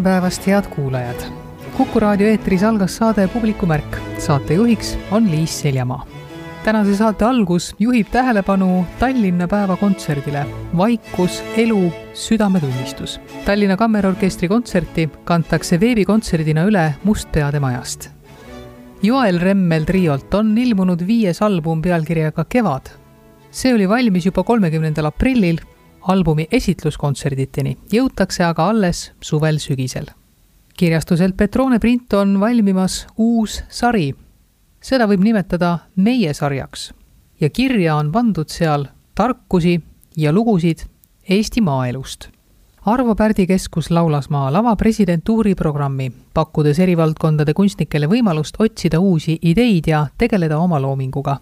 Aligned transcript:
tere 0.00 0.14
päevast, 0.14 0.46
head 0.46 0.66
kuulajad! 0.72 1.24
kuku 1.76 2.00
raadio 2.00 2.28
eetris 2.28 2.62
algas 2.64 2.94
saade 2.96 3.26
Publikumärk. 3.28 3.98
saatejuhiks 4.18 4.94
on 5.10 5.30
Liis 5.30 5.60
Seljamaa. 5.60 6.06
tänase 6.64 6.96
saate 6.96 7.24
algus 7.24 7.74
juhib 7.78 8.06
tähelepanu 8.12 8.86
Tallinna 8.98 9.48
päevakontserdile 9.48 10.46
Vaikus, 10.76 11.42
elu, 11.56 11.92
südametunnistus. 12.14 13.20
Tallinna 13.44 13.76
Kammerorkestri 13.76 14.48
kontserti 14.48 15.10
kantakse 15.24 15.80
veebikontserdina 15.80 16.64
üle 16.64 16.94
Mustpeade 17.04 17.60
majast. 17.60 18.08
Joel 19.02 19.38
Remmel 19.40 19.84
triolt 19.84 20.34
on 20.34 20.58
ilmunud 20.58 21.06
viies 21.06 21.42
album 21.42 21.82
pealkirjaga 21.82 22.44
Kevad. 22.44 22.88
see 23.50 23.74
oli 23.74 23.88
valmis 23.88 24.26
juba 24.26 24.42
kolmekümnendal 24.42 25.04
aprillil 25.04 25.60
albumi 26.02 26.46
esitluskontserditeni 26.52 27.76
jõutakse 27.92 28.44
aga 28.44 28.68
alles 28.68 29.12
suvel-sügisel. 29.20 30.06
kirjastuselt 30.76 31.36
Petrone 31.36 31.78
print 31.78 32.12
on 32.12 32.40
valmimas 32.40 33.06
uus 33.18 33.62
sari. 33.68 34.14
seda 34.80 35.06
võib 35.06 35.20
nimetada 35.20 35.78
meie 35.96 36.34
sarjaks 36.34 36.92
ja 37.40 37.50
kirja 37.50 37.96
on 37.96 38.12
pandud 38.12 38.48
seal 38.48 38.86
tarkusi 39.14 39.80
ja 40.16 40.32
lugusid 40.32 40.78
Eesti 41.28 41.60
maaelust. 41.60 42.28
Arvo 42.86 43.14
Pärdi 43.14 43.46
Keskus 43.46 43.90
Laulasmaa 43.90 44.48
avab 44.58 44.80
residentuuri 44.80 45.54
programmi, 45.54 46.12
pakkudes 46.34 46.78
eri 46.78 46.96
valdkondade 46.96 47.54
kunstnikele 47.54 48.06
võimalust 48.08 48.56
otsida 48.58 49.00
uusi 49.00 49.38
ideid 49.42 49.86
ja 49.86 50.06
tegeleda 50.18 50.58
oma 50.58 50.80
loominguga 50.80 51.36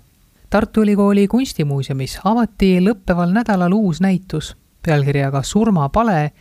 Tartu 0.50 0.80
Ülikooli 0.80 1.26
kunstimuuseumis 1.28 2.14
avati 2.24 2.78
lõppeval 2.80 3.34
nädalal 3.36 3.74
uus 3.76 3.98
näitus 4.00 4.54
pealkirjaga 4.82 5.42
Surmapale, 5.42 6.32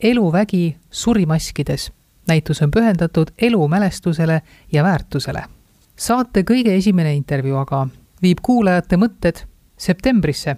eluvägi 0.00 0.76
surimaskides. 0.90 1.92
näitus 2.28 2.62
on 2.62 2.70
pühendatud 2.70 3.26
elumälestusele 3.38 4.42
ja 4.72 4.84
väärtusele. 4.84 5.42
saate 5.96 6.42
kõige 6.42 6.76
esimene 6.76 7.14
intervjuu 7.14 7.56
aga 7.56 7.88
viib 8.22 8.38
kuulajate 8.42 8.96
mõtted 8.96 9.42
septembrisse, 9.76 10.56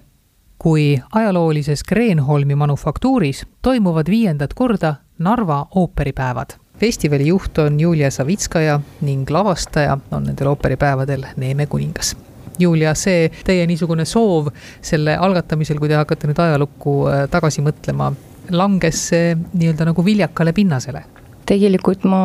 kui 0.59 1.03
ajaloolises 1.15 1.83
Kreenholmi 1.83 2.55
manufaktuuris 2.55 3.47
toimuvad 3.63 4.11
viiendat 4.11 4.55
korda 4.55 4.95
Narva 5.19 5.67
ooperipäevad 5.75 6.59
festivali 6.81 7.27
juht 7.27 7.59
on 7.59 7.81
Julia 7.81 8.11
Savitskaja 8.11 8.81
ning 9.01 9.31
lavastaja 9.31 9.99
on 10.11 10.23
nendel 10.25 10.47
ooperipäevadel 10.47 11.25
Neeme 11.37 11.67
kuningas 11.67 12.28
Julia, 12.59 12.95
see 12.99 13.29
teie 13.47 13.67
niisugune 13.69 14.07
soov 14.09 14.51
selle 14.81 15.17
algatamisel, 15.17 15.79
kui 15.79 15.91
te 15.91 15.99
hakkate 15.99 16.31
nüüd 16.31 16.43
ajalukku 16.43 16.99
äh, 17.11 17.23
tagasi 17.31 17.65
mõtlema, 17.65 18.13
langes 18.51 19.09
see 19.13 19.33
nii-öelda 19.37 19.91
nagu 19.93 20.05
viljakale 20.05 20.55
pinnasele? 20.57 21.05
tegelikult 21.49 22.03
ma 22.05 22.21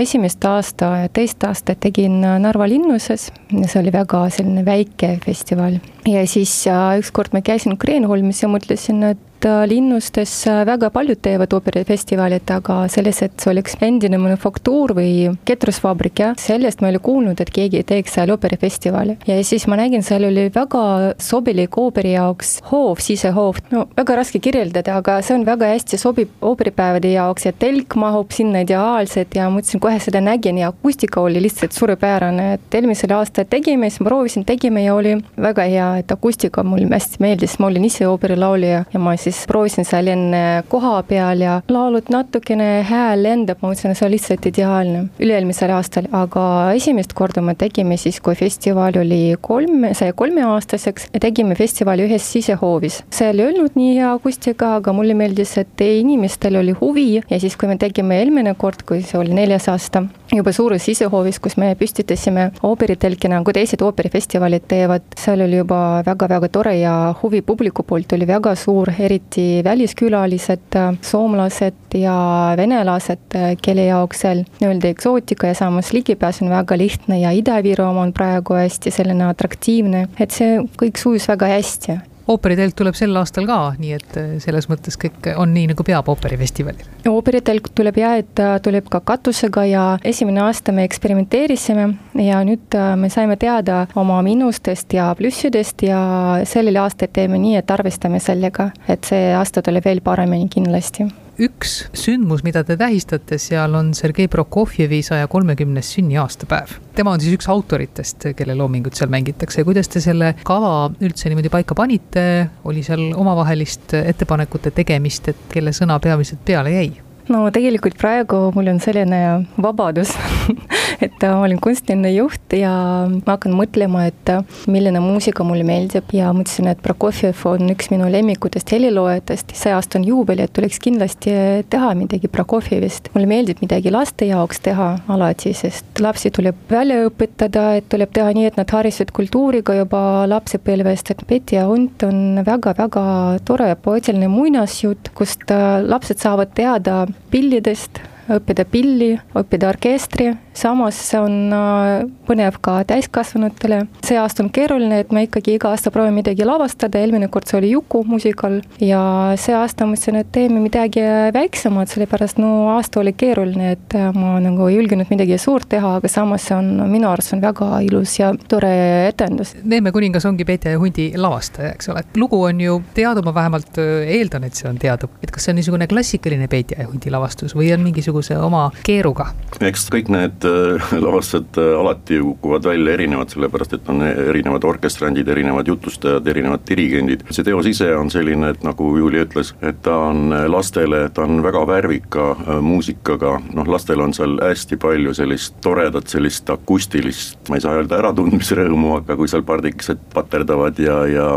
esimest 0.00 0.44
aasta 0.48 0.86
ja 1.02 1.08
teist 1.12 1.44
aastat 1.44 1.82
tegin 1.84 2.22
Narva 2.22 2.64
linnuses, 2.70 3.26
see 3.52 3.80
oli 3.82 3.92
väga 3.92 4.22
selline 4.32 4.64
väike 4.64 5.18
festival. 5.24 5.76
ja 6.08 6.22
siis 6.26 6.54
äh, 6.70 6.96
ükskord 7.02 7.36
ma 7.36 7.42
käisin 7.44 7.76
Kreenholmis 7.76 8.40
ja 8.42 8.48
mõtlesin, 8.48 9.04
et 9.12 9.20
Äh, 9.44 9.66
linnustes 9.66 10.46
äh, 10.46 10.66
väga 10.66 10.90
paljud 10.90 11.18
teevad 11.22 11.52
ooperifestivalid, 11.56 12.50
aga 12.54 12.76
selles, 12.92 13.18
et 13.26 13.42
see 13.42 13.50
oleks 13.50 13.74
endine 13.82 14.18
manufaktuur 14.22 14.92
või 14.94 15.32
ketrusvabrik, 15.48 16.20
jah, 16.22 16.36
sellest 16.38 16.78
ma 16.78 16.86
ei 16.86 16.94
ole 16.94 17.00
kuulnud, 17.02 17.42
et 17.42 17.50
keegi 17.50 17.80
teeks 17.88 18.14
seal 18.14 18.30
ooperifestivali. 18.30 19.16
ja 19.26 19.38
siis 19.42 19.66
ma 19.66 19.80
nägin, 19.80 20.04
seal 20.06 20.28
oli 20.28 20.44
väga 20.54 20.82
sobilik 21.18 21.78
ooperi 21.78 22.12
jaoks 22.12 22.52
hoov, 22.70 23.02
sisehoov, 23.02 23.58
no 23.72 23.88
väga 23.96 24.20
raske 24.20 24.38
kirjeldada, 24.38 25.00
aga 25.02 25.18
see 25.26 25.34
on 25.34 25.46
väga 25.48 25.72
hästi 25.72 25.98
sobib 25.98 26.30
ooperipäevade 26.38 27.10
jaoks 27.16 27.48
ja 27.48 27.52
telk 27.64 27.98
mahub 27.98 28.30
sinna 28.30 28.62
ideaalselt 28.62 29.34
ja 29.34 29.50
mõtlesin, 29.50 29.82
kohe 29.82 29.98
seda 30.06 30.22
nägin 30.22 30.62
ja 30.62 30.70
akustika 30.70 31.20
oli 31.20 31.42
lihtsalt 31.42 31.74
suurepärane, 31.74 32.52
et 32.60 32.78
eelmisel 32.78 33.16
aastal 33.18 33.50
tegime, 33.50 33.90
siis 33.90 34.04
ma 34.04 34.12
proovisin, 34.12 34.46
tegime 34.46 34.86
ja 34.86 34.94
oli 34.94 35.18
väga 35.34 35.66
hea, 35.66 35.90
et 36.04 36.14
akustika 36.14 36.62
mulle 36.62 36.86
hästi 36.94 37.18
meeldis, 37.26 37.58
ma 37.58 37.72
olin 37.72 37.90
ise 37.90 38.06
ooperilaulja 38.06 38.84
ja 38.86 39.02
ma 39.02 39.18
siis 39.18 39.31
siis 39.32 39.48
proovisin 39.48 39.86
seal 39.88 40.08
enne 40.12 40.62
koha 40.70 40.94
peal 41.08 41.42
ja 41.44 41.58
laulud 41.72 42.10
natukene, 42.12 42.68
hääl 42.88 43.24
lendab, 43.24 43.60
ma 43.62 43.70
mõtlesin, 43.72 43.92
et 43.92 43.98
see 43.98 44.06
on 44.06 44.12
lihtsalt 44.12 44.48
ideaalne. 44.52 45.02
üle-eelmisel 45.22 45.72
aastal, 45.74 46.08
aga 46.16 46.44
esimest 46.76 47.14
korda 47.18 47.42
me 47.44 47.54
tegime 47.58 47.96
siis, 48.00 48.20
kui 48.20 48.36
festival 48.38 48.98
oli 49.00 49.36
kolm, 49.40 49.88
sai 49.98 50.12
kolmeaastaseks 50.16 51.10
tegime 51.22 51.56
festivali 51.58 52.06
ühes 52.06 52.26
sisehoovis. 52.34 53.02
seal 53.10 53.40
ei 53.40 53.50
olnud 53.50 53.76
nii 53.78 53.96
hea 53.98 54.12
akustika, 54.12 54.76
aga 54.80 54.94
mulle 54.96 55.16
meeldis, 55.18 55.56
et 55.60 55.84
inimestel 55.86 56.60
oli 56.60 56.76
huvi 56.80 57.08
ja 57.18 57.40
siis, 57.40 57.56
kui 57.56 57.70
me 57.70 57.78
tegime 57.80 58.18
eelmine 58.20 58.54
kord, 58.58 58.84
kui 58.88 59.02
see 59.06 59.20
oli 59.20 59.34
neljas 59.36 59.68
aasta, 59.72 60.04
juba 60.32 60.52
suures 60.52 60.84
sisehoovis, 60.84 61.38
kus 61.42 61.56
me 61.60 61.72
püstitasime 61.78 62.50
ooperitelki 62.62 63.30
nagu 63.32 63.52
teised 63.54 63.82
ooperifestivalid 63.84 64.68
teevad, 64.68 65.04
seal 65.18 65.44
oli 65.46 65.60
juba 65.62 66.02
väga-väga 66.06 66.48
tore 66.52 66.76
ja 66.78 66.94
huvi 67.22 67.42
publiku 67.42 67.84
poolt 67.86 68.12
oli 68.16 68.26
väga 68.28 68.54
suur, 68.58 68.92
eriti 68.98 69.21
eriti 69.22 69.64
väliskülalised, 69.64 70.76
soomlased 71.00 71.94
ja 71.94 72.54
venelased, 72.56 73.36
kelle 73.62 73.84
jaoks 73.86 74.20
seal 74.20 74.44
nii-öelda 74.60 74.88
eksootika 74.88 75.46
ja 75.46 75.54
samas 75.54 75.92
ligipääs 75.92 76.42
on 76.42 76.50
väga 76.50 76.76
lihtne 76.78 77.20
ja 77.20 77.30
Ida-Virumaa 77.30 78.02
on 78.02 78.12
praegu 78.12 78.54
hästi 78.54 78.90
selline 78.90 79.24
atraktiivne, 79.24 80.08
et 80.20 80.30
see 80.30 80.58
kõik 80.76 80.98
sujus 80.98 81.28
väga 81.28 81.46
hästi 81.46 81.98
ooperitelk 82.30 82.76
tuleb 82.78 82.96
sel 82.98 83.16
aastal 83.18 83.46
ka, 83.48 83.58
nii 83.78 83.94
et 83.96 84.18
äh, 84.20 84.34
selles 84.42 84.68
mõttes 84.70 84.98
kõik 85.00 85.30
on 85.36 85.52
nii, 85.54 85.70
nagu 85.72 85.86
peab 85.86 86.08
ooperifestivalil. 86.12 86.84
ooperitelk 87.10 87.70
tuleb 87.74 87.98
ja, 88.02 88.14
et 88.20 88.30
ta 88.38 88.56
tuleb 88.62 88.88
ka 88.92 89.02
katusega 89.12 89.64
ja 89.68 89.86
esimene 90.04 90.44
aasta 90.46 90.74
me 90.74 90.86
eksperimenteerisime 90.88 91.88
ja 92.22 92.42
nüüd 92.46 92.78
äh, 92.78 92.94
me 92.96 93.10
saime 93.12 93.36
teada 93.40 93.86
oma 93.94 94.20
miinustest 94.22 94.92
ja 94.94 95.10
plussidest 95.18 95.82
ja 95.86 96.02
sellel 96.48 96.78
aastal 96.82 97.10
teeme 97.12 97.40
nii, 97.42 97.56
et 97.60 97.70
arvestame 97.70 98.20
sellega, 98.22 98.70
et 98.88 99.04
see 99.08 99.32
aasta 99.36 99.62
tuleb 99.62 99.84
veel 99.84 100.04
paremini 100.04 100.48
kindlasti 100.52 101.08
üks 101.42 101.74
sündmus, 101.96 102.42
mida 102.46 102.62
te 102.66 102.76
tähistate 102.78 103.38
seal, 103.40 103.74
on 103.78 103.92
Sergei 103.96 104.28
Prokofjevi 104.30 105.02
saja 105.02 105.28
kolmekümnes 105.30 105.92
sünniaastapäev. 105.96 106.78
tema 106.94 107.14
on 107.16 107.20
siis 107.20 107.36
üks 107.38 107.48
autoritest, 107.50 108.28
kelle 108.36 108.54
loomingut 108.58 108.98
seal 108.98 109.10
mängitakse 109.12 109.64
kuidas 109.66 109.88
te 109.88 110.00
selle 110.04 110.34
kava 110.44 110.90
üldse 111.00 111.30
niimoodi 111.30 111.52
paika 111.52 111.74
panite, 111.78 112.26
oli 112.64 112.82
seal 112.86 113.10
omavahelist 113.16 113.96
ettepanekute 114.02 114.70
tegemist, 114.70 115.32
et 115.32 115.48
kelle 115.52 115.74
sõna 115.76 115.98
peamiselt 116.02 116.44
peale 116.44 116.76
jäi? 116.76 116.92
No 117.30 117.44
tegelikult 117.54 117.98
praegu 118.00 118.48
mul 118.56 118.72
on 118.72 118.80
selline 118.82 119.20
vabadus 119.62 120.14
et 121.04 121.22
ma 121.22 121.40
olin 121.42 121.60
kunstiline 121.62 122.10
juht 122.14 122.54
ja 122.56 122.72
ma 123.10 123.34
hakkan 123.34 123.54
mõtlema, 123.56 124.06
et 124.10 124.32
milline 124.70 125.00
muusika 125.02 125.44
mulle 125.46 125.64
meeldib 125.66 126.12
ja 126.14 126.30
mõtlesin, 126.34 126.70
et 126.72 126.82
Prokofjev 126.82 127.42
on 127.48 127.72
üks 127.72 127.90
minu 127.92 128.08
lemmikutest 128.12 128.72
heliloojatest, 128.74 129.54
see 129.58 129.74
aasta 129.74 129.98
on 130.00 130.06
juubel, 130.06 130.42
et 130.44 130.52
tuleks 130.54 130.80
kindlasti 130.82 131.34
teha 131.72 131.92
midagi 131.98 132.30
Prokofjevist. 132.32 133.12
mulle 133.14 133.30
meeldib 133.30 133.62
midagi 133.64 133.92
laste 133.94 134.28
jaoks 134.30 134.62
teha 134.66 134.88
alati, 135.12 135.54
sest 135.56 136.02
lapsi 136.02 136.32
tuleb 136.34 136.58
välja 136.70 137.02
õpetada, 137.08 137.68
et 137.78 137.88
tuleb 137.92 138.12
teha 138.14 138.32
nii, 138.36 138.48
et 138.50 138.60
nad 138.60 138.76
harisid 138.78 139.12
kultuuriga 139.14 139.76
juba 139.78 140.02
lapsepõlvest, 140.30 141.14
et 141.14 141.26
Peti 141.32 141.56
ja 141.56 141.66
hunt 141.70 142.02
on 142.06 142.42
väga-väga 142.44 143.04
tore 143.46 143.70
poeetiline 143.82 144.28
muinasjutt, 144.30 145.12
kust 145.16 145.50
lapsed 145.86 146.20
saavad 146.22 146.52
teada 146.56 147.06
pillidest, 147.30 148.00
õppida 148.32 148.64
pilli, 148.68 149.12
õppida 149.38 149.68
orkestri 149.72 150.30
samas 150.54 150.98
see 151.08 151.20
on 151.20 151.52
äh, 151.52 152.04
põnev 152.28 152.58
ka 152.64 152.80
täiskasvanutele. 152.88 153.82
see 154.04 154.18
aasta 154.20 154.44
on 154.44 154.50
keeruline, 154.54 155.02
et 155.02 155.12
me 155.12 155.24
ikkagi 155.26 155.56
iga 155.56 155.72
aasta 155.72 155.92
proovime 155.94 156.20
midagi 156.20 156.46
lavastada, 156.46 157.00
eelmine 157.00 157.28
kord 157.32 157.48
see 157.48 157.58
oli 157.58 157.72
Juku 157.72 158.02
muusikal 158.08 158.60
ja 158.82 159.02
see 159.40 159.54
aasta 159.56 159.88
mõtlesin, 159.88 160.20
et 160.20 160.32
teeme 160.34 160.60
midagi 160.62 161.04
väiksemat, 161.34 161.92
sellepärast 161.92 162.40
no 162.42 162.52
aasta 162.74 163.00
oli 163.02 163.14
keeruline, 163.16 163.72
et 163.76 163.96
äh, 163.98 164.10
ma 164.16 164.36
nagu 164.42 164.68
ei 164.68 164.76
julgenud 164.76 165.10
midagi 165.12 165.38
suurt 165.40 165.70
teha, 165.72 165.96
aga 166.00 166.10
samas 166.12 166.46
see 166.48 166.56
on 166.58 166.72
minu 166.90 167.08
arust 167.10 167.36
on 167.36 167.44
väga 167.44 167.70
ilus 167.86 168.18
ja 168.20 168.32
tore 168.48 168.72
etendus. 169.08 169.54
Neeme 169.64 169.92
kuningas 169.94 170.26
ongi 170.28 170.44
Peetja 170.48 170.74
ja 170.74 170.80
hundi 170.80 171.10
lavastaja, 171.16 171.72
eks 171.76 171.88
ole, 171.92 172.04
lugu 172.18 172.42
on 172.44 172.60
ju 172.60 172.78
teada, 172.94 173.24
ma 173.24 173.34
vähemalt 173.34 173.80
äh, 173.80 174.04
eeldan, 174.18 174.46
et 174.48 174.58
see 174.58 174.68
on 174.68 174.80
teada, 174.82 175.08
et 175.22 175.32
kas 175.32 175.48
see 175.48 175.54
on 175.54 175.60
niisugune 175.60 175.88
klassikaline 175.90 176.48
Peetja 176.52 176.82
ja 176.82 176.90
hundi 176.90 177.12
lavastus 177.12 177.56
või 177.56 177.72
on 177.74 177.84
mingisuguse 177.84 178.36
oma 178.38 178.68
keeruga? 178.84 179.32
eks 179.62 179.86
kõik 179.92 180.10
need 180.12 180.41
äh, 180.48 180.92
lavastused 181.04 181.58
äh, 181.58 181.80
alati 181.80 182.18
kukuvad 182.22 182.64
välja 182.64 182.94
erinevad, 182.96 183.32
sellepärast 183.32 183.76
et 183.76 183.88
on 183.92 184.02
erinevad 184.02 184.64
orkestrandid, 184.64 185.28
erinevad 185.28 185.68
jutustajad, 185.68 186.26
erinevad 186.28 186.64
dirigendid. 186.68 187.24
see 187.30 187.44
teos 187.44 187.66
ise 187.66 187.90
on 187.96 188.10
selline, 188.10 188.52
et 188.52 188.64
nagu 188.66 188.90
Julia 188.98 189.26
ütles, 189.26 189.54
et 189.62 189.82
ta 189.82 189.96
on 190.10 190.34
lastele, 190.52 191.04
ta 191.14 191.26
on 191.26 191.42
väga 191.44 191.64
värvika 191.68 192.28
äh, 192.32 192.60
muusikaga, 192.64 193.36
noh 193.54 193.68
lastel 193.68 194.00
on 194.04 194.14
seal 194.16 194.38
hästi 194.42 194.78
palju 194.82 195.14
sellist 195.16 195.58
toredat, 195.64 196.08
sellist 196.12 196.50
akustilist, 196.50 197.38
ma 197.48 197.58
ei 197.58 197.64
saa 197.64 197.78
öelda 197.78 198.00
äratundmisrõõmu, 198.02 198.96
aga 199.00 199.16
kui 199.18 199.30
seal 199.30 199.46
pardikesed 199.46 200.02
paterdavad 200.14 200.78
ja, 200.82 201.02
ja 201.06 201.28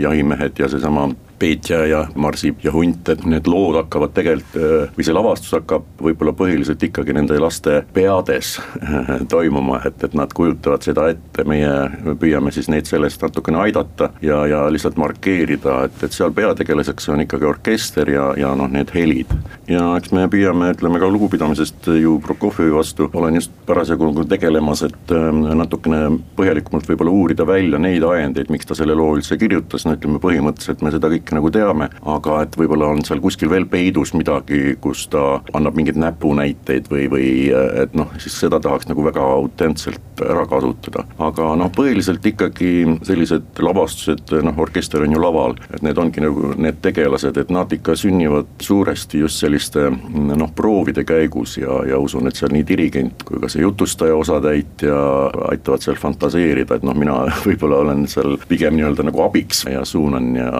jahimehed 0.00 0.58
ja 0.58 0.68
seesama 0.72 1.10
Peetja 1.38 1.84
ja 1.86 2.04
Marsip 2.14 2.64
ja 2.64 2.72
Hunt, 2.72 3.08
et 3.08 3.24
need 3.28 3.48
lood 3.50 3.78
hakkavad 3.78 4.14
tegelikult, 4.16 4.56
äh, 4.58 4.94
või 4.96 5.06
see 5.06 5.16
lavastus 5.16 5.54
hakkab 5.56 5.86
võib-olla 6.02 6.34
põhiliselt 6.36 6.82
ikkagi 6.86 7.14
nende 7.16 7.38
laste 7.42 7.82
peades 7.94 8.54
toimuma, 9.32 9.80
et, 9.88 10.02
et 10.04 10.14
nad 10.16 10.32
kujutavad 10.34 10.84
seda 10.86 11.08
ette, 11.12 11.44
meie 11.48 11.72
püüame 12.20 12.52
siis 12.54 12.70
neid 12.72 12.88
sellest 12.88 13.22
natukene 13.24 13.60
aidata 13.64 14.10
ja, 14.24 14.44
ja 14.50 14.64
lihtsalt 14.72 14.98
markeerida, 15.00 15.80
et, 15.88 16.02
et 16.06 16.14
seal 16.14 16.34
peategelaseks 16.36 17.10
on 17.12 17.24
ikkagi 17.24 17.48
orkester 17.48 18.10
ja, 18.10 18.30
ja 18.38 18.54
noh, 18.58 18.70
need 18.70 18.92
helid. 18.94 19.32
ja 19.70 19.86
eks 19.98 20.14
me 20.14 20.26
püüame, 20.30 20.72
ütleme 20.76 21.02
ka 21.02 21.10
lugupidamisest 21.10 21.90
ju 22.00 22.18
Prokofjevi 22.24 22.72
vastu, 22.74 23.08
olen 23.12 23.40
just 23.40 23.52
parasjagu 23.66 24.12
tegelemas, 24.28 24.84
et 24.86 25.12
ähm, 25.14 25.42
natukene 25.58 26.20
põhjalikumalt 26.38 26.88
võib-olla 26.88 27.12
uurida 27.14 27.46
välja 27.48 27.80
neid 27.80 28.04
ajendeid, 28.06 28.50
miks 28.52 28.68
ta 28.68 28.76
selle 28.78 28.96
loo 28.96 29.14
üldse 29.18 29.38
kirjutas, 29.40 29.84
no 29.86 29.96
ütleme 29.96 30.20
põhimõtteliselt 30.22 30.84
me 30.84 30.92
seda 30.94 31.10
kõike 31.12 31.23
kõike 31.24 31.38
nagu 31.38 31.50
teame, 31.50 31.88
aga 32.04 32.42
et 32.44 32.56
võib-olla 32.58 32.90
on 32.92 33.02
seal 33.04 33.20
kuskil 33.24 33.48
veel 33.50 33.64
peidus 33.66 34.12
midagi, 34.14 34.76
kus 34.80 35.06
ta 35.08 35.40
annab 35.56 35.76
mingeid 35.76 35.96
näpunäiteid 35.96 36.90
või, 36.90 37.08
või 37.08 37.28
et 37.82 37.94
noh, 37.96 38.10
siis 38.20 38.36
seda 38.40 38.60
tahaks 38.60 38.88
nagu 38.90 39.04
väga 39.04 39.22
autentselt 39.22 40.20
ära 40.20 40.44
kasutada. 40.46 41.04
aga 41.18 41.54
noh, 41.56 41.70
põhiliselt 41.74 42.24
ikkagi 42.26 42.98
sellised 43.02 43.58
lavastused, 43.58 44.34
noh 44.44 44.58
orkester 44.58 45.02
on 45.02 45.16
ju 45.16 45.22
laval, 45.22 45.56
et 45.72 45.82
need 45.82 45.98
ongi 45.98 46.22
nagu 46.22 46.52
need 46.56 46.80
tegelased, 46.84 47.36
et 47.40 47.50
nad 47.50 47.72
ikka 47.72 47.96
sünnivad 47.96 48.46
suuresti 48.62 49.24
just 49.24 49.40
selliste 49.40 49.88
noh, 49.90 50.52
proovide 50.54 51.04
käigus 51.08 51.56
ja, 51.58 51.80
ja 51.88 51.98
usun, 51.98 52.28
et 52.28 52.36
seal 52.36 52.52
nii 52.54 52.66
dirigent 52.68 53.24
kui 53.24 53.40
ka 53.40 53.48
see 53.48 53.64
jutustaja 53.64 54.16
osatäitja 54.16 55.00
aitavad 55.50 55.84
seal 55.84 55.98
fantaseerida, 56.00 56.76
et 56.76 56.86
noh, 56.86 56.96
mina 56.96 57.24
võib-olla 57.48 57.82
olen 57.86 58.06
seal 58.10 58.36
pigem 58.48 58.76
nii-öelda 58.78 59.08
nagu 59.08 59.24
abiks 59.24 59.64
ja 59.70 59.84
suunan 59.88 60.34
ja 60.36 60.52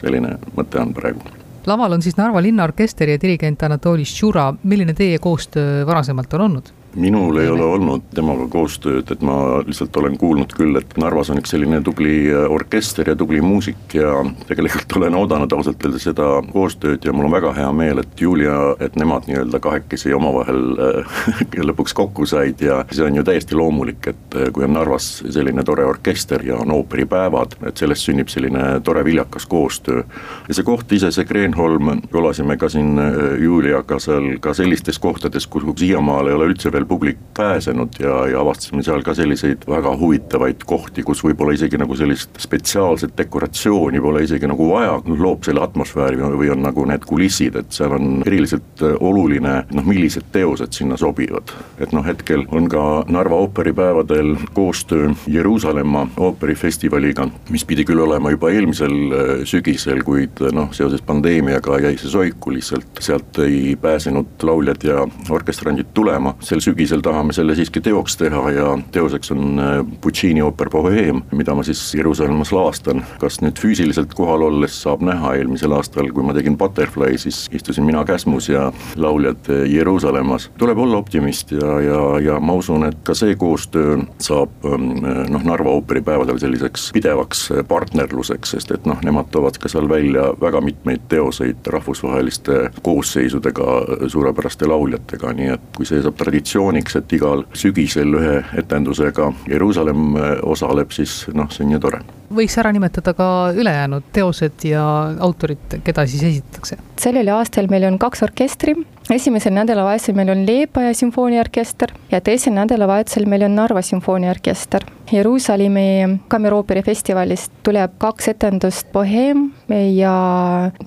selline 0.00 0.36
mõte 0.56 0.80
on 0.80 0.94
praegu 0.96 1.36
laval 1.66 1.96
on 1.96 2.02
siis 2.02 2.16
Narva 2.16 2.42
Linnaorkester 2.42 3.10
ja 3.10 3.20
dirigent 3.20 3.62
Anatoli 3.66 4.04
Šura, 4.06 4.52
milline 4.62 4.94
teie 4.94 5.18
koostöö 5.18 5.86
varasemalt 5.86 6.34
on 6.34 6.40
olnud? 6.40 6.70
Minul 6.96 7.36
ei 7.36 7.48
ole 7.48 7.64
olnud 7.64 8.08
temaga 8.14 8.46
koostööd, 8.50 9.10
et 9.12 9.22
ma 9.24 9.36
lihtsalt 9.66 9.96
olen 10.00 10.16
kuulnud 10.18 10.52
küll, 10.56 10.76
et 10.80 10.96
Narvas 11.00 11.30
on 11.32 11.40
üks 11.40 11.52
selline 11.52 11.82
tubli 11.84 12.14
äh, 12.30 12.46
orkester 12.52 13.10
ja 13.10 13.16
tubli 13.18 13.42
muusik 13.44 13.96
ja 13.98 14.12
tegelikult 14.48 14.96
olen 14.98 15.18
oodanud 15.18 15.52
ausalt 15.52 15.84
öeldes 15.84 16.06
seda 16.08 16.28
koostööd 16.52 17.04
ja 17.04 17.12
mul 17.12 17.28
on 17.28 17.34
väga 17.36 17.52
hea 17.56 17.68
meel, 17.76 18.00
et 18.00 18.20
Julia, 18.20 18.56
et 18.80 18.96
nemad 18.96 19.28
nii-öelda 19.28 19.60
kahekesi 19.62 20.14
omavahel 20.16 20.62
äh, 20.86 21.18
lõpuks 21.68 21.94
kokku 21.96 22.26
said 22.28 22.64
ja 22.64 22.80
see 22.90 23.04
on 23.04 23.20
ju 23.20 23.26
täiesti 23.26 23.58
loomulik, 23.58 24.10
et 24.14 24.38
äh, 24.38 24.48
kui 24.54 24.64
on 24.64 24.74
Narvas 24.78 25.10
selline 25.24 25.64
tore 25.68 25.84
orkester 25.84 26.44
ja 26.46 26.56
on 26.62 26.72
ooperipäevad, 26.78 27.58
et 27.68 27.84
sellest 27.84 28.08
sünnib 28.08 28.32
selline 28.32 28.80
tore 28.84 29.04
viljakas 29.04 29.46
koostöö. 29.50 30.02
ja 30.48 30.56
see 30.56 30.64
koht 30.64 30.92
ise, 30.96 31.12
see 31.12 31.28
Kreenholm, 31.28 31.92
elasime 32.14 32.56
ka 32.56 32.70
siin 32.72 32.96
Juliaga 33.42 33.98
seal 34.02 34.36
ka 34.40 34.54
sellistes 34.56 34.98
kohtades, 34.98 35.46
kuhu 35.46 35.74
siiamaale 35.76 36.32
ei 36.32 36.38
ole 36.38 36.50
üldse 36.50 36.72
veel 36.72 36.85
publik 36.86 37.18
pääsenud 37.36 37.98
ja, 38.00 38.14
ja 38.30 38.40
avastasime 38.40 38.82
seal 38.82 39.02
ka 39.04 39.14
selliseid 39.14 39.66
väga 39.68 39.92
huvitavaid 39.98 40.64
kohti, 40.66 41.02
kus 41.06 41.22
võib-olla 41.24 41.54
isegi 41.56 41.78
nagu 41.80 41.96
sellist 41.96 42.38
spetsiaalset 42.40 43.16
dekoratsiooni 43.18 44.00
pole 44.00 44.22
isegi 44.24 44.48
nagu 44.48 44.70
vaja, 44.70 44.96
loob 45.06 45.44
selle 45.44 45.62
atmosfääri 45.64 46.20
või 46.20 46.50
on 46.52 46.62
nagu 46.64 46.84
need 46.88 47.04
kulissid, 47.08 47.58
et 47.60 47.76
seal 47.76 47.96
on 47.96 48.22
eriliselt 48.26 48.84
äh, 48.84 48.96
oluline 49.00 49.56
noh, 49.72 49.86
millised 49.86 50.30
teosed 50.32 50.72
sinna 50.76 50.96
sobivad. 51.00 51.52
et 51.78 51.92
noh, 51.92 52.04
hetkel 52.06 52.46
on 52.56 52.68
ka 52.72 53.04
Narva 53.12 53.36
ooperipäevadel 53.44 54.34
koostöö 54.54 55.10
Jeruusalemma 55.26 56.06
ooperifestivaliga, 56.16 57.28
mis 57.50 57.64
pidi 57.64 57.84
küll 57.84 58.00
olema 58.00 58.32
juba 58.32 58.50
eelmisel 58.50 58.96
äh, 59.12 59.44
sügisel, 59.44 60.02
kuid 60.04 60.40
äh, 60.40 60.54
noh, 60.56 60.72
seoses 60.72 61.04
pandeemiaga 61.04 61.80
jäi 61.84 61.96
see 62.00 62.10
soiku 62.12 62.54
lihtsalt, 62.56 62.88
sealt 63.00 63.44
ei 63.44 63.76
pääsenud 63.80 64.40
lauljad 64.42 64.88
ja 64.88 65.04
orkestrandid 65.30 65.92
tulema, 65.94 66.34
sel 66.40 66.60
sügisel 66.64 66.75
sügisel 66.76 67.00
tahame 67.00 67.32
selle 67.32 67.54
siiski 67.56 67.80
teoks 67.80 68.18
teha 68.20 68.50
ja 68.52 68.64
teoseks 68.92 69.30
on 69.32 69.60
äh, 69.60 69.78
Puccini 70.00 70.42
ooper 70.44 70.68
Boheem, 70.70 71.22
mida 71.32 71.54
ma 71.56 71.62
siis 71.64 71.80
Jeruusalemmas 71.96 72.50
lavastan. 72.52 73.00
kas 73.20 73.40
nüüd 73.40 73.56
füüsiliselt 73.56 74.12
kohal 74.14 74.42
olles 74.44 74.76
saab 74.82 75.00
näha, 75.00 75.32
eelmisel 75.38 75.72
aastal, 75.72 76.10
kui 76.12 76.24
ma 76.26 76.34
tegin 76.36 76.58
Butterfly, 76.60 77.16
siis 77.18 77.46
istusin 77.56 77.86
mina 77.88 78.04
Käsmus 78.04 78.50
ja 78.52 78.66
lauljad 78.96 79.48
äh, 79.48 79.62
Jeruusalemmas. 79.72 80.50
tuleb 80.58 80.78
olla 80.78 80.98
optimist 81.00 81.54
ja, 81.56 81.80
ja, 81.80 82.02
ja 82.20 82.36
ma 82.40 82.58
usun, 82.60 82.84
et 82.90 83.00
ka 83.08 83.16
see 83.16 83.38
koostöö 83.40 83.96
saab 84.20 84.68
ähm, 84.68 85.00
noh, 85.32 85.48
Narva 85.48 85.72
ooperipäevadel 85.78 86.42
selliseks 86.44 86.90
pidevaks 86.92 87.46
äh, 87.56 87.64
partnerluseks, 87.68 88.52
sest 88.52 88.76
et 88.76 88.84
noh, 88.84 89.00
nemad 89.04 89.32
toovad 89.32 89.56
ka 89.56 89.72
seal 89.72 89.88
välja 89.88 90.28
väga 90.44 90.60
mitmeid 90.60 91.08
teoseid 91.08 91.72
rahvusvaheliste 91.72 92.60
koosseisudega, 92.82 93.80
suurepäraste 94.12 94.68
lauljatega, 94.68 95.32
nii 95.40 95.52
et 95.56 95.68
kui 95.80 95.88
see 95.88 96.04
saab 96.04 96.20
traditsioon 96.20 96.55
traditsiooniks, 96.56 96.96
et 96.96 97.12
igal 97.12 97.44
sügisel 97.54 98.16
ühe 98.16 98.36
etendusega 98.58 99.30
Jeruusalemm 99.50 100.16
äh, 100.16 100.32
osaleb, 100.42 100.90
siis 100.90 101.26
noh, 101.34 101.50
see 101.52 101.66
on 101.66 101.76
ju 101.76 101.80
tore. 101.80 102.00
võiks 102.32 102.56
ära 102.58 102.72
nimetada 102.72 103.12
ka 103.14 103.52
ülejäänud 103.54 104.08
teosed 104.12 104.64
ja 104.64 104.84
autorid, 105.20 105.80
keda 105.84 106.06
siis 106.06 106.22
esitatakse? 106.22 106.78
sellel 106.96 107.28
aastal 107.34 107.68
meil 107.68 107.84
on 107.90 107.98
kaks 107.98 108.24
orkestri, 108.26 108.74
esimesel 109.14 109.54
nädalavahetusel 109.54 110.16
meil 110.18 110.30
on 110.32 110.42
Leepaja 110.46 110.94
sümfooniaorkester 110.94 111.92
ja 112.10 112.20
teisel 112.20 112.54
nädalavahetusel 112.56 113.26
meil 113.30 113.44
on 113.46 113.54
Narva 113.54 113.82
sümfooniaorkester. 113.82 114.84
Jeruusalemmi 115.12 116.18
kammerooperi 116.28 116.82
festivalist 116.82 117.52
tuleb 117.62 117.92
kaks 118.02 118.28
etendust, 118.32 118.90
Boheem 118.92 119.50
ja 119.94 120.14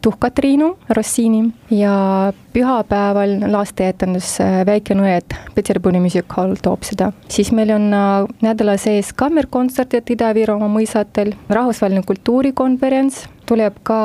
Tuhkatriinu 0.02 0.74
Rossini 0.90 1.46
ja 1.72 2.34
pühapäeval 2.54 3.38
lasteetendus 3.48 4.36
Väike 4.68 4.98
nõed, 5.00 5.38
Peterburi 5.56 6.04
Music 6.04 6.28
Hall 6.36 6.60
toob 6.62 6.84
seda. 6.84 7.14
siis 7.30 7.52
meil 7.56 7.72
on 7.72 7.94
äh, 7.94 8.28
nädala 8.42 8.78
sees 8.78 9.14
kammerkontserdid 9.14 10.12
Ida-Virumaa 10.18 10.68
mõisatel, 10.72 11.36
rahvusvaheline 11.50 12.04
kultuurikonverents 12.04 13.28
tuleb 13.50 13.82
ka 13.88 14.00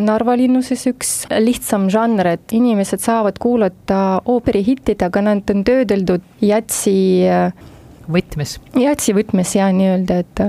Narva 0.00 0.36
linnuses 0.38 0.84
üks 0.90 1.14
lihtsam 1.40 1.88
žanr, 1.92 2.34
et 2.36 2.54
inimesed 2.56 3.02
saavad 3.02 3.40
kuulata 3.40 4.20
ooperihittid, 4.28 5.02
aga 5.06 5.24
nad 5.30 5.52
on 5.54 5.64
töödeldud 5.66 6.24
jatsi 6.44 6.96
võtmes. 8.10 8.56
jatsi 8.78 9.14
võtmes 9.14 9.52
ja 9.56 9.68
nii-öelda, 9.74 10.18
et 10.24 10.42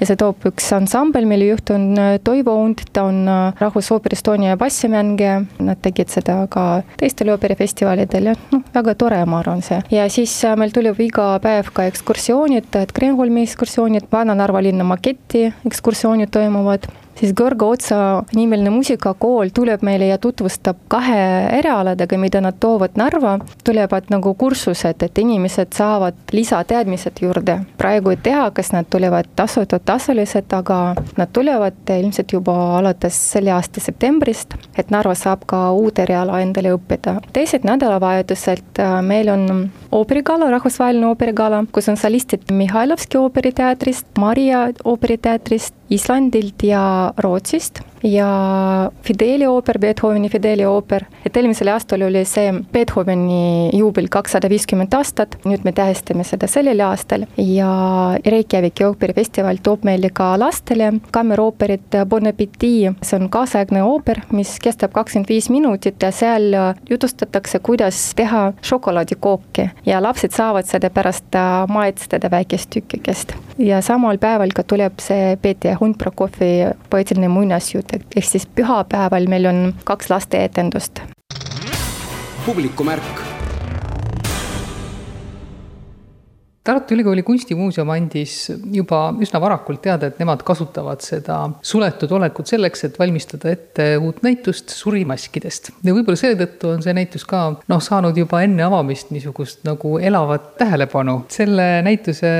ja 0.00 0.08
see 0.08 0.18
toob 0.20 0.44
üks 0.50 0.68
ansambel, 0.76 1.26
mille 1.28 1.48
juht 1.50 1.70
on 1.74 1.88
äh, 1.98 2.16
Toivo 2.24 2.56
Und, 2.62 2.82
ta 2.92 3.06
on 3.10 3.22
äh, 3.28 3.60
Rahvusooperi 3.60 4.16
Estonia 4.16 4.56
bassimängija, 4.60 5.38
nad 5.64 5.80
tegid 5.84 6.12
seda 6.12 6.38
ka 6.52 6.66
teistel 7.00 7.32
ooperifestivalidel 7.34 8.30
ja 8.32 8.36
noh, 8.52 8.64
väga 8.74 8.96
tore, 8.98 9.22
ma 9.28 9.40
arvan, 9.42 9.64
see. 9.66 9.80
ja 9.94 10.06
siis 10.12 10.34
äh, 10.44 10.56
meil 10.58 10.74
tuleb 10.76 11.00
iga 11.04 11.34
päev 11.42 11.72
ka 11.76 11.88
ekskursioonid, 11.90 12.70
et 12.82 12.94
Kreenholmi 12.96 13.46
ekskursioonid, 13.46 14.08
Vana-Narva 14.12 14.62
linna 14.64 14.86
maketi 14.86 15.48
ekskursioonid 15.68 16.32
toimuvad 16.34 16.88
siis 17.20 17.34
Gorgo 17.34 17.68
Otsa 17.70 18.22
nimeline 18.34 18.70
muusikakool 18.70 19.50
tuleb 19.54 19.82
meile 19.86 20.10
ja 20.10 20.18
tutvustab 20.18 20.76
kahe 20.88 21.20
erialadega, 21.58 22.18
mida 22.18 22.40
nad 22.40 22.58
toovad 22.60 22.96
Narva, 22.96 23.38
tulevad 23.64 24.10
nagu 24.12 24.34
kursused, 24.34 25.02
et 25.02 25.18
inimesed 25.18 25.72
saavad 25.76 26.18
lisateadmised 26.32 27.22
juurde. 27.22 27.58
praegu 27.78 28.10
ei 28.10 28.16
tea, 28.22 28.50
kas 28.50 28.72
nad 28.72 28.86
tulevad 28.90 29.28
tasuta, 29.36 29.78
tasulised, 29.78 30.52
aga 30.52 30.94
nad 31.16 31.32
tulevad 31.32 31.92
ilmselt 31.98 32.32
juba 32.32 32.78
alates 32.78 33.18
selle 33.32 33.52
aasta 33.52 33.80
septembrist, 33.80 34.54
et 34.78 34.90
Narva 34.90 35.14
saab 35.14 35.46
ka 35.46 35.70
uut 35.72 35.98
eriala 35.98 36.40
endale 36.40 36.74
õppida. 36.76 37.20
teised 37.32 37.64
nädalavahetuselt 37.64 38.80
äh, 38.80 39.00
meil 39.02 39.28
on 39.32 39.70
ooperigala, 39.92 40.50
rahvusvaheline 40.50 41.06
ooperigala, 41.06 41.64
kus 41.72 41.88
on 41.88 41.96
solistid 41.96 42.50
Mihhailovski 42.52 43.18
ooperiteatrist, 43.18 44.06
Maria 44.18 44.68
ooperiteatrist, 44.84 45.74
Islandilt 45.90 46.62
ja 46.66 47.05
Rootsist 47.16 47.80
ja 48.06 48.90
Fideli 49.02 49.46
ooper, 49.46 49.78
Beethoveni 49.78 50.28
Fideli 50.30 50.64
ooper, 50.66 51.04
et 51.26 51.36
eelmisel 51.36 51.70
aastal 51.72 52.04
oli 52.06 52.22
see 52.28 52.52
Beethoveni 52.72 53.70
juubel 53.74 54.08
kakssada 54.12 54.48
viiskümmend 54.50 54.94
aastat, 54.94 55.36
nüüd 55.46 55.64
me 55.66 55.72
tähistame 55.74 56.24
seda 56.26 56.48
sellel 56.50 56.80
aastal. 56.86 57.26
Ja 57.40 57.70
Reykjaviki 58.26 58.86
ooperifestival 58.86 59.58
toob 59.62 59.86
meile 59.88 60.10
ka 60.14 60.32
lastele 60.38 60.92
kammerooperit 61.14 61.98
Bon 62.08 62.26
Appetit, 62.26 62.94
see 63.02 63.18
on 63.18 63.30
kaasaegne 63.32 63.82
ooper, 63.86 64.22
mis 64.36 64.56
kestab 64.62 64.94
kakskümmend 64.94 65.30
viis 65.30 65.50
minutit 65.50 66.02
ja 66.02 66.12
seal 66.14 66.54
jutustatakse, 66.90 67.58
kuidas 67.58 68.00
teha 68.16 68.46
šokolaadikooki 68.66 69.68
ja 69.86 70.00
lapsed 70.02 70.34
saavad 70.36 70.68
seda 70.68 70.90
pärast 70.94 71.36
maitseda 71.68 72.30
väikest 72.30 72.70
tükkikest. 72.70 73.34
ja 73.58 73.80
samal 73.82 74.18
päeval 74.18 74.52
ka 74.54 74.62
tuleb 74.62 75.00
see 75.02 75.36
Peeti 75.42 75.72
Hunt 75.80 75.98
Prokofi 75.98 76.68
poeetiline 76.90 77.28
muinasjutt, 77.28 77.95
ehk 78.16 78.28
siis 78.32 78.46
pühapäeval 78.46 79.28
meil 79.28 79.46
on 79.52 79.62
kaks 79.84 80.10
lasteetendust. 80.10 81.00
publikumärk 82.46 83.26
Tartu 86.66 86.96
Ülikooli 86.96 87.22
Kunstimuuseum 87.22 87.90
andis 87.94 88.48
juba 88.74 89.12
üsna 89.22 89.38
varakult 89.38 89.78
teada, 89.84 90.08
et 90.10 90.18
nemad 90.18 90.40
kasutavad 90.46 91.04
seda 91.04 91.36
suletud 91.62 92.10
olekut 92.16 92.50
selleks, 92.50 92.82
et 92.88 92.98
valmistada 92.98 93.52
ette 93.54 93.86
uut 94.02 94.18
näitust 94.26 94.74
surimaskidest. 94.74 95.70
ja 95.86 95.94
võib-olla 95.94 96.18
selle 96.18 96.40
tõttu 96.40 96.72
on 96.72 96.82
see 96.82 96.96
näitus 96.96 97.22
ka 97.28 97.44
noh, 97.70 97.82
saanud 97.82 98.18
juba 98.18 98.42
enne 98.42 98.66
avamist 98.66 99.14
niisugust 99.14 99.62
nagu 99.68 99.94
elavat 100.02 100.56
tähelepanu. 100.58 101.20
selle 101.30 101.68
näituse 101.86 102.32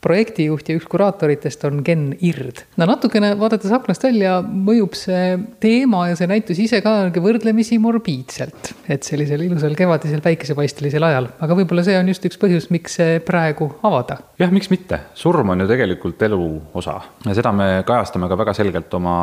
projektijuht 0.00 0.68
ja 0.70 0.78
üks 0.78 0.88
kuraatoritest 0.90 1.64
on 1.68 1.84
Ken 1.86 2.10
Ird. 2.20 2.64
no 2.80 2.88
natukene 2.90 3.32
vaadates 3.40 3.72
aknast 3.74 4.04
välja, 4.08 4.40
mõjub 4.40 4.96
see 4.98 5.36
teema 5.60 6.06
ja 6.10 6.18
see 6.18 6.30
näitus 6.30 6.58
ise 6.62 6.82
ka 6.84 6.96
võrdlemisi 7.20 7.78
morbiidselt, 7.82 8.74
et 8.88 9.06
sellisel 9.06 9.44
ilusal 9.46 9.76
kevadisel 9.78 10.24
päikesepaistelisel 10.24 11.10
ajal, 11.10 11.30
aga 11.40 11.58
võib-olla 11.58 11.84
see 11.86 11.98
on 12.00 12.08
just 12.10 12.24
üks 12.28 12.40
põhjus, 12.40 12.70
miks 12.74 12.98
see 13.00 13.20
praegu 13.24 13.50
praegu 13.50 13.70
avada. 13.82 14.18
jah, 14.38 14.50
miks 14.52 14.70
mitte, 14.70 14.98
surm 15.14 15.52
on 15.52 15.60
ju 15.60 15.68
tegelikult 15.68 16.22
elu 16.22 16.44
osa 16.74 17.00
ja 17.26 17.34
seda 17.36 17.52
me 17.52 17.82
kajastame 17.86 18.28
ka 18.28 18.38
väga 18.38 18.54
selgelt 18.54 18.94
oma 18.94 19.14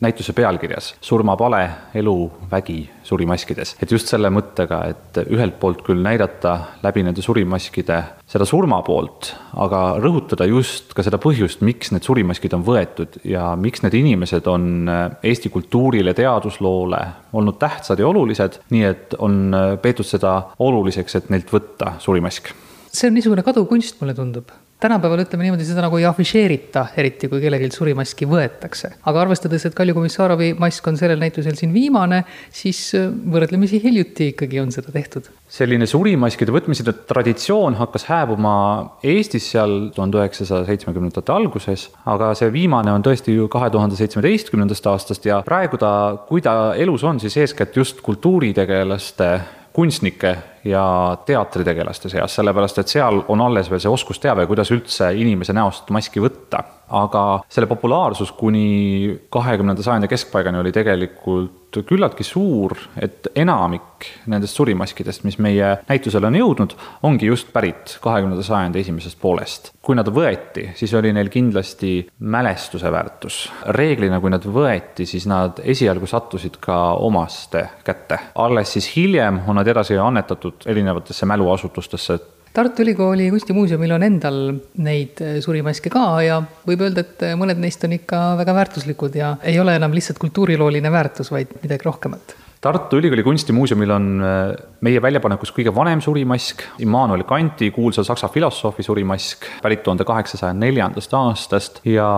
näituse 0.00 0.32
pealkirjas. 0.32 0.94
surmapale, 1.00 1.68
elu, 1.94 2.16
vägi 2.50 2.82
surimaskides. 3.06 3.76
et 3.82 3.92
just 3.92 4.10
selle 4.10 4.30
mõttega, 4.34 4.82
et 4.90 5.20
ühelt 5.26 5.58
poolt 5.60 5.82
küll 5.86 6.02
näidata 6.02 6.56
läbi 6.84 7.04
nende 7.06 7.22
surimaskide 7.24 8.02
seda 8.26 8.46
surma 8.48 8.82
poolt, 8.86 9.32
aga 9.62 9.82
rõhutada 10.02 10.48
just 10.50 10.94
ka 10.96 11.04
seda 11.06 11.20
põhjust, 11.22 11.62
miks 11.66 11.92
need 11.94 12.06
surimaskid 12.06 12.56
on 12.58 12.66
võetud 12.66 13.20
ja 13.24 13.54
miks 13.56 13.84
need 13.84 13.96
inimesed 13.98 14.46
on 14.50 14.90
Eesti 15.22 15.50
kultuurile, 15.54 16.14
teadusloole 16.16 17.02
olnud 17.36 17.58
tähtsad 17.62 18.00
ja 18.02 18.08
olulised, 18.08 18.60
nii 18.74 18.86
et 18.86 19.16
on 19.22 19.56
peetud 19.82 20.06
seda 20.06 20.36
oluliseks, 20.58 21.18
et 21.20 21.34
neilt 21.34 21.52
võtta 21.52 21.96
surimask 22.02 22.52
see 22.96 23.10
on 23.10 23.16
niisugune 23.18 23.44
kaduv 23.46 23.68
kunst, 23.70 24.00
mulle 24.00 24.14
tundub 24.16 24.52
tänapäeval 24.80 25.22
ütleme 25.24 25.46
niimoodi, 25.46 25.64
seda 25.64 25.82
nagu 25.84 25.96
ei 25.96 26.04
afišeerita, 26.08 26.86
eriti 27.00 27.30
kui 27.32 27.40
kellelgi 27.40 27.70
surimaski 27.72 28.28
võetakse. 28.28 28.92
aga 29.08 29.22
arvestades, 29.22 29.64
et 29.66 29.74
Kalju 29.74 29.94
Komissarovi 29.96 30.52
mask 30.60 30.86
on 30.88 30.98
sellel 31.00 31.20
näitusel 31.20 31.56
siin 31.56 31.72
viimane, 31.72 32.22
siis 32.52 32.80
äh, 32.94 33.08
võrdlemisi 33.08 33.80
hiljuti 33.82 34.30
ikkagi 34.34 34.60
on 34.60 34.72
seda 34.74 34.92
tehtud. 34.92 35.30
selline 35.48 35.86
surimaskide 35.86 36.52
võtmise 36.52 36.84
traditsioon 37.08 37.78
hakkas 37.80 38.04
hääbuma 38.10 38.56
Eestis 39.02 39.50
seal 39.54 39.90
tuhande 39.96 40.20
üheksasaja 40.20 40.66
seitsmekümnendate 40.68 41.32
alguses, 41.32 41.88
aga 42.04 42.34
see 42.36 42.52
viimane 42.52 42.92
on 42.92 43.04
tõesti 43.06 43.36
ju 43.36 43.48
kahe 43.52 43.70
tuhande 43.72 43.96
seitsmeteistkümnendast 43.96 44.90
aastast 44.92 45.24
ja 45.26 45.40
praegu 45.46 45.80
ta, 45.80 45.92
kui 46.28 46.44
ta 46.44 46.74
elus 46.76 47.04
on, 47.04 47.20
siis 47.22 47.36
eeskätt 47.40 47.76
just 47.76 48.04
kultuuritegelaste 48.04 49.30
kunstnike 49.76 50.36
ja 50.66 51.16
teatritegelaste 51.26 52.10
seas, 52.12 52.34
sellepärast 52.38 52.82
et 52.82 52.90
seal 52.90 53.22
on 53.32 53.42
alles 53.44 53.70
veel 53.70 53.82
see 53.82 53.92
oskusteave, 53.92 54.46
kuidas 54.50 54.72
üldse 54.74 55.12
inimese 55.16 55.54
näost 55.56 55.92
maski 55.94 56.22
võtta. 56.22 56.64
aga 56.86 57.40
selle 57.50 57.66
populaarsus 57.66 58.30
kuni 58.38 59.16
kahekümnenda 59.34 59.82
sajandi 59.82 60.06
keskpaigani 60.06 60.60
oli 60.60 60.70
tegelikult 60.72 61.80
küllaltki 61.82 62.24
suur, 62.24 62.76
et 63.02 63.26
enamik 63.34 64.06
nendest 64.30 64.54
surimaskidest, 64.56 65.24
mis 65.26 65.38
meie 65.42 65.72
näitusele 65.88 66.28
on 66.28 66.38
jõudnud, 66.38 66.76
ongi 67.08 67.26
just 67.26 67.50
pärit 67.52 67.96
kahekümnenda 68.04 68.44
sajandi 68.46 68.80
esimesest 68.80 69.18
poolest. 69.20 69.72
kui 69.82 69.94
nad 69.94 70.08
võeti, 70.10 70.70
siis 70.74 70.94
oli 70.94 71.12
neil 71.12 71.28
kindlasti 71.28 72.08
mälestuse 72.18 72.92
väärtus. 72.92 73.52
reeglina, 73.68 74.20
kui 74.20 74.30
nad 74.30 74.44
võeti, 74.44 75.06
siis 75.06 75.26
nad 75.26 75.60
esialgu 75.62 76.06
sattusid 76.06 76.56
ka 76.60 76.94
omaste 76.94 77.68
kätte. 77.84 78.18
alles 78.34 78.72
siis 78.72 78.96
hiljem 78.96 79.40
on 79.48 79.56
nad 79.56 79.66
edasi 79.66 79.98
annetatud 79.98 80.55
antud 80.56 80.70
erinevatesse 80.70 81.26
mäluasutustesse. 81.26 82.18
Tartu 82.52 82.82
Ülikooli 82.82 83.28
kunstimuuseumil 83.30 83.92
on 83.92 84.02
endal 84.02 84.38
neid 84.80 85.20
eh, 85.20 85.40
surimaske 85.44 85.90
ka 85.92 86.22
ja 86.24 86.40
võib 86.66 86.86
öelda, 86.86 87.04
et 87.04 87.22
eh, 87.22 87.36
mõned 87.36 87.60
neist 87.60 87.84
on 87.84 87.92
ikka 87.92 88.36
väga 88.40 88.54
väärtuslikud 88.56 89.14
ja 89.20 89.36
ei 89.44 89.60
ole 89.60 89.76
enam 89.76 89.92
lihtsalt 89.92 90.18
kultuurilooline 90.18 90.92
väärtus, 90.92 91.30
vaid 91.30 91.52
midagi 91.62 91.84
rohkemat 91.84 92.36
Tartu 92.66 92.98
Ülikooli 92.98 93.22
Kunstimuuseumil 93.22 93.90
on 93.94 94.06
äh, 94.26 94.48
meie 94.82 94.98
väljapanekus 94.98 95.52
kõige 95.54 95.70
vanem 95.74 96.00
surimask, 96.02 96.64
Immanuel 96.82 97.22
Kanti, 97.28 97.68
kuulsa 97.70 98.02
saksa 98.02 98.26
filosoofi 98.34 98.82
surimask, 98.82 99.46
pärit 99.62 99.84
tuhande 99.86 100.02
kaheksasaja 100.08 100.50
neljandast 100.58 101.14
aastast 101.14 101.78
ja 101.86 102.08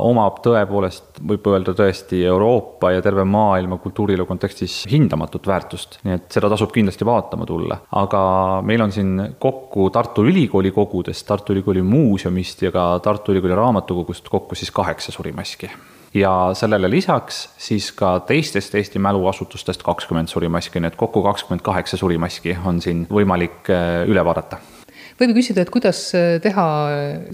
omab 0.00 0.38
tõepoolest, 0.46 1.20
võib 1.28 1.50
öelda 1.52 1.74
tõesti 1.76 2.22
Euroopa 2.24 2.94
ja 2.94 3.04
terve 3.04 3.26
maailma 3.28 3.76
kultuuriloo 3.82 4.24
kontekstis 4.30 4.78
hindamatut 4.88 5.50
väärtust. 5.50 6.00
nii 6.08 6.16
et 6.16 6.32
seda 6.32 6.48
tasub 6.54 6.72
kindlasti 6.72 7.04
vaatama 7.04 7.44
tulla. 7.44 7.76
aga 8.00 8.22
meil 8.64 8.86
on 8.86 8.96
siin 8.96 9.12
kokku 9.38 9.90
Tartu 9.92 10.24
Ülikooli 10.24 10.72
kogudest, 10.72 11.26
Tartu 11.28 11.52
Ülikooli 11.52 11.84
muuseumist 11.84 12.64
ja 12.64 12.72
ka 12.72 12.88
Tartu 13.04 13.36
Ülikooli 13.36 13.60
raamatukogust 13.60 14.32
kokku 14.32 14.56
siis 14.56 14.72
kaheksa 14.72 15.12
surimaski 15.12 15.68
ja 16.14 16.32
sellele 16.54 16.90
lisaks 16.90 17.48
siis 17.60 17.90
ka 17.92 18.18
teistest 18.26 18.74
Eesti 18.74 18.98
mäluasutustest 19.02 19.82
kakskümmend 19.86 20.32
surimaski, 20.32 20.80
nii 20.80 20.92
et 20.92 20.96
kokku 20.96 21.22
kakskümmend 21.22 21.64
kaheksa 21.66 22.00
surimaski 22.00 22.56
on 22.64 22.82
siin 22.84 23.06
võimalik 23.10 23.70
äh, 23.72 24.02
üle 24.08 24.24
vaadata. 24.24 24.60
Võib 25.18 25.32
ju 25.32 25.40
küsida, 25.40 25.64
et 25.64 25.70
kuidas 25.74 26.00
äh, 26.14 26.36
teha 26.42 26.64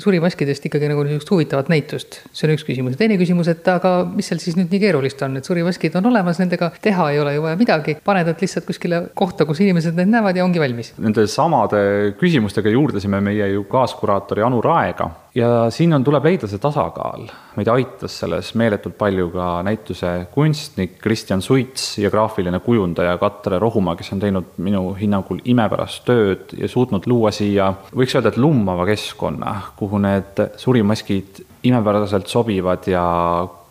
surimaskidest 0.01 0.71
ikkagi 0.71 0.89
nagu 0.89 1.05
niisugust 1.05 1.31
huvitavat 1.31 1.69
näitust. 1.69 2.23
see 2.33 2.49
on 2.49 2.55
üks 2.55 2.65
küsimus. 2.65 2.97
Ja 2.97 3.03
teine 3.03 3.19
küsimus, 3.21 3.51
et 3.53 3.67
aga 3.69 3.97
mis 4.09 4.31
seal 4.31 4.41
siis 4.41 4.57
nüüd 4.57 4.73
nii 4.73 4.81
keerulist 4.87 5.21
on, 5.27 5.37
et 5.37 5.45
surimaskid 5.45 5.99
on 6.01 6.09
olemas, 6.09 6.41
nendega 6.41 6.73
teha 6.83 7.11
ei 7.13 7.21
ole 7.21 7.35
ju 7.37 7.45
vaja 7.45 7.61
midagi, 7.61 7.99
paned 8.05 8.31
nad 8.31 8.41
lihtsalt 8.41 8.67
kuskile 8.69 9.03
kohta, 9.15 9.45
kus 9.45 9.61
inimesed 9.61 10.01
neid 10.01 10.11
näevad 10.17 10.41
ja 10.41 10.47
ongi 10.49 10.63
valmis. 10.63 10.95
Nende 10.99 11.27
samade 11.29 11.85
küsimustega 12.21 12.73
juurdlesime 12.73 13.21
meie 13.25 13.53
ju 13.53 13.69
kaaskuraatori 13.69 14.43
Anu 14.49 14.65
Raega 14.65 15.11
ja 15.35 15.71
siin 15.71 15.95
on, 15.95 16.05
tuleb 16.05 16.25
leida 16.29 16.49
see 16.51 16.63
tasakaal. 16.63 17.27
meid 17.57 17.69
aitas 17.71 18.19
selles 18.23 18.53
meeletult 18.59 18.97
palju 18.99 19.29
ka 19.35 19.49
näituse 19.67 20.13
kunstnik 20.35 20.97
Kristjan 21.03 21.43
Suits 21.43 21.99
ja 21.99 22.11
graafiline 22.11 22.61
kujundaja 22.61 23.19
Katre 23.19 23.59
Rohumaa, 23.59 23.97
kes 23.97 24.13
on 24.15 24.23
teinud 24.23 24.55
minu 24.59 24.95
hinnangul 24.99 25.43
imepärast 25.45 26.05
tööd 26.07 26.55
ja 26.59 26.69
suutnud 26.71 27.07
luua 27.11 27.35
siia, 27.35 27.73
võiks 27.95 28.15
öelda, 28.15 28.35
et 28.35 28.41
lummava 28.41 28.87
keskkonna, 28.89 29.55
kuhu 29.77 30.01
need 30.03 30.43
surimaskid 30.61 31.45
imepäraselt 31.65 32.31
sobivad 32.31 32.89
ja 32.91 33.05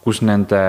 kus 0.04 0.22
nende 0.22 0.62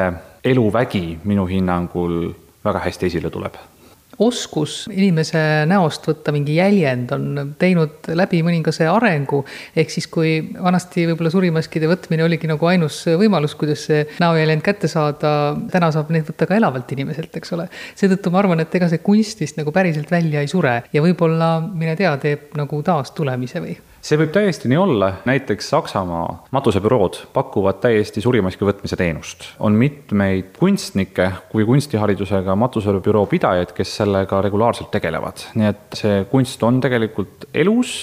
eluvägi 0.45 1.21
minu 1.25 1.47
hinnangul 1.51 2.35
väga 2.65 2.83
hästi 2.87 3.11
esile 3.11 3.31
tuleb 3.31 3.74
oskus 4.23 4.85
inimese 4.93 5.41
näost 5.71 6.07
võtta 6.09 6.33
mingi 6.35 6.59
jäljend 6.59 7.13
on 7.15 7.55
teinud 7.59 8.11
läbi 8.15 8.43
mõningase 8.47 8.87
arengu. 8.91 9.45
ehk 9.77 9.91
siis, 9.91 10.07
kui 10.07 10.37
vanasti 10.55 11.07
võib-olla 11.11 11.33
surimaskide 11.33 11.89
võtmine 11.91 12.25
oligi 12.25 12.51
nagu 12.51 12.67
ainus 12.71 13.03
võimalus, 13.07 13.57
kuidas 13.59 13.87
see 13.89 14.05
näojäljend 14.21 14.63
kätte 14.63 14.91
saada, 14.91 15.57
täna 15.71 15.91
saab 15.95 16.13
neid 16.15 16.29
võtta 16.29 16.49
ka 16.51 16.59
elavalt 16.59 16.93
inimeselt, 16.93 17.35
eks 17.37 17.57
ole. 17.57 17.69
seetõttu 17.95 18.31
ma 18.31 18.43
arvan, 18.43 18.61
et 18.61 18.75
ega 18.75 18.89
see 18.93 19.03
kunstist 19.05 19.59
nagu 19.61 19.73
päriselt 19.75 20.11
välja 20.11 20.45
ei 20.45 20.51
sure 20.51 20.83
ja 20.93 21.03
võib-olla, 21.03 21.57
mine 21.73 21.97
tea, 21.97 22.17
teeb 22.23 22.55
nagu 22.59 22.83
taastulemise 22.87 23.63
või 23.65 23.77
see 24.05 24.19
võib 24.21 24.35
täiesti 24.35 24.69
nii 24.69 24.79
olla, 24.79 25.11
näiteks 25.25 25.71
Saksamaa 25.73 26.27
matusebürood 26.53 27.23
pakuvad 27.33 27.81
täiesti 27.85 28.21
surimaski 28.25 28.67
võtmise 28.67 28.99
teenust. 29.01 29.49
on 29.59 29.79
mitmeid 29.81 30.53
kunstnikke 30.59 31.31
kui 31.53 31.65
kunstiharidusega 31.69 32.57
matusebüroo 32.57 33.25
pidajaid, 33.31 33.73
kes 33.77 33.97
sellega 34.03 34.43
regulaarselt 34.45 34.93
tegelevad, 34.93 35.49
nii 35.55 35.71
et 35.73 35.99
see 36.03 36.23
kunst 36.31 36.63
on 36.63 36.83
tegelikult 36.85 37.49
elus 37.55 37.95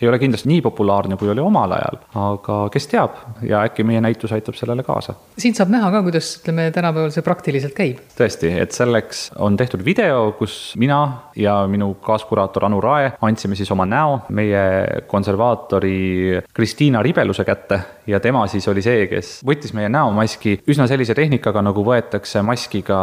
ei 0.00 0.08
ole 0.08 0.18
kindlasti 0.18 0.48
nii 0.48 0.62
populaarne, 0.64 1.16
kui 1.20 1.30
oli 1.32 1.42
omal 1.44 1.74
ajal, 1.76 1.98
aga 2.20 2.58
kes 2.72 2.88
teab 2.90 3.18
ja 3.46 3.62
äkki 3.68 3.84
meie 3.86 4.00
näitus 4.00 4.32
aitab 4.32 4.56
sellele 4.58 4.84
kaasa. 4.86 5.14
siin 5.38 5.54
saab 5.56 5.72
näha 5.72 5.90
ka, 5.92 6.02
kuidas 6.06 6.32
ütleme, 6.40 6.70
tänapäeval 6.74 7.12
see 7.14 7.26
praktiliselt 7.26 7.76
käib. 7.76 8.00
tõesti, 8.18 8.52
et 8.62 8.76
selleks 8.76 9.28
on 9.38 9.56
tehtud 9.60 9.84
video, 9.84 10.32
kus 10.38 10.74
mina 10.80 11.00
ja 11.36 11.60
minu 11.70 11.92
kaaskuraator 12.04 12.68
Anu 12.70 12.80
Rae 12.80 13.12
andsime 13.20 13.58
siis 13.58 13.70
oma 13.70 13.86
näo 13.86 14.20
meie 14.28 15.04
konservaatori 15.10 16.40
Kristiina 16.54 17.02
Ribeluse 17.02 17.44
kätte 17.44 17.80
ja 18.06 18.20
tema 18.20 18.46
siis 18.50 18.66
oli 18.70 18.82
see, 18.84 19.06
kes 19.10 19.32
võttis 19.46 19.74
meie 19.76 19.90
näomaski 19.92 20.56
üsna 20.70 20.86
sellise 20.90 21.14
tehnikaga, 21.16 21.62
nagu 21.64 21.84
võetakse 21.86 22.42
maskiga 22.46 23.00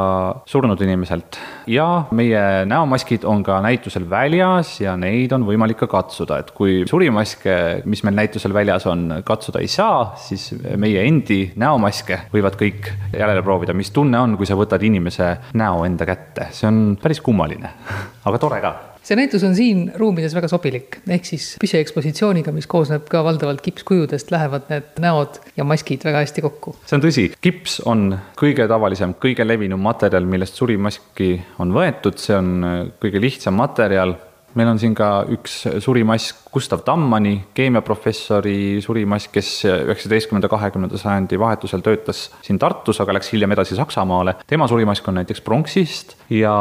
surnud 0.50 0.82
inimeselt. 0.86 1.39
ja 1.68 2.08
meie 2.12 2.66
näomaskid 2.70 3.25
on 3.27 3.44
ka 3.46 3.60
näitusel 3.66 4.08
väljas 4.10 4.77
ja 4.82 4.96
neid 4.98 5.34
on 5.36 5.46
võimalik 5.48 5.82
ka 5.84 5.89
katsuda, 5.92 6.39
et 6.42 6.51
kui 6.58 6.82
surimaske, 6.89 7.84
mis 7.86 8.04
meil 8.08 8.18
näitusel 8.18 8.54
väljas 8.56 8.88
on, 8.89 9.22
katsuda 9.25 9.62
ei 9.63 9.72
saa, 9.72 10.13
siis 10.22 10.50
meie 10.77 11.06
endi 11.08 11.42
näomaske 11.56 12.24
võivad 12.34 12.58
kõik 12.60 12.92
järele 13.13 13.44
proovida, 13.46 13.75
mis 13.77 13.92
tunne 13.96 14.20
on, 14.20 14.38
kui 14.38 14.50
sa 14.50 14.58
võtad 14.60 14.84
inimese 14.84 15.34
näo 15.58 15.86
enda 15.88 16.08
kätte, 16.10 16.51
see 16.56 16.70
on 16.70 16.84
päris 17.01 17.22
kummaline, 17.24 17.74
aga 18.27 18.42
tore 18.42 18.62
ka 18.63 18.75
see 19.08 19.18
näitus 19.20 19.44
on 19.48 19.56
siin 19.56 19.86
ruumides 19.96 20.36
väga 20.36 20.50
sobilik, 20.52 21.00
ehk 21.08 21.28
siis 21.28 21.48
püsiekspositsiooniga, 21.62 22.52
mis 22.56 22.68
koosneb 22.70 23.08
ka 23.12 23.24
valdavalt 23.26 23.64
kipskujudest, 23.64 24.32
lähevad 24.34 24.68
need 24.72 25.02
näod 25.04 25.40
ja 25.58 25.66
maskid 25.68 26.04
väga 26.08 26.26
hästi 26.26 26.44
kokku. 26.44 26.76
see 26.86 26.98
on 27.00 27.06
tõsi, 27.06 27.28
kips 27.42 27.80
on 27.88 28.10
kõige 28.40 28.68
tavalisem, 28.70 29.16
kõige 29.24 29.48
levinum 29.48 29.84
materjal, 29.84 30.28
millest 30.28 30.60
surimaski 30.60 31.36
on 31.64 31.72
võetud, 31.76 32.20
see 32.20 32.36
on 32.36 32.54
kõige 33.02 33.24
lihtsam 33.24 33.56
materjal 33.60 34.18
meil 34.58 34.72
on 34.72 34.80
siin 34.82 34.96
ka 34.98 35.26
üks 35.34 35.60
surimass 35.84 36.34
Gustav 36.54 36.82
Tammani, 36.86 37.36
keemiaprofessori 37.58 38.80
surimass, 38.82 39.30
kes 39.34 39.52
üheksateistkümnenda, 39.70 40.50
kahekümnenda 40.50 40.98
sajandi 40.98 41.40
vahetusel 41.40 41.84
töötas 41.86 42.28
siin 42.46 42.60
Tartus, 42.62 43.02
aga 43.04 43.18
läks 43.18 43.30
hiljem 43.34 43.54
edasi 43.54 43.78
Saksamaale. 43.78 44.38
tema 44.48 44.68
surimask 44.68 45.08
on 45.08 45.20
näiteks 45.20 45.44
pronksist 45.46 46.16
ja 46.34 46.56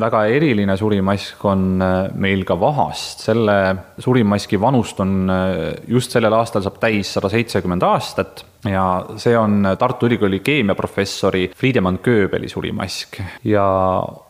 väga 0.00 0.24
eriline 0.32 0.76
surimask 0.80 1.44
on 1.44 1.82
meil 2.14 2.44
ka 2.48 2.56
vahast. 2.60 3.26
selle 3.28 3.76
surimaski 3.98 4.60
vanust 4.60 5.00
on 5.00 5.30
just 5.88 6.14
sellel 6.14 6.32
aastal 6.40 6.64
saab 6.64 6.80
täis 6.80 7.12
sada 7.12 7.28
seitsekümmend 7.28 7.82
aastat 7.82 8.44
ja 8.70 9.04
see 9.20 9.36
on 9.38 9.62
Tartu 9.78 10.06
Ülikooli 10.06 10.40
keemiaprofessori 10.40 11.50
Friedemann 11.56 11.98
Goebeli 12.04 12.48
surimask 12.48 13.20
ja 13.44 13.64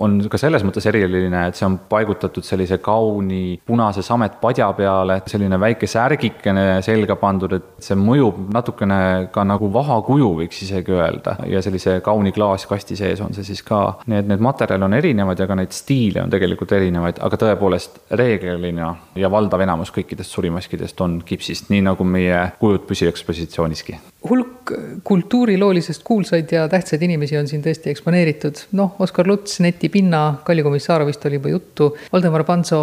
on 0.00 0.18
ka 0.30 0.38
selles 0.40 0.64
mõttes 0.66 0.86
eriline, 0.90 1.46
et 1.48 1.58
see 1.58 1.66
on 1.66 1.78
paigutatud 1.90 2.46
sellise 2.46 2.78
kauni 2.84 3.58
punase 3.66 4.02
sametpadja 4.02 4.70
peale, 4.76 5.20
selline 5.30 5.58
väike 5.60 5.88
särgikene 5.90 6.82
selga 6.84 7.16
pandud, 7.20 7.56
et 7.56 7.84
see 7.84 7.98
mõjub 7.98 8.40
natukene 8.54 9.00
ka 9.34 9.44
nagu 9.46 9.70
vahakuju, 9.74 10.30
võiks 10.42 10.62
isegi 10.66 10.94
öelda, 10.94 11.36
ja 11.50 11.62
sellise 11.64 11.98
kauni 12.04 12.32
klaaskasti 12.34 12.98
sees 12.98 13.22
on 13.24 13.34
see 13.36 13.46
siis 13.46 13.62
ka. 13.66 13.82
nii 14.06 14.22
et 14.22 14.30
need 14.30 14.42
materjale 14.44 14.88
on 14.88 14.96
erinevad 14.98 15.40
ja 15.40 15.48
ka 15.50 15.58
neid 15.58 15.74
stiile 15.74 16.24
on 16.24 16.32
tegelikult 16.32 16.72
erinevaid, 16.76 17.20
aga 17.24 17.40
tõepoolest 17.40 18.00
reeglina 18.18 18.94
ja 19.18 19.30
valdav 19.30 19.62
enamus 19.64 19.92
kõikidest 19.94 20.34
surimaskidest 20.34 21.00
on 21.04 21.20
kipsist, 21.26 21.70
nii 21.70 21.84
nagu 21.86 22.04
meie 22.08 22.48
kujud 22.60 22.88
püsiekspositsiooniski 22.88 23.98
hulk 24.28 24.72
kultuuriloolisest 25.04 26.02
kuulsaid 26.04 26.52
ja 26.52 26.68
tähtsaid 26.68 27.02
inimesi 27.02 27.38
on 27.38 27.48
siin 27.48 27.62
tõesti 27.64 27.92
eksponeeritud. 27.92 28.66
noh, 28.72 28.96
Oskar 28.98 29.28
Luts, 29.28 29.60
Neti 29.60 29.88
Pinna, 29.88 30.40
Kalju 30.44 30.64
Komissaarovist 30.64 31.26
oli 31.26 31.40
juba 31.40 31.52
juttu, 31.52 31.96
Valdemar 32.12 32.44
Panso, 32.44 32.80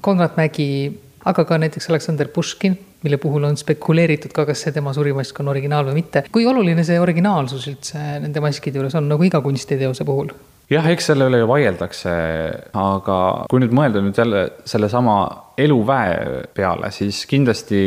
Konrad 0.00 0.36
Mägi, 0.36 0.68
aga 1.24 1.44
ka 1.44 1.58
näiteks 1.58 1.90
Aleksander 1.90 2.28
Puškin, 2.34 2.78
mille 3.02 3.18
puhul 3.22 3.44
on 3.44 3.56
spekuleeritud 3.58 4.32
ka, 4.34 4.46
kas 4.46 4.62
see 4.64 4.74
tema 4.74 4.92
surimask 4.94 5.40
on 5.42 5.50
originaal 5.52 5.88
või 5.90 6.00
mitte. 6.00 6.24
kui 6.32 6.46
oluline 6.46 6.84
see 6.84 7.00
originaalsus 7.00 7.66
üldse 7.70 8.02
nende 8.22 8.42
maskide 8.42 8.78
juures 8.78 8.94
on, 8.98 9.08
nagu 9.10 9.26
iga 9.26 9.40
kunstiteose 9.42 10.06
puhul? 10.06 10.30
jah, 10.70 10.86
eks 10.90 11.10
selle 11.12 11.28
üle 11.30 11.42
ju 11.42 11.50
vaieldakse, 11.50 12.14
aga 12.74 13.18
kui 13.50 13.62
nüüd 13.62 13.74
mõelda 13.74 14.02
nüüd 14.02 14.18
jälle 14.18 14.48
sellesama 14.66 15.18
eluväe 15.58 16.42
peale, 16.54 16.90
siis 16.90 17.24
kindlasti 17.28 17.82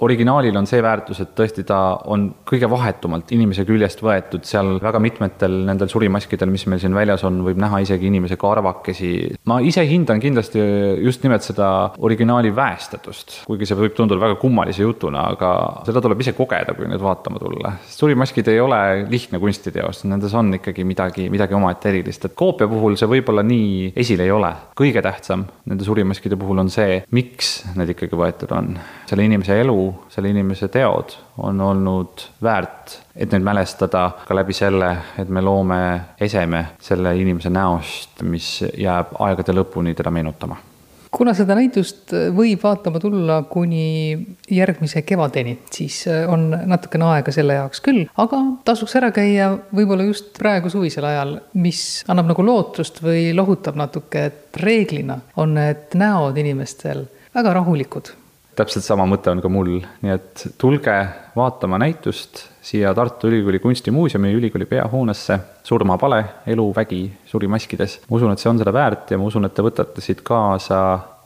originaalil 0.00 0.56
on 0.56 0.66
see 0.68 0.80
väärtus, 0.82 1.20
et 1.20 1.32
tõesti 1.36 1.64
ta 1.68 1.78
on 2.08 2.26
kõige 2.48 2.68
vahetumalt 2.70 3.32
inimese 3.36 3.66
küljest 3.68 4.00
võetud, 4.04 4.46
seal 4.48 4.78
väga 4.80 5.00
mitmetel 5.02 5.58
nendel 5.68 5.90
surimaskidel, 5.92 6.50
mis 6.52 6.64
meil 6.70 6.80
siin 6.80 6.96
väljas 6.96 7.24
on, 7.28 7.42
võib 7.44 7.60
näha 7.60 7.82
isegi 7.84 8.08
inimese 8.08 8.38
karvakesi. 8.40 9.10
ma 9.50 9.60
ise 9.60 9.84
hindan 9.88 10.22
kindlasti 10.22 10.62
just 11.04 11.24
nimelt 11.24 11.44
seda 11.44 11.68
originaali 11.98 12.54
väestatust, 12.56 13.42
kuigi 13.48 13.68
see 13.68 13.78
võib 13.78 13.96
tunduda 13.96 14.20
väga 14.24 14.38
kummalise 14.40 14.82
jutuna, 14.82 15.26
aga 15.34 15.52
seda 15.88 16.00
tuleb 16.00 16.24
ise 16.24 16.32
kogeda, 16.38 16.74
kui 16.76 16.88
nüüd 16.88 17.04
vaatama 17.04 17.42
tulla. 17.42 17.74
surimaskid 17.90 18.48
ei 18.48 18.60
ole 18.60 18.80
lihtne 19.10 19.42
kunstiteos, 19.42 20.04
nendes 20.08 20.34
on 20.34 20.54
ikkagi 20.56 20.84
midagi, 20.88 21.28
midagi 21.32 21.58
omaette 21.58 21.92
erilist, 21.92 22.24
et 22.24 22.38
koopia 22.38 22.68
puhul 22.70 22.96
see 22.96 23.10
võib-olla 23.10 23.44
nii 23.44 23.92
esil 24.00 24.24
ei 24.24 24.32
ole. 24.32 24.54
kõige 24.80 25.04
tähtsam 25.04 25.44
nende 25.68 25.84
surimaskide 25.84 26.40
puhul 26.40 26.64
on 26.64 26.72
see, 26.72 27.02
miks 27.10 27.50
need 27.74 27.90
ikkagi 27.94 28.18
võetud 28.18 28.52
on. 28.54 28.72
selle 29.06 29.26
inimese 29.26 29.58
elu, 29.60 29.76
selle 30.12 30.30
inimese 30.30 30.68
teod 30.70 31.16
on 31.42 31.60
olnud 31.60 32.26
väärt, 32.42 33.00
et 33.16 33.32
neid 33.32 33.44
mälestada 33.46 34.06
ka 34.26 34.36
läbi 34.36 34.54
selle, 34.56 34.90
et 35.18 35.28
me 35.28 35.42
loome 35.42 35.82
eseme 36.20 36.64
selle 36.80 37.16
inimese 37.18 37.50
näost, 37.50 38.22
mis 38.22 38.60
jääb 38.78 39.16
aegade 39.18 39.56
lõpuni 39.56 39.94
teda 39.98 40.12
meenutama 40.14 40.69
kuna 41.10 41.34
seda 41.36 41.56
näitust 41.58 42.14
võib 42.36 42.62
vaatama 42.62 43.00
tulla 43.02 43.40
kuni 43.50 44.14
järgmise 44.50 45.02
kevadeni, 45.06 45.56
siis 45.72 46.02
on 46.28 46.48
natukene 46.70 47.08
aega 47.10 47.34
selle 47.34 47.58
jaoks 47.58 47.82
küll, 47.84 48.04
aga 48.20 48.42
tasuks 48.66 48.96
ära 49.00 49.10
käia 49.14 49.50
võib-olla 49.74 50.06
just 50.06 50.32
praegu 50.38 50.70
suvisel 50.72 51.08
ajal, 51.10 51.36
mis 51.60 51.82
annab 52.10 52.30
nagu 52.32 52.46
lootust 52.46 53.02
või 53.04 53.30
lohutab 53.36 53.78
natuke, 53.80 54.26
et 54.30 54.62
reeglina 54.62 55.20
on 55.40 55.56
need 55.58 55.98
näod 55.98 56.38
inimestel 56.40 57.06
väga 57.34 57.54
rahulikud 57.60 58.14
täpselt 58.60 58.84
sama 58.84 59.06
mõte 59.08 59.30
on 59.32 59.40
ka 59.40 59.48
mul, 59.48 59.78
nii 60.04 60.12
et 60.12 60.42
tulge 60.60 60.94
vaatama 61.36 61.78
näitust 61.80 62.42
siia 62.64 62.92
Tartu 62.94 63.30
Ülikooli 63.30 63.58
Kunstimuuseumi 63.62 64.32
ülikooli 64.36 64.66
peahoonesse. 64.66 65.38
surmapale, 65.64 66.24
elu, 66.46 66.72
vägi, 66.76 67.12
suri 67.26 67.48
maskides. 67.48 68.00
ma 68.10 68.16
usun, 68.16 68.32
et 68.32 68.38
see 68.38 68.50
on 68.50 68.58
seda 68.58 68.72
väärt 68.72 69.10
ja 69.10 69.18
ma 69.18 69.24
usun, 69.24 69.44
et 69.44 69.54
te 69.54 69.62
võtate 69.62 70.04
siit 70.04 70.20
kaasa 70.20 70.80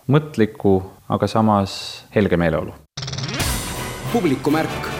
mõtliku, 0.08 0.82
aga 1.08 1.26
samas 1.26 2.04
helge 2.14 2.36
meeleolu. 2.36 2.74
publikumärk. 4.12 4.92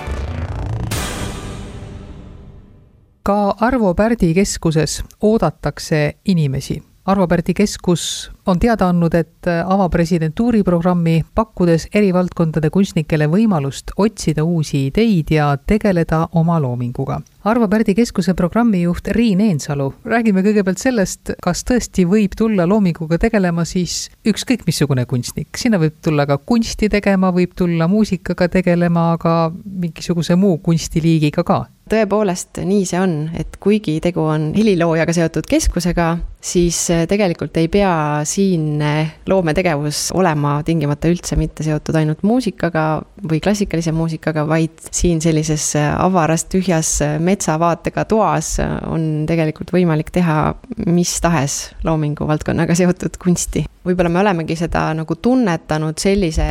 ka 3.22 3.54
Arvo 3.60 3.94
Pärdi 3.94 4.34
keskuses 4.34 5.02
oodatakse 5.22 6.16
inimesi 6.24 6.82
Arvo 7.06 7.26
Pärdi 7.28 7.52
keskus 7.52 8.30
on 8.48 8.56
teada 8.56 8.86
andnud, 8.88 9.12
et 9.12 9.44
avab 9.44 9.92
residentuuri 10.00 10.62
programmi, 10.64 11.18
pakkudes 11.36 11.90
eri 11.92 12.14
valdkondade 12.16 12.70
kunstnikele 12.72 13.26
võimalust 13.28 13.92
otsida 14.00 14.40
uusi 14.48 14.86
ideid 14.86 15.34
ja 15.36 15.50
tegeleda 15.56 16.22
oma 16.40 16.56
loominguga. 16.64 17.18
Arvo 17.44 17.68
Pärdi 17.68 17.92
keskuse 17.98 18.32
programmijuht 18.32 19.12
Riin 19.12 19.42
Eensalu, 19.44 19.90
räägime 20.08 20.40
kõigepealt 20.46 20.80
sellest, 20.80 21.34
kas 21.44 21.60
tõesti 21.68 22.08
võib 22.08 22.38
tulla 22.40 22.64
loominguga 22.64 23.20
tegelema 23.20 23.68
siis 23.68 24.08
ükskõik 24.24 24.64
missugune 24.64 25.04
kunstnik, 25.04 25.52
sinna 25.60 25.76
võib 25.84 26.00
tulla 26.00 26.24
ka 26.24 26.40
kunsti 26.40 26.88
tegema, 26.88 27.34
võib 27.36 27.52
tulla 27.52 27.84
muusikaga 27.84 28.48
tegelema, 28.48 29.10
aga 29.18 29.52
mingisuguse 29.52 30.40
muu 30.40 30.56
kunstiliigiga 30.64 31.44
ka 31.44 31.66
tõepoolest 31.90 32.62
nii 32.64 32.84
see 32.88 33.00
on, 33.00 33.16
et 33.36 33.58
kuigi 33.62 33.98
tegu 34.04 34.22
on 34.24 34.52
heliloojaga 34.56 35.14
seotud 35.16 35.48
keskusega, 35.48 36.14
siis 36.44 36.78
äh, 36.92 37.04
tegelikult 37.08 37.56
ei 37.60 37.68
pea 37.72 38.22
siinne 38.28 38.92
loometegevus 39.28 40.06
olema 40.16 40.56
tingimata 40.64 41.10
üldse 41.12 41.36
mitte 41.40 41.66
seotud 41.66 41.96
ainult 42.00 42.24
muusikaga 42.24 42.86
või 43.24 43.40
klassikalise 43.44 43.92
muusikaga, 43.96 44.46
vaid 44.48 44.88
siin 44.90 45.20
sellises 45.24 45.70
äh, 45.80 45.90
avaras 46.00 46.46
tühjas 46.52 46.96
metsavaatega 47.20 48.06
toas 48.08 48.56
on 48.88 49.24
tegelikult 49.28 49.74
võimalik 49.74 50.12
teha 50.14 50.54
mis 50.86 51.14
tahes 51.20 51.74
loomingu 51.84 52.26
valdkonnaga 52.28 52.76
seotud 52.76 53.16
kunsti. 53.20 53.64
võib-olla 53.84 54.08
me 54.08 54.22
olemegi 54.24 54.56
seda 54.56 54.86
nagu 54.96 55.16
tunnetanud 55.20 56.00
sellise 56.00 56.46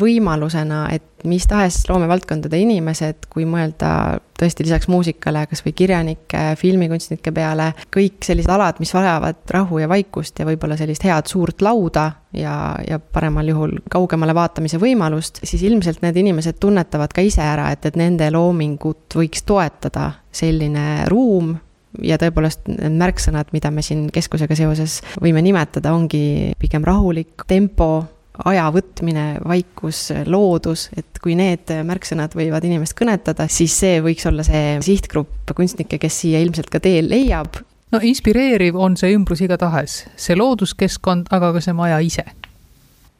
võimalusena, 0.00 0.86
et 0.92 1.24
mis 1.24 1.46
tahes 1.48 1.84
loomevaldkondade 1.88 2.58
inimesed, 2.60 3.28
kui 3.32 3.46
mõelda 3.48 4.20
tõesti 4.38 4.66
lisaks 4.66 4.88
muusikale 4.92 5.46
kas 5.50 5.62
või 5.64 5.74
kirjanike, 5.76 6.42
filmikunstnike 6.60 7.32
peale, 7.34 7.72
kõik 7.94 8.24
sellised 8.26 8.52
alad, 8.52 8.80
mis 8.82 8.94
vajavad 8.94 9.42
rahu 9.56 9.80
ja 9.82 9.90
vaikust 9.90 10.40
ja 10.40 10.48
võib-olla 10.48 10.78
sellist 10.78 11.04
head 11.06 11.30
suurt 11.30 11.64
lauda 11.64 12.06
ja, 12.36 12.56
ja 12.86 12.98
paremal 12.98 13.48
juhul 13.48 13.76
kaugemale 13.90 14.34
vaatamise 14.36 14.80
võimalust, 14.82 15.40
siis 15.44 15.64
ilmselt 15.66 16.02
need 16.04 16.18
inimesed 16.24 16.60
tunnetavad 16.60 17.14
ka 17.16 17.24
ise 17.24 17.44
ära, 17.44 17.70
et, 17.72 17.86
et 17.88 17.96
nende 17.96 18.28
loomingut 18.34 19.16
võiks 19.16 19.46
toetada 19.48 20.10
selline 20.36 21.06
ruum, 21.10 21.54
ja 22.04 22.18
tõepoolest 22.20 22.66
need 22.68 22.96
märksõnad, 23.00 23.52
mida 23.56 23.70
me 23.72 23.84
siin 23.84 24.06
keskusega 24.12 24.56
seoses 24.58 24.98
võime 25.22 25.42
nimetada, 25.44 25.94
ongi 25.96 26.52
pigem 26.60 26.84
rahulik 26.86 27.46
tempo, 27.48 28.04
aja 28.44 28.66
võtmine, 28.74 29.26
vaikus, 29.46 30.10
loodus, 30.26 30.88
et 30.96 31.20
kui 31.22 31.36
need 31.38 31.70
märksõnad 31.86 32.36
võivad 32.36 32.64
inimest 32.68 32.96
kõnetada, 32.98 33.48
siis 33.48 33.76
see 33.78 34.00
võiks 34.04 34.26
olla 34.28 34.44
see 34.46 34.76
sihtgrupp 34.84 35.54
kunstnikke, 35.56 35.98
kes 36.02 36.20
siia 36.24 36.42
ilmselt 36.44 36.70
ka 36.72 36.80
teel 36.82 37.08
leiab. 37.10 37.62
no 37.92 38.00
inspireeriv 38.02 38.76
on 38.76 38.96
see 38.96 39.14
ümbrus 39.14 39.40
igatahes, 39.40 40.04
see 40.16 40.36
looduskeskkond, 40.36 41.30
aga 41.30 41.52
ka 41.56 41.64
see 41.64 41.76
maja 41.76 42.00
ise 42.04 42.26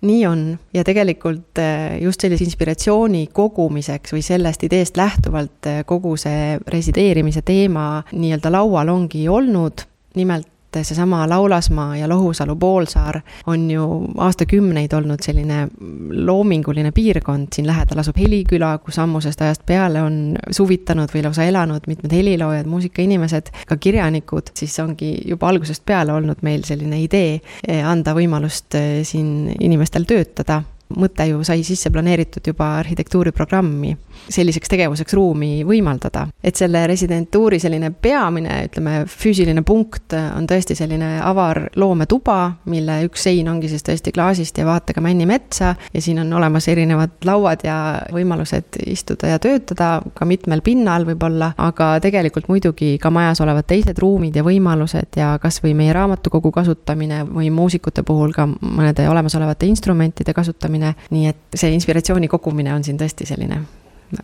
nii 0.06 0.26
on 0.26 0.58
ja 0.74 0.84
tegelikult 0.84 1.58
eh, 1.58 1.98
just 2.02 2.20
sellise 2.20 2.44
inspiratsiooni 2.44 3.26
kogumiseks 3.32 4.12
või 4.14 4.22
sellest 4.24 4.66
ideest 4.68 4.98
lähtuvalt 5.00 5.68
eh, 5.70 5.82
kogu 5.88 6.16
see 6.20 6.58
resideerimise 6.68 7.42
teema 7.46 8.04
nii-öelda 8.12 8.52
laual 8.52 8.92
ongi 8.92 9.28
olnud. 9.28 9.86
nimelt 10.16 10.48
et 10.76 10.86
seesama 10.86 11.24
Laulasmaa 11.28 11.96
ja 11.96 12.08
Lohusalu 12.08 12.56
poolsaar 12.56 13.20
on 13.46 13.70
ju 13.70 13.86
aastakümneid 14.16 14.92
olnud 14.92 15.22
selline 15.24 15.66
loominguline 16.10 16.92
piirkond, 16.92 17.48
siin 17.54 17.66
lähedal 17.66 18.02
asub 18.02 18.18
Heliküla, 18.20 18.76
kus 18.84 18.98
ammusest 19.02 19.42
ajast 19.42 19.66
peale 19.66 20.02
on 20.02 20.36
suvitanud 20.50 21.12
või 21.14 21.24
lausa 21.26 21.44
elanud 21.48 21.88
mitmed 21.90 22.12
heliloojad, 22.12 22.68
muusikainimesed, 22.70 23.52
ka 23.66 23.76
kirjanikud, 23.76 24.52
siis 24.54 24.78
ongi 24.82 25.16
juba 25.24 25.50
algusest 25.50 25.84
peale 25.86 26.14
olnud 26.16 26.42
meil 26.46 26.64
selline 26.66 27.02
idee 27.02 27.36
eh, 27.66 27.82
anda 27.86 28.14
võimalust 28.16 28.78
eh, 28.78 29.02
siin 29.04 29.52
inimestel 29.60 30.08
töötada 30.08 30.62
mõte 30.94 31.26
ju 31.28 31.42
sai 31.44 31.64
sisse 31.66 31.90
planeeritud 31.90 32.46
juba 32.46 32.76
arhitektuuriprogrammi, 32.80 33.90
selliseks 34.30 34.70
tegevuseks 34.70 35.14
ruumi 35.14 35.64
võimaldada. 35.66 36.26
et 36.44 36.56
selle 36.56 36.86
residentuuri 36.86 37.58
selline 37.60 37.90
peamine, 37.90 38.68
ütleme, 38.68 39.04
füüsiline 39.10 39.62
punkt 39.66 40.14
on 40.14 40.46
tõesti 40.46 40.76
selline 40.78 41.20
avar 41.22 41.66
loometuba, 41.76 42.52
mille 42.70 43.00
üks 43.08 43.26
sein 43.26 43.48
ongi 43.48 43.68
siis 43.68 43.82
tõesti 43.82 44.12
klaasist 44.14 44.58
ja 44.58 44.66
vaatega 44.66 45.00
Männimetsa 45.00 45.74
ja 45.92 46.02
siin 46.02 46.18
on 46.22 46.32
olemas 46.32 46.68
erinevad 46.68 47.18
lauad 47.24 47.64
ja 47.66 47.76
võimalused 48.14 48.78
istuda 48.86 49.34
ja 49.34 49.38
töötada 49.42 50.00
ka 50.14 50.24
mitmel 50.24 50.62
pinnal 50.62 51.06
võib-olla, 51.08 51.52
aga 51.58 51.96
tegelikult 52.00 52.48
muidugi 52.48 52.96
ka 53.02 53.10
majas 53.10 53.40
olevad 53.44 53.66
teised 53.66 53.98
ruumid 53.98 54.36
ja 54.36 54.44
võimalused 54.46 55.18
ja 55.18 55.34
kasvõi 55.42 55.74
meie 55.74 55.92
raamatukogu 55.96 56.52
kasutamine 56.54 57.24
või 57.26 57.50
muusikute 57.50 58.02
puhul 58.06 58.32
ka 58.36 58.46
mõnede 58.46 59.08
olemasolevate 59.10 59.66
instrumentide 59.66 60.34
kasutamine 60.36 60.75
kogumine, 60.76 60.94
nii 61.10 61.26
et 61.30 61.56
see 61.56 61.72
inspiratsiooni 61.74 62.28
kogumine 62.28 62.74
on 62.74 62.84
siin 62.84 62.98
tõesti 62.98 63.26
selline 63.26 63.62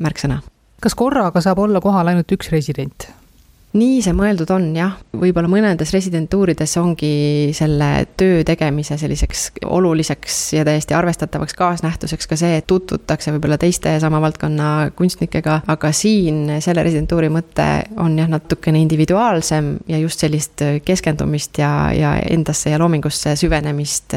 märksõna. 0.00 0.42
kas 0.82 0.94
korraga 0.94 1.40
saab 1.40 1.58
olla 1.58 1.80
kohal 1.80 2.08
ainult 2.08 2.30
üks 2.32 2.50
resident? 2.50 3.08
nii 3.72 4.02
see 4.04 4.12
mõeldud 4.12 4.50
on 4.52 4.66
jah, 4.76 4.98
võib-olla 5.16 5.48
mõnedes 5.48 5.94
residentuurides 5.94 6.76
ongi 6.76 7.52
selle 7.56 8.04
töö 8.20 8.42
tegemise 8.44 8.98
selliseks 9.00 9.46
oluliseks 9.64 10.52
ja 10.58 10.64
täiesti 10.68 10.92
arvestatavaks 10.92 11.54
kaasnähtuseks 11.56 12.28
ka 12.28 12.36
see, 12.36 12.58
et 12.60 12.66
tutvutakse 12.68 13.32
võib-olla 13.32 13.56
teiste 13.56 13.94
sama 14.00 14.20
valdkonna 14.20 14.90
kunstnikega, 14.96 15.62
aga 15.72 15.92
siin 15.96 16.58
selle 16.60 16.84
residentuuri 16.84 17.30
mõte 17.32 17.68
on 17.96 18.18
jah, 18.20 18.28
natukene 18.28 18.82
individuaalsem 18.84 19.78
ja 19.88 20.02
just 20.02 20.20
sellist 20.20 20.66
keskendumist 20.84 21.62
ja, 21.62 21.72
ja 21.96 22.12
endasse 22.28 22.74
ja 22.74 22.82
loomingusse 22.82 23.38
süvenemist 23.40 24.12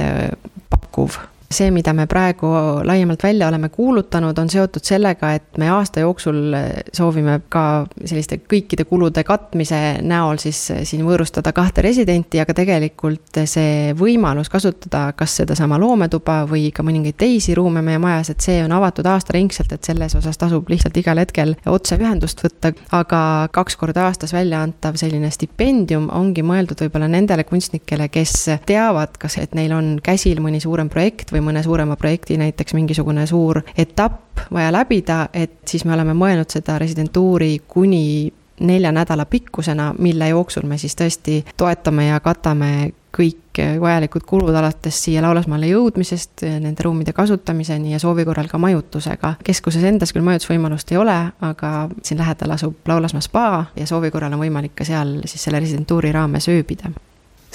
pakkuv 0.69 1.15
see, 1.51 1.69
mida 1.71 1.93
me 1.93 2.07
praegu 2.09 2.47
laiemalt 2.83 3.23
välja 3.23 3.47
oleme 3.47 3.69
kuulutanud, 3.69 4.37
on 4.37 4.49
seotud 4.49 4.83
sellega, 4.85 5.33
et 5.37 5.57
me 5.61 5.69
aasta 5.69 6.01
jooksul 6.03 6.55
soovime 6.93 7.39
ka 7.49 7.85
selliste 8.03 8.39
kõikide 8.49 8.85
kulude 8.89 9.23
katmise 9.27 9.79
näol 10.01 10.39
siis 10.41 10.59
siin 10.89 11.05
võõrustada 11.05 11.53
kahte 11.55 11.83
residenti, 11.85 12.39
aga 12.41 12.55
tegelikult 12.57 13.41
see 13.45 13.93
võimalus 13.97 14.49
kasutada 14.51 15.07
kas 15.17 15.37
sedasama 15.41 15.79
loometuba 15.81 16.41
või 16.49 16.71
ka 16.75 16.83
mõningaid 16.85 17.17
teisi 17.19 17.55
ruume 17.57 17.83
meie 17.85 18.01
majas, 18.01 18.31
et 18.33 18.45
see 18.45 18.57
on 18.65 18.73
avatud 18.75 19.05
aastaringselt, 19.09 19.71
et 19.75 19.87
selles 19.87 20.15
osas 20.17 20.39
tasub 20.41 20.69
lihtsalt 20.71 20.97
igal 20.97 21.21
hetkel 21.21 21.55
otseühendust 21.69 22.43
võtta. 22.45 22.73
aga 22.95 23.21
kaks 23.53 23.75
korda 23.77 24.07
aastas 24.09 24.33
välja 24.33 24.61
antav 24.63 24.97
selline 24.99 25.29
stipendium 25.31 26.09
ongi 26.13 26.43
mõeldud 26.45 26.81
võib-olla 26.85 27.07
nendele 27.11 27.45
kunstnikele, 27.47 28.09
kes 28.09 28.33
teavad, 28.65 29.17
kas, 29.21 29.37
et 29.37 29.55
neil 29.55 29.73
on 29.75 29.95
käsil 30.03 30.41
mõni 30.41 30.61
suurem 30.63 30.89
projekt 30.89 31.34
või 31.35 31.43
mõne 31.43 31.63
suurema 31.63 31.99
projekti 31.99 32.39
näiteks 32.39 32.73
mingisugune 32.73 33.27
suur 33.27 33.61
etapp 33.77 34.47
vaja 34.53 34.71
läbida, 34.71 35.27
et 35.33 35.61
siis 35.67 35.85
me 35.85 35.93
oleme 35.93 36.15
mõelnud 36.17 36.51
seda 36.51 36.79
residentuuri 36.79 37.59
kuni 37.67 38.33
nelja 38.59 38.91
nädala 38.91 39.25
pikkusena, 39.25 39.93
mille 39.99 40.29
jooksul 40.29 40.63
me 40.67 40.77
siis 40.77 40.95
tõesti 40.95 41.41
toetame 41.57 42.07
ja 42.07 42.19
katame 42.23 42.93
kõik 43.15 43.59
vajalikud 43.79 44.23
kulud 44.27 44.55
alates 44.55 44.97
siia 45.05 45.21
Laulasmaale 45.23 45.69
jõudmisest, 45.69 46.43
nende 46.59 46.83
ruumide 46.83 47.13
kasutamiseni 47.15 47.93
ja 47.93 47.99
soovi 47.99 48.25
korral 48.27 48.49
ka 48.51 48.59
majutusega. 48.59 49.33
keskuses 49.43 49.83
endas 49.83 50.11
küll 50.13 50.25
majutusvõimalust 50.27 50.91
ei 50.91 50.99
ole, 50.99 51.17
aga 51.41 51.89
siin 52.03 52.19
lähedal 52.19 52.55
asub 52.57 52.75
Laulasmaa 52.87 53.23
spa 53.23 53.65
ja 53.75 53.87
soovi 53.87 54.11
korral 54.11 54.35
on 54.35 54.43
võimalik 54.43 54.75
ka 54.75 54.87
seal 54.87 55.21
siis 55.25 55.47
selle 55.47 55.63
residentuuri 55.63 56.11
raames 56.11 56.49
ööbida 56.51 56.91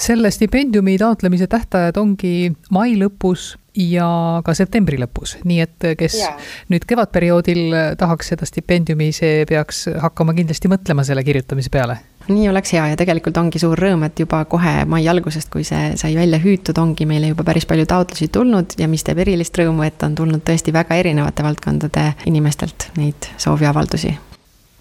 selle 0.01 0.31
stipendiumi 0.31 0.97
taotlemise 0.97 1.47
tähtajad 1.47 1.97
ongi 2.01 2.51
mai 2.73 2.95
lõpus 2.97 3.55
ja 3.77 4.07
ka 4.45 4.53
septembri 4.57 4.97
lõpus, 4.99 5.37
nii 5.47 5.59
et 5.63 5.85
kes 5.97 6.17
ja. 6.19 6.31
nüüd 6.71 6.85
kevadperioodil 6.87 7.75
tahaks 7.99 8.33
seda 8.33 8.47
stipendiumi, 8.47 9.11
see 9.15 9.45
peaks 9.49 9.85
hakkama 10.01 10.35
kindlasti 10.37 10.71
mõtlema 10.71 11.05
selle 11.07 11.23
kirjutamise 11.27 11.71
peale. 11.71 11.99
Nii 12.27 12.49
oleks 12.51 12.73
hea 12.75 12.83
ja 12.91 12.97
tegelikult 12.99 13.37
ongi 13.41 13.59
suur 13.61 13.79
rõõm, 13.79 14.03
et 14.05 14.19
juba 14.21 14.43
kohe 14.49 14.73
mai 14.89 15.07
algusest, 15.09 15.49
kui 15.53 15.63
see 15.67 15.93
sai 15.97 16.13
välja 16.17 16.41
hüütud, 16.43 16.77
ongi 16.81 17.07
meile 17.09 17.31
juba 17.31 17.45
päris 17.47 17.65
palju 17.69 17.87
taotlusi 17.89 18.27
tulnud 18.33 18.75
ja 18.81 18.89
mis 18.91 19.05
teeb 19.07 19.23
erilist 19.23 19.57
rõõmu, 19.57 19.85
et 19.87 20.03
on 20.05 20.17
tulnud 20.17 20.43
tõesti 20.45 20.73
väga 20.75 20.99
erinevate 21.01 21.45
valdkondade 21.47 22.11
inimestelt 22.29 22.91
neid 22.99 23.31
sooviavaldusi 23.41 24.17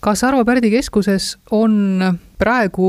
kas 0.01 0.25
Arvo 0.25 0.45
Pärdi 0.49 0.71
keskuses 0.73 1.35
on 1.53 2.03
praegu 2.41 2.89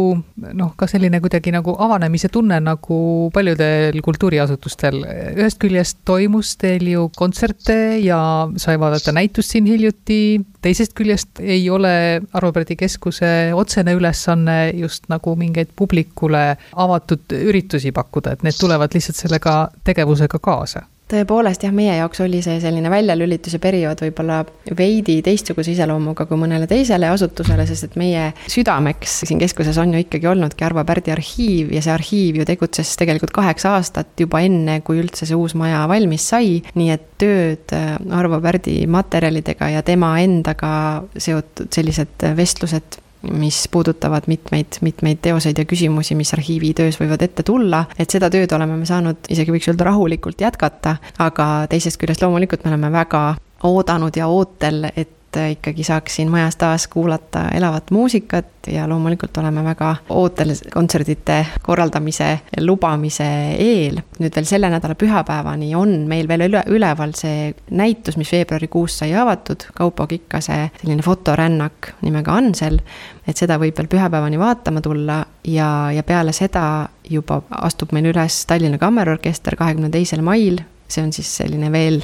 noh, 0.55 0.69
ka 0.79 0.87
selline 0.87 1.19
kuidagi 1.19 1.51
nagu 1.51 1.73
avanemise 1.83 2.29
tunne 2.31 2.59
nagu 2.63 2.99
paljudel 3.35 3.97
kultuuriasutustel. 4.03 5.01
ühest 5.35 5.59
küljest 5.59 5.99
toimus 6.07 6.53
teil 6.61 6.87
ju 6.87 7.09
kontserte 7.17 7.77
ja 7.99 8.21
sai 8.55 8.77
vaadata 8.79 9.11
näitust 9.15 9.51
siin 9.51 9.67
hiljuti, 9.67 10.39
teisest 10.63 10.95
küljest 10.95 11.43
ei 11.43 11.67
ole 11.69 12.21
Arvo 12.31 12.53
Pärdi 12.55 12.79
keskuse 12.79 13.51
otsene 13.57 13.95
ülesanne 13.97 14.71
just 14.79 15.11
nagu 15.11 15.35
mingeid 15.35 15.75
publikule 15.75 16.55
avatud 16.71 17.35
üritusi 17.41 17.91
pakkuda, 17.91 18.37
et 18.37 18.47
need 18.47 18.59
tulevad 18.59 18.95
lihtsalt 18.95 19.19
sellega 19.19 19.57
tegevusega 19.83 20.39
kaasa 20.39 20.87
tõepoolest 21.11 21.65
jah, 21.65 21.73
meie 21.75 21.95
jaoks 21.97 22.21
oli 22.25 22.41
see 22.43 22.59
selline 22.63 22.91
väljalülituse 22.91 23.59
periood 23.61 24.01
võib-olla 24.05 24.41
veidi 24.77 25.19
teistsuguse 25.25 25.73
iseloomuga 25.75 26.25
kui 26.29 26.39
mõnele 26.39 26.67
teisele 26.69 27.09
asutusele, 27.11 27.65
sest 27.69 27.89
et 27.89 27.97
meie 27.99 28.29
südameks 28.51 29.21
siin 29.27 29.41
keskuses 29.41 29.77
on 29.81 29.95
ju 29.95 30.03
ikkagi 30.05 30.29
olnudki 30.31 30.65
Arvo 30.67 30.83
Pärdi 30.87 31.13
arhiiv 31.13 31.73
ja 31.75 31.83
see 31.83 31.93
arhiiv 31.93 32.41
ju 32.41 32.47
tegutses 32.47 32.95
tegelikult 32.99 33.33
kaheksa 33.35 33.75
aastat 33.77 34.23
juba 34.23 34.43
enne, 34.45 34.79
kui 34.85 35.01
üldse 35.01 35.27
see 35.27 35.37
uus 35.37 35.55
maja 35.59 35.83
valmis 35.91 36.29
sai. 36.33 36.59
nii 36.75 36.89
et 36.93 37.07
tööd 37.21 37.75
äh, 37.77 37.95
Arvo 38.17 38.41
Pärdi 38.43 38.81
materjalidega 38.91 39.71
ja 39.75 39.85
tema 39.85 40.15
endaga 40.23 40.73
seotud 41.17 41.71
sellised 41.73 42.29
vestlused 42.37 43.01
mis 43.29 43.67
puudutavad 43.71 44.27
mitmeid, 44.27 44.79
mitmeid 44.81 45.21
teoseid 45.21 45.57
ja 45.57 45.65
küsimusi, 45.65 46.15
mis 46.17 46.33
arhiivitöös 46.33 46.97
võivad 47.01 47.21
ette 47.21 47.43
tulla. 47.43 47.85
et 47.99 48.09
seda 48.09 48.29
tööd 48.29 48.51
oleme 48.51 48.77
me 48.77 48.85
saanud, 48.85 49.21
isegi 49.29 49.53
võiks 49.53 49.69
öelda 49.69 49.89
rahulikult 49.91 50.41
jätkata, 50.41 50.95
aga 51.19 51.47
teisest 51.69 52.01
küljest 52.01 52.21
loomulikult 52.21 52.65
me 52.65 52.73
oleme 52.73 52.91
väga 52.91 53.23
oodanud 53.63 54.17
ja 54.17 54.27
ootel, 54.27 54.89
et 54.95 55.20
et 55.31 55.55
ikkagi 55.55 55.83
saaks 55.83 56.15
siin 56.15 56.31
majas 56.31 56.55
taas 56.59 56.87
kuulata 56.91 57.47
elavat 57.55 57.91
muusikat 57.91 58.67
ja 58.67 58.87
loomulikult 58.89 59.37
oleme 59.37 59.63
väga 59.63 59.95
ootel 60.09 60.53
kontserdite 60.73 61.45
korraldamise 61.63 62.39
lubamise 62.59 63.27
eel. 63.57 64.01
nüüd 64.19 64.35
veel 64.35 64.45
selle 64.45 64.69
nädala 64.69 64.95
pühapäevani 64.95 65.71
on 65.75 65.95
meil 66.07 66.27
veel 66.27 66.47
üle, 66.49 66.63
üleval 66.67 67.15
see 67.17 67.53
näitus, 67.71 68.17
mis 68.17 68.31
veebruarikuus 68.31 68.99
sai 69.01 69.13
avatud, 69.15 69.63
Kaupo 69.73 70.07
Kikkase 70.07 70.69
selline 70.81 71.01
fotorännak 71.01 71.93
nimega 72.01 72.35
Ansel. 72.35 72.81
et 73.27 73.37
seda 73.37 73.57
võib 73.61 73.77
veel 73.77 73.87
pühapäevani 73.87 74.39
vaatama 74.39 74.81
tulla 74.81 75.23
ja, 75.43 75.91
ja 75.95 76.03
peale 76.03 76.33
seda 76.33 76.89
juba 77.09 77.41
astub 77.61 77.91
meil 77.95 78.11
üles 78.11 78.45
Tallinna 78.45 78.77
Kammerorkester 78.77 79.55
kahekümne 79.55 79.89
teisel 79.89 80.21
mail 80.21 80.61
see 80.91 81.03
on 81.03 81.13
siis 81.15 81.29
selline 81.41 81.71
veel 81.73 82.01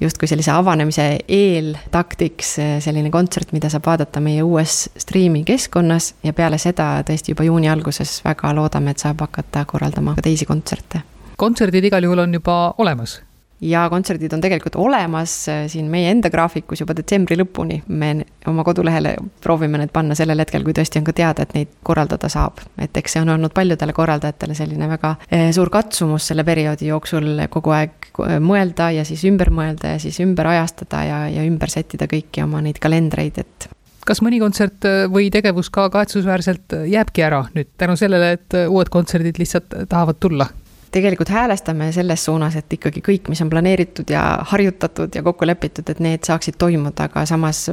justkui 0.00 0.28
sellise 0.30 0.52
avanemise 0.54 1.06
eeltaktiks 1.28 2.54
selline 2.84 3.10
kontsert, 3.14 3.52
mida 3.56 3.70
saab 3.72 3.86
vaadata 3.86 4.22
meie 4.24 4.42
uues 4.42 4.88
striimi 5.00 5.44
keskkonnas 5.48 6.14
ja 6.24 6.32
peale 6.36 6.58
seda 6.62 6.96
tõesti 7.06 7.34
juba 7.34 7.46
juuni 7.48 7.70
alguses 7.70 8.18
väga 8.24 8.54
loodame, 8.56 8.94
et 8.94 9.04
saab 9.04 9.22
hakata 9.26 9.64
korraldama 9.70 10.16
ka 10.18 10.26
teisi 10.28 10.48
kontserte. 10.48 11.04
Kontserdid 11.36 11.90
igal 11.90 12.04
juhul 12.06 12.26
on 12.26 12.34
juba 12.40 12.58
olemas 12.78 13.20
ja 13.60 13.84
kontserdid 13.90 14.32
on 14.32 14.40
tegelikult 14.42 14.76
olemas 14.76 15.34
äh, 15.48 15.64
siin 15.70 15.86
meie 15.90 16.10
enda 16.10 16.30
graafikus 16.30 16.80
juba 16.82 16.94
detsembri 16.96 17.36
lõpuni. 17.38 17.80
me 17.88 18.24
oma 18.50 18.64
kodulehele 18.64 19.14
proovime 19.42 19.78
need 19.78 19.92
panna 19.94 20.14
sellel 20.18 20.42
hetkel, 20.42 20.64
kui 20.64 20.74
tõesti 20.76 21.00
on 21.00 21.06
ka 21.06 21.14
teada, 21.16 21.46
et 21.46 21.54
neid 21.54 21.76
korraldada 21.82 22.28
saab. 22.28 22.60
et 22.78 22.96
eks 22.96 23.16
see 23.16 23.22
on 23.22 23.34
olnud 23.36 23.54
paljudele 23.54 23.92
korraldajatele 23.92 24.54
selline 24.58 24.88
väga 24.90 25.14
äh, 25.28 25.50
suur 25.54 25.70
katsumus 25.70 26.26
selle 26.30 26.44
perioodi 26.44 26.90
jooksul 26.90 27.46
kogu 27.50 27.76
aeg 27.76 28.10
äh, 28.26 28.40
mõelda 28.42 28.90
ja 28.94 29.04
siis 29.04 29.24
ümber 29.30 29.52
mõelda 29.54 29.94
ja 29.94 30.02
siis 30.02 30.18
ümber 30.24 30.50
ajastada 30.54 31.04
ja, 31.04 31.22
ja 31.38 31.46
ümber 31.46 31.70
sättida 31.70 32.10
kõiki 32.10 32.44
oma 32.44 32.62
neid 32.64 32.82
kalendreid, 32.82 33.38
et 33.38 33.70
kas 34.04 34.20
mõni 34.20 34.36
kontsert 34.42 34.84
või 35.08 35.30
tegevus 35.32 35.70
ka 35.72 35.86
kahetsusväärselt 35.94 36.74
jääbki 36.90 37.24
ära 37.24 37.46
nüüd 37.54 37.70
tänu 37.80 37.96
sellele, 37.96 38.34
et 38.36 38.58
uued 38.66 38.90
kontserdid 38.92 39.40
lihtsalt 39.40 39.72
tahavad 39.88 40.20
tulla? 40.20 40.50
Tegelikult 40.94 41.28
häälestame 41.28 41.90
selles 41.92 42.24
suunas, 42.24 42.54
et 42.56 42.72
ikkagi 42.76 43.02
kõik, 43.04 43.28
mis 43.32 43.40
on 43.42 43.50
planeeritud 43.50 44.10
ja 44.10 44.22
harjutatud 44.50 45.14
ja 45.14 45.22
kokku 45.26 45.46
lepitud, 45.46 45.88
et 45.90 46.00
need 46.04 46.22
saaksid 46.26 46.56
toimuda, 46.60 47.08
aga 47.08 47.24
samas 47.26 47.64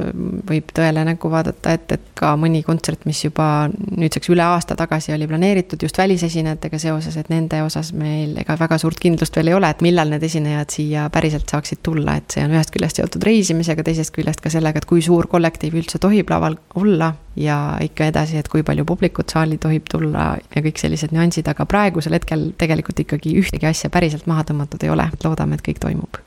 võib 0.48 0.72
tõele 0.74 1.04
näkku 1.06 1.30
vaadata, 1.30 1.76
et, 1.76 1.94
et 1.94 2.08
ka 2.18 2.34
mõni 2.40 2.64
kontsert, 2.66 3.06
mis 3.06 3.22
juba 3.24 3.46
nüüdseks 3.70 4.32
üle 4.34 4.44
aasta 4.46 4.76
tagasi 4.78 5.14
oli 5.14 5.28
planeeritud 5.30 5.82
just 5.86 5.98
välisesinejatega 6.02 6.80
seoses, 6.82 7.16
et 7.20 7.30
nende 7.32 7.62
osas 7.62 7.92
meil 7.96 8.34
ega 8.42 8.56
väga 8.58 8.80
suurt 8.82 9.00
kindlust 9.02 9.38
veel 9.38 9.52
ei 9.52 9.58
ole, 9.58 9.70
et 9.70 9.84
millal 9.86 10.10
need 10.12 10.26
esinejad 10.26 10.74
siia 10.74 11.08
päriselt 11.14 11.50
saaksid 11.52 11.82
tulla, 11.86 12.18
et 12.18 12.34
see 12.34 12.44
on 12.44 12.56
ühest 12.56 12.74
küljest 12.74 12.98
seotud 12.98 13.22
reisimisega, 13.28 13.86
teisest 13.86 14.14
küljest 14.16 14.42
ka 14.42 14.50
sellega, 14.52 14.82
et 14.82 14.88
kui 14.88 15.04
suur 15.04 15.30
kollektiiv 15.30 15.78
üldse 15.78 16.02
tohib 16.02 16.30
laval 16.32 16.58
olla 16.78 17.14
ja 17.36 17.58
ikka 17.80 18.10
edasi, 18.10 18.36
et 18.36 18.48
kui 18.48 18.62
palju 18.62 18.84
publikut 18.84 19.32
saali 19.32 19.58
tohib 19.58 19.86
tulla 19.90 20.32
ja 20.54 20.62
kõik 20.64 20.80
sellised 20.80 21.14
nüansid, 21.14 21.48
aga 21.48 21.66
praegusel 21.66 22.16
hetkel 22.18 22.50
tegelikult 22.58 23.04
ikkagi 23.04 23.36
ühtegi 23.40 23.68
asja 23.68 23.90
päriselt 23.90 24.26
maha 24.30 24.44
tõmmatud 24.50 24.84
ei 24.84 24.92
ole, 24.92 25.08
et 25.12 25.24
loodame, 25.24 25.56
et 25.56 25.64
kõik 25.68 25.80
toimub. 25.82 26.20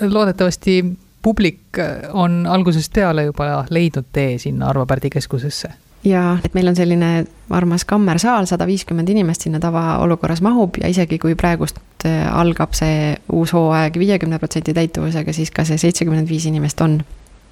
loodetavasti 0.00 0.82
publik 1.22 1.78
on 2.12 2.46
algusest 2.46 2.92
peale 2.92 3.28
juba 3.28 3.66
leidnud 3.70 4.06
tee 4.12 4.38
sinna 4.38 4.68
Arvo 4.70 4.86
Pärdi 4.86 5.10
keskusesse. 5.10 5.70
Ja 6.04 6.38
et 6.44 6.54
meil 6.54 6.68
on 6.70 6.76
selline 6.78 7.26
armas 7.50 7.84
kammersaal, 7.84 8.46
sada 8.46 8.66
viiskümmend 8.66 9.08
inimest 9.10 9.42
sinna 9.42 9.58
tavaolukorras 9.60 10.40
mahub 10.46 10.78
ja 10.78 10.88
isegi 10.88 11.18
kui 11.18 11.34
praegust 11.34 11.80
äh, 12.06 12.22
algab 12.30 12.76
see 12.78 13.16
uus 13.34 13.52
hooaeg 13.52 13.98
viiekümne 13.98 14.38
protsendi 14.38 14.74
täituvusega, 14.74 15.34
siis 15.34 15.50
ka 15.50 15.66
see 15.66 15.78
seitsekümmend 15.78 16.30
viis 16.30 16.46
inimest 16.46 16.80
on 16.86 17.00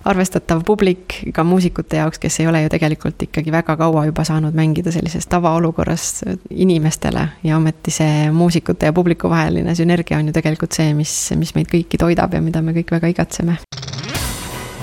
arvestatav 0.06 0.62
publik 0.66 1.18
ka 1.34 1.44
muusikute 1.44 2.00
jaoks, 2.00 2.20
kes 2.22 2.40
ei 2.40 2.48
ole 2.50 2.62
ju 2.64 2.72
tegelikult 2.72 3.22
ikkagi 3.26 3.52
väga 3.54 3.76
kaua 3.78 4.06
juba 4.06 4.24
saanud 4.26 4.54
mängida 4.56 4.92
sellises 4.94 5.26
tavaolukorras 5.30 6.22
inimestele 6.50 7.28
ja 7.44 7.56
ometi 7.56 7.94
see 7.94 8.30
muusikute 8.34 8.86
ja 8.86 8.94
publiku 8.96 9.30
vaheline 9.30 9.74
sünergia 9.74 10.18
on 10.18 10.30
ju 10.30 10.36
tegelikult 10.36 10.76
see, 10.76 10.94
mis, 10.94 11.14
mis 11.38 11.54
meid 11.58 11.70
kõiki 11.72 11.98
toidab 12.00 12.34
ja 12.34 12.42
mida 12.42 12.62
me 12.62 12.76
kõik 12.76 12.94
väga 12.98 13.10
igatseme. 13.14 13.58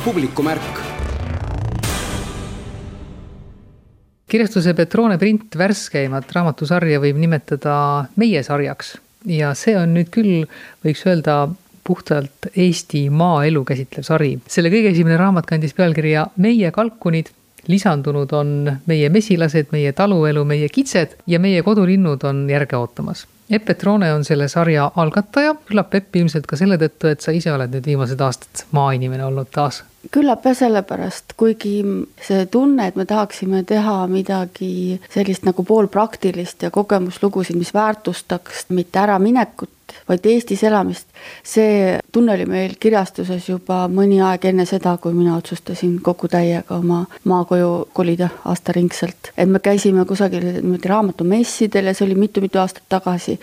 publikumärk 0.04 0.84
kirjastuse 4.28 4.74
Petrone 4.74 5.18
print 5.22 5.56
värskeimat 5.58 6.32
raamatusarja 6.36 7.00
võib 7.00 7.20
nimetada 7.22 7.76
meie 8.18 8.44
sarjaks 8.44 8.96
ja 9.30 9.54
see 9.58 9.76
on 9.78 9.94
nüüd 9.96 10.10
küll, 10.14 10.48
võiks 10.84 11.04
öelda, 11.08 11.48
puhtalt 11.84 12.52
Eesti 12.56 13.10
maaelu 13.10 13.64
käsitlev 13.66 14.04
sari. 14.08 14.40
selle 14.48 14.70
kõige 14.74 14.92
esimene 14.92 15.18
raamat 15.18 15.46
kandis 15.46 15.74
pealkirja 15.74 16.28
Meie 16.38 16.72
kalkunid 16.72 17.32
lisandunud 17.68 18.32
on 18.32 18.72
meie 18.86 19.10
mesilased, 19.10 19.72
meie 19.72 19.94
taluelu, 19.94 20.44
meie 20.46 20.70
kitsed 20.70 21.18
ja 21.28 21.40
meie 21.40 21.64
kodulinnud 21.64 22.24
on 22.28 22.50
järge 22.50 22.78
ootamas. 22.78 23.28
Epp 23.50 23.66
Petrone 23.66 24.08
on 24.14 24.24
selle 24.26 24.48
sarja 24.48 24.86
algataja, 24.96 25.56
küllap 25.68 25.96
Epp 25.96 26.16
ilmselt 26.16 26.46
ka 26.48 26.58
selle 26.58 26.78
tõttu, 26.82 27.10
et 27.12 27.22
sa 27.22 27.34
ise 27.36 27.52
oled 27.52 27.74
nüüd 27.76 27.86
viimased 27.86 28.22
aastad 28.24 28.64
maainimene 28.72 29.26
olnud 29.26 29.52
taas. 29.52 29.84
küllap 30.12 30.46
jah, 30.48 30.56
sellepärast, 30.58 31.36
kuigi 31.38 31.76
see 32.24 32.46
tunne, 32.52 32.88
et 32.88 32.96
me 32.96 33.06
tahaksime 33.06 33.64
teha 33.68 34.08
midagi 34.08 35.00
sellist 35.14 35.46
nagu 35.48 35.64
poolpraktilist 35.64 36.64
ja 36.64 36.72
kogemuslugusid, 36.72 37.60
mis 37.60 37.74
väärtustaks 37.74 38.66
mitte 38.70 39.00
äraminekut, 39.00 39.70
vaid 40.10 40.26
Eestis 40.26 40.64
elamist. 40.64 41.08
see 41.44 42.00
tunne 42.12 42.34
oli 42.34 42.46
meil 42.50 42.76
kirjastuses 42.80 43.48
juba 43.50 43.84
mõni 43.92 44.20
aeg 44.24 44.46
enne 44.50 44.66
seda, 44.68 44.96
kui 45.02 45.14
mina 45.16 45.38
otsustasin 45.38 46.00
kogu 46.04 46.28
täiega 46.32 46.78
oma 46.78 47.04
maakoju 47.30 47.72
kolida 47.94 48.30
aastaringselt. 48.50 49.32
et 49.38 49.50
me 49.50 49.60
käisime 49.60 50.06
kusagil 50.06 50.44
niimoodi 50.44 50.90
raamatumessidel 50.90 51.90
ja 51.90 51.94
see 51.94 52.08
oli 52.08 52.20
mitu-mitu 52.20 52.60
aastat 52.60 52.84
tagasi. 52.90 53.40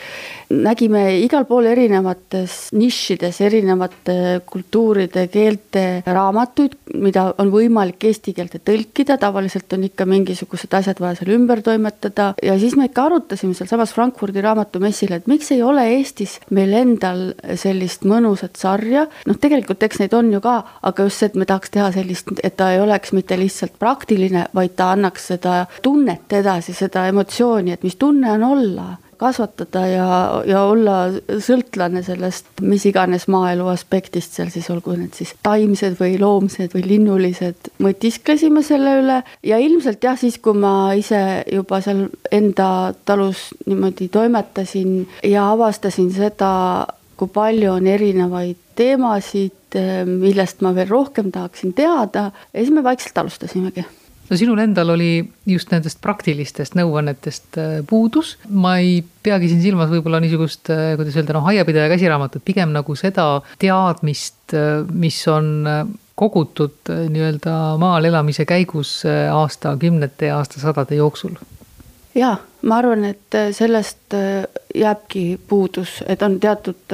nägime 0.51 1.21
igal 1.21 1.45
pool 1.45 1.67
erinevates 1.71 2.71
nišides 2.73 3.41
erinevate 3.41 4.41
kultuuride, 4.47 5.27
keelte 5.29 6.03
raamatuid, 6.07 6.77
mida 6.95 7.31
on 7.39 7.51
võimalik 7.53 8.05
eesti 8.11 8.35
keelde 8.37 8.61
tõlkida, 8.65 9.19
tavaliselt 9.21 9.73
on 9.73 9.85
ikka 9.89 10.07
mingisugused 10.07 10.75
asjad 10.75 11.01
vaja 11.01 11.21
seal 11.21 11.35
ümber 11.37 11.63
toimetada 11.63 12.33
ja 12.43 12.59
siis 12.59 12.77
me 12.77 12.91
ikka 12.91 13.09
arutasime 13.09 13.55
sealsamas 13.57 13.95
Frankfurdi 13.95 14.43
raamatumessil, 14.45 15.13
et 15.17 15.27
miks 15.31 15.51
ei 15.55 15.63
ole 15.63 15.87
Eestis 15.97 16.39
meil 16.55 16.73
endal 16.75 17.23
sellist 17.59 18.07
mõnusat 18.09 18.59
sarja, 18.61 19.07
noh, 19.27 19.39
tegelikult 19.41 19.83
eks 19.87 20.03
neid 20.03 20.15
on 20.17 20.33
ju 20.35 20.41
ka, 20.45 20.57
aga 20.91 21.07
just 21.07 21.23
see, 21.23 21.31
et 21.31 21.39
me 21.41 21.49
tahaks 21.49 21.75
teha 21.75 21.91
sellist, 21.95 22.33
et 22.43 22.57
ta 22.57 22.73
ei 22.75 22.81
oleks 22.83 23.15
mitte 23.17 23.39
lihtsalt 23.39 23.79
praktiline, 23.79 24.47
vaid 24.55 24.75
ta 24.79 24.93
annaks 24.95 25.31
seda 25.33 25.65
tunnet 25.83 26.33
edasi, 26.41 26.75
seda 26.77 27.07
emotsiooni, 27.11 27.75
et 27.75 27.87
mis 27.87 27.97
tunne 28.01 28.33
on 28.39 28.49
olla 28.51 28.91
kasvatada 29.21 29.83
ja, 29.89 30.07
ja 30.49 30.63
olla 30.69 30.97
sõltlane 31.45 32.03
sellest 32.07 32.63
mis 32.65 32.87
iganes 32.89 33.27
maaelu 33.31 33.69
aspektist 33.73 34.37
seal 34.37 34.51
siis 34.53 34.71
olgu 34.73 34.97
need 34.97 35.17
siis 35.17 35.35
taimsed 35.45 35.99
või 36.01 36.17
loomsed 36.21 36.75
või 36.77 36.85
linnulised. 36.89 37.71
mõtisklesime 37.83 38.65
selle 38.67 38.97
üle 39.03 39.21
ja 39.47 39.61
ilmselt 39.61 40.05
jah, 40.05 40.19
siis 40.21 40.41
kui 40.43 40.57
ma 40.57 40.93
ise 40.99 41.45
juba 41.53 41.83
seal 41.85 42.07
enda 42.33 42.71
talus 43.05 43.51
niimoodi 43.67 44.09
toimetasin 44.13 44.97
ja 45.29 45.51
avastasin 45.53 46.11
seda, 46.17 46.53
kui 47.21 47.29
palju 47.33 47.77
on 47.77 47.87
erinevaid 47.91 48.59
teemasid, 48.81 49.79
millest 50.09 50.65
ma 50.65 50.73
veel 50.75 50.89
rohkem 50.89 51.31
tahaksin 51.33 51.77
teada 51.77 52.31
ja 52.33 52.61
siis 52.61 52.73
me 52.75 52.85
vaikselt 52.85 53.19
alustasimegi 53.21 53.85
no 54.31 54.39
sinul 54.39 54.61
endal 54.63 54.95
oli 54.95 55.13
just 55.51 55.73
nendest 55.75 56.01
praktilistest 56.03 56.77
nõuannetest 56.79 57.59
äh, 57.61 57.71
puudus. 57.87 58.37
ma 58.49 58.77
ei 58.79 59.01
peagi 59.23 59.51
siin 59.51 59.63
silmas 59.65 59.91
võib-olla 59.91 60.21
niisugust, 60.23 60.71
äh, 60.73 60.95
kuidas 60.99 61.19
öelda, 61.19 61.37
noh, 61.37 61.49
aiapidaja 61.51 61.91
käsiraamatut, 61.93 62.45
pigem 62.47 62.75
nagu 62.77 62.97
seda 62.99 63.27
teadmist, 63.61 64.55
äh, 64.55 64.85
mis 64.93 65.21
on 65.31 65.67
kogutud 66.21 66.91
nii-öelda 66.91 67.55
maal 67.81 68.05
elamise 68.05 68.45
käigus 68.45 68.99
aastakümnete 69.09 70.29
ja 70.29 70.37
aastasadade 70.37 70.99
jooksul. 70.99 71.39
Jaa, 72.13 72.35
ma 72.69 72.77
arvan, 72.77 73.07
et 73.09 73.39
sellest 73.57 74.13
jääbki 74.77 75.25
puudus, 75.49 76.03
et 76.05 76.21
on 76.27 76.37
teatud 76.43 76.93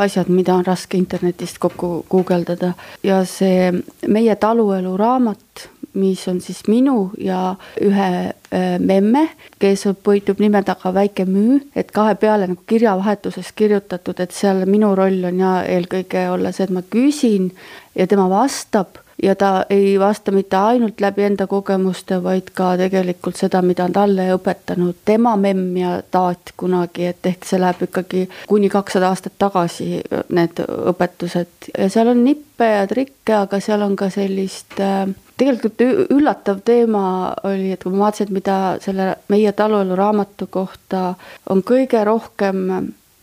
asjad, 0.00 0.30
mida 0.32 0.54
on 0.54 0.64
raske 0.64 0.96
internetist 0.96 1.60
kokku 1.60 2.06
guugeldada. 2.08 2.72
Ja 3.04 3.20
see 3.28 3.68
Meie 4.08 4.36
taluelu 4.40 4.96
raamat 4.96 5.68
mis 5.94 6.22
on 6.28 6.40
siis 6.40 6.62
minu 6.68 7.10
ja 7.18 7.54
ühe 7.80 8.08
äh, 8.30 8.78
memme, 8.78 9.26
kes 9.60 9.84
hoitub 10.06 10.40
nime 10.40 10.62
taga 10.66 10.94
Väike 10.94 11.26
Müü, 11.28 11.60
et 11.76 11.92
kahe 11.92 12.14
peale 12.14 12.48
nagu 12.50 12.64
kirjavahetuses 12.66 13.52
kirjutatud, 13.56 14.20
et 14.20 14.32
seal 14.32 14.64
minu 14.66 14.94
roll 14.98 15.24
on 15.28 15.40
ja 15.40 15.54
eelkõige 15.68 16.28
olla 16.32 16.52
see, 16.52 16.68
et 16.68 16.74
ma 16.74 16.82
küsin 16.82 17.50
ja 17.98 18.06
tema 18.08 18.28
vastab 18.32 19.02
ja 19.22 19.34
ta 19.34 19.64
ei 19.70 20.00
vasta 20.00 20.32
mitte 20.32 20.56
ainult 20.56 21.00
läbi 21.00 21.22
enda 21.22 21.46
kogemuste, 21.46 22.22
vaid 22.22 22.50
ka 22.54 22.72
tegelikult 22.76 23.38
seda, 23.38 23.62
mida 23.62 23.84
on 23.84 23.94
talle 23.94 24.26
õpetanud 24.34 25.02
tema 25.04 25.34
memm 25.36 25.76
ja 25.78 25.94
taat 26.10 26.54
kunagi, 26.56 27.06
et 27.12 27.26
ehk 27.30 27.46
see 27.46 27.60
läheb 27.62 27.84
ikkagi 27.86 28.24
kuni 28.50 28.70
kakssada 28.72 29.12
aastat 29.12 29.36
tagasi, 29.38 30.00
need 30.34 30.62
õpetused. 30.66 31.70
Ja 31.76 31.88
seal 31.92 32.12
on 32.14 32.24
nippe 32.24 32.66
ja 32.66 32.86
trikke, 32.90 33.36
aga 33.44 33.60
seal 33.62 33.84
on 33.86 33.96
ka 33.96 34.10
sellist 34.12 34.80
äh, 34.80 35.06
tegelikult 35.42 35.82
üllatav 36.14 36.62
teema 36.64 37.04
oli, 37.48 37.72
et 37.74 37.82
kui 37.82 37.92
ma 37.92 38.06
vaatasin, 38.06 38.30
et 38.30 38.36
mida 38.38 38.56
selle 38.84 39.08
Meie 39.32 39.52
taluelu 39.58 39.96
raamatu 39.98 40.46
kohta 40.50 41.12
on 41.50 41.62
kõige 41.66 42.04
rohkem 42.06 42.64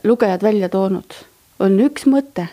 lugejad 0.03 0.43
välja 0.43 0.69
toonud, 0.69 1.19
on 1.59 1.79
üks 1.87 2.07
mõte. 2.09 2.47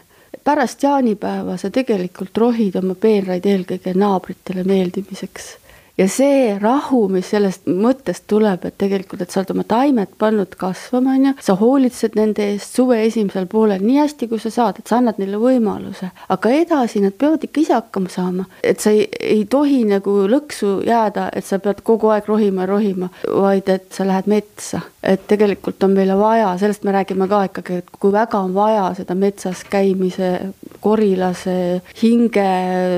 pärast 0.46 0.82
jaanipäeva 0.82 1.56
sa 1.58 1.70
tegelikult 1.74 2.38
rohid 2.38 2.76
oma 2.78 2.94
peenraid 2.94 3.46
eelkõige 3.46 3.94
naabritele 3.98 4.62
meeldimiseks 4.64 5.56
ja 5.98 6.06
see 6.12 6.56
rahu, 6.60 7.06
mis 7.12 7.30
sellest 7.32 7.64
mõttest 7.68 8.26
tuleb, 8.30 8.66
et 8.68 8.76
tegelikult, 8.78 9.22
et 9.24 9.32
sa 9.32 9.40
oled 9.40 9.52
oma 9.54 9.64
taimed 9.68 10.12
pannud 10.20 10.56
kasvama, 10.60 11.14
on 11.16 11.28
ju, 11.30 11.32
sa 11.46 11.56
hoolitsed 11.56 12.18
nende 12.18 12.44
eest 12.52 12.76
suve 12.76 12.98
esimesel 13.06 13.48
poolel 13.50 13.84
nii 13.84 14.02
hästi, 14.02 14.28
kui 14.30 14.42
sa 14.42 14.52
saad, 14.52 14.80
et 14.80 14.90
sa 14.90 15.00
annad 15.00 15.20
neile 15.22 15.40
võimaluse. 15.40 16.10
aga 16.28 16.52
edasi 16.52 17.00
nad 17.00 17.16
peavad 17.16 17.46
ikka 17.48 17.62
ise 17.62 17.76
hakkama 17.76 18.12
saama, 18.12 18.46
et 18.62 18.80
sa 18.84 18.92
ei, 18.92 19.06
ei 19.20 19.44
tohi 19.50 19.84
nagu 19.88 20.18
lõksu 20.28 20.80
jääda, 20.86 21.30
et 21.36 21.48
sa 21.48 21.58
pead 21.62 21.80
kogu 21.86 22.12
aeg 22.12 22.28
rohima 22.28 22.66
ja 22.66 22.72
rohima, 22.74 23.10
vaid 23.24 23.68
et 23.72 23.88
sa 23.96 24.06
lähed 24.08 24.28
metsa. 24.28 24.82
et 25.06 25.22
tegelikult 25.30 25.84
on 25.86 25.92
meile 25.94 26.16
vaja, 26.18 26.48
sellest 26.58 26.82
me 26.82 26.90
räägime 26.92 27.28
ka 27.30 27.44
ikkagi, 27.46 27.76
et 27.78 27.90
kui 28.00 28.10
väga 28.12 28.40
on 28.42 28.54
vaja 28.54 28.88
seda 28.98 29.14
metsas 29.14 29.62
käimise, 29.70 30.50
korilase, 30.82 31.80
hinge 32.02 32.46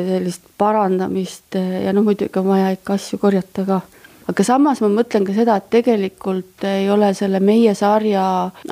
sellist 0.08 0.48
parandamist 0.58 1.58
ja 1.58 1.92
noh, 1.92 2.06
muidugi 2.06 2.40
on 2.40 2.48
vaja 2.48 2.70
ikka 2.74 2.87
asju 2.96 3.18
korjata 3.18 3.64
ka 3.68 3.80
aga 4.28 4.44
samas 4.44 4.82
ma 4.84 4.90
mõtlen 4.92 5.24
ka 5.26 5.34
seda, 5.36 5.56
et 5.56 5.70
tegelikult 5.72 6.66
ei 6.68 6.88
ole 6.92 7.12
selle 7.16 7.40
meie 7.40 7.74
sarja 7.78 8.24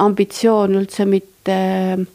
ambitsioon 0.05 0.77
üldse 0.83 1.07
mitte 1.09 1.57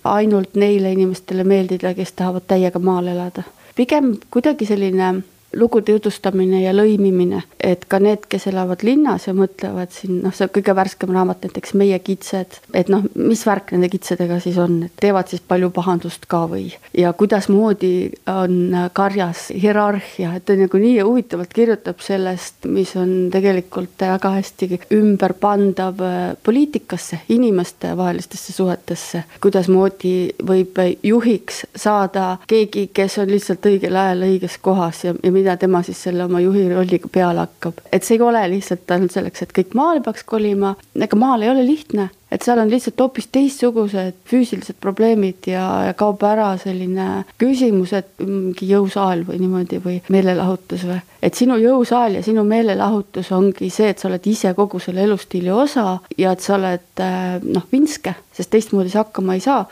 ainult 0.05 0.57
neile 0.59 0.91
inimestele 0.93 1.45
meeldida, 1.47 1.95
kes 1.97 2.13
tahavad 2.17 2.45
täiega 2.47 2.79
maal 2.79 3.09
elada. 3.13 3.43
pigem 3.75 4.13
kuidagi 4.29 4.67
selline 4.67 5.13
lugude 5.53 5.91
jutustamine 5.91 6.61
ja 6.63 6.73
lõimimine, 6.75 7.43
et 7.59 7.85
ka 7.91 7.99
need, 7.99 8.25
kes 8.31 8.47
elavad 8.51 8.85
linnas 8.87 9.27
ja 9.27 9.33
mõtlevad 9.35 9.91
siin, 9.93 10.21
noh, 10.25 10.33
see 10.35 10.47
kõige 10.53 10.75
värskem 10.77 11.11
raamat 11.13 11.45
näiteks 11.47 11.75
Meie 11.81 11.97
kitsed, 12.03 12.59
et 12.77 12.91
noh, 12.91 13.03
mis 13.15 13.41
värk 13.47 13.73
nende 13.75 13.89
kitsedega 13.91 14.39
siis 14.43 14.57
on, 14.61 14.77
et 14.87 14.95
teevad 15.01 15.31
siis 15.31 15.43
palju 15.47 15.71
pahandust 15.75 16.27
ka 16.31 16.43
või. 16.51 16.71
ja 16.97 17.13
kuidasmoodi 17.17 17.93
on 18.31 18.75
karjas 18.93 19.49
hierarhia, 19.55 20.35
et 20.37 20.45
ta 20.45 20.55
nagu 20.59 20.81
nii 20.81 20.99
huvitavalt 21.01 21.53
kirjutab 21.53 22.03
sellest, 22.03 22.67
mis 22.71 22.93
on 22.99 23.29
tegelikult 23.33 23.99
väga 24.01 24.33
hästi 24.37 24.79
ümberpandav 24.95 26.01
äh, 26.05 26.19
poliitikasse, 26.43 27.21
inimestevahelistesse 27.29 28.53
suhetesse. 28.53 29.23
kuidasmoodi 29.41 30.13
võib 30.47 30.79
juhiks 31.03 31.65
saada 31.75 32.37
keegi, 32.47 32.89
kes 32.93 33.17
on 33.21 33.31
lihtsalt 33.31 33.65
õigel 33.67 33.95
ajal 33.95 34.25
õiges 34.29 34.57
kohas 34.61 35.03
ja, 35.05 35.13
ja 35.23 35.31
mida 35.41 35.57
tema 35.59 35.81
siis 35.85 35.99
selle 36.05 36.25
oma 36.27 36.41
juhi 36.43 36.67
rolliga 36.71 37.09
peale 37.11 37.45
hakkab. 37.45 37.81
et 37.91 38.05
see 38.05 38.17
ei 38.17 38.25
ole 38.25 38.41
lihtsalt 38.55 38.95
ainult 38.95 39.13
selleks, 39.15 39.43
et 39.43 39.53
kõik 39.57 39.75
maale 39.77 40.01
peaks 40.05 40.23
kolima, 40.27 40.75
ega 40.95 41.19
maal 41.19 41.43
ei 41.43 41.51
ole 41.51 41.65
lihtne, 41.65 42.09
et 42.31 42.45
seal 42.45 42.61
on 42.61 42.71
lihtsalt 42.71 43.01
hoopis 43.01 43.27
teistsugused 43.33 44.21
füüsilised 44.29 44.79
probleemid 44.83 45.49
ja, 45.51 45.65
ja 45.89 45.97
kaob 45.97 46.23
ära 46.27 46.53
selline 46.61 47.25
küsimus, 47.41 47.93
et 47.97 48.13
mingi 48.23 48.69
jõusaal 48.71 49.25
või 49.27 49.41
niimoodi 49.41 49.81
või 49.83 49.99
meelelahutus 50.13 50.87
või. 50.87 51.01
et 51.21 51.37
sinu 51.37 51.59
jõusaal 51.61 52.19
ja 52.19 52.23
sinu 52.25 52.45
meelelahutus 52.47 53.33
ongi 53.35 53.69
see, 53.73 53.91
et 53.91 53.99
sa 53.99 54.09
oled 54.11 54.31
ise 54.31 54.53
kogu 54.57 54.79
selle 54.79 55.03
elustiili 55.07 55.51
osa 55.51 55.99
ja 56.17 56.35
et 56.35 56.45
sa 56.45 56.57
oled 56.59 57.05
noh, 57.51 57.69
vinske, 57.71 58.15
sest 58.35 58.53
teistmoodi 58.53 58.93
sa 58.93 59.05
hakkama 59.05 59.37
ei 59.37 59.47
saa 59.47 59.65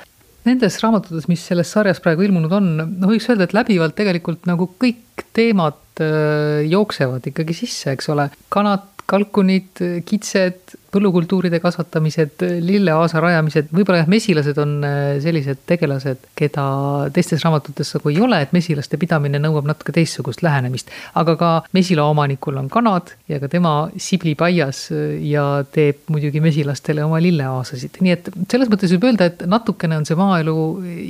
nendes 0.47 0.79
raamatutes, 0.81 1.27
mis 1.29 1.43
selles 1.45 1.71
sarjas 1.73 1.99
praegu 2.03 2.23
ilmunud 2.25 2.53
on, 2.55 2.69
no 2.79 3.11
võiks 3.11 3.27
öelda, 3.29 3.47
et 3.47 3.55
läbivalt 3.55 3.95
tegelikult 3.97 4.47
nagu 4.49 4.69
kõik 4.81 5.03
teemad 5.39 6.03
äh, 6.03 6.61
jooksevad 6.69 7.31
ikkagi 7.31 7.57
sisse, 7.63 7.95
eks 7.95 8.11
ole. 8.13 8.29
kanad, 8.53 8.87
kalkunid, 9.09 9.79
kitsed, 10.05 10.75
põllukultuuride 10.93 11.59
kasvatamised, 11.61 12.43
lilleaasa 12.65 13.21
rajamised, 13.21 13.69
võib-olla 13.73 14.03
jah, 14.03 14.09
mesilased 14.09 14.57
on 14.61 14.75
äh, 14.85 15.17
sellised 15.23 15.63
tegelased, 15.69 16.27
keda 16.37 16.65
teistes 17.13 17.43
raamatutes 17.45 17.93
nagu 17.95 18.13
ei 18.13 18.19
ole, 18.25 18.41
et 18.45 18.53
mesilaste 18.55 18.99
pidamine 19.01 19.41
nõuab 19.41 19.69
natuke 19.69 19.93
teistsugust 19.95 20.43
lähenemist. 20.45 20.93
aga 21.19 21.35
ka 21.39 21.51
mesilaomanikul 21.77 22.57
on 22.61 22.69
kanad 22.73 23.13
ja 23.29 23.41
ka 23.41 23.49
tema 23.51 23.73
siblib 23.97 24.41
aias 24.45 24.87
äh, 24.93 25.17
ja 25.29 25.63
teeb 25.73 26.09
muidugi 26.13 26.41
mesilastele 26.43 27.05
oma 27.05 27.21
lilleaasasid, 27.23 28.01
nii 28.05 28.17
et 28.17 28.33
selles 28.49 28.69
mõttes 28.71 28.93
võib 28.95 29.09
öelda, 29.11 29.29
et 29.29 29.45
natukene 29.49 29.97
on 29.99 30.09
see 30.09 30.17
maaelu 30.19 30.57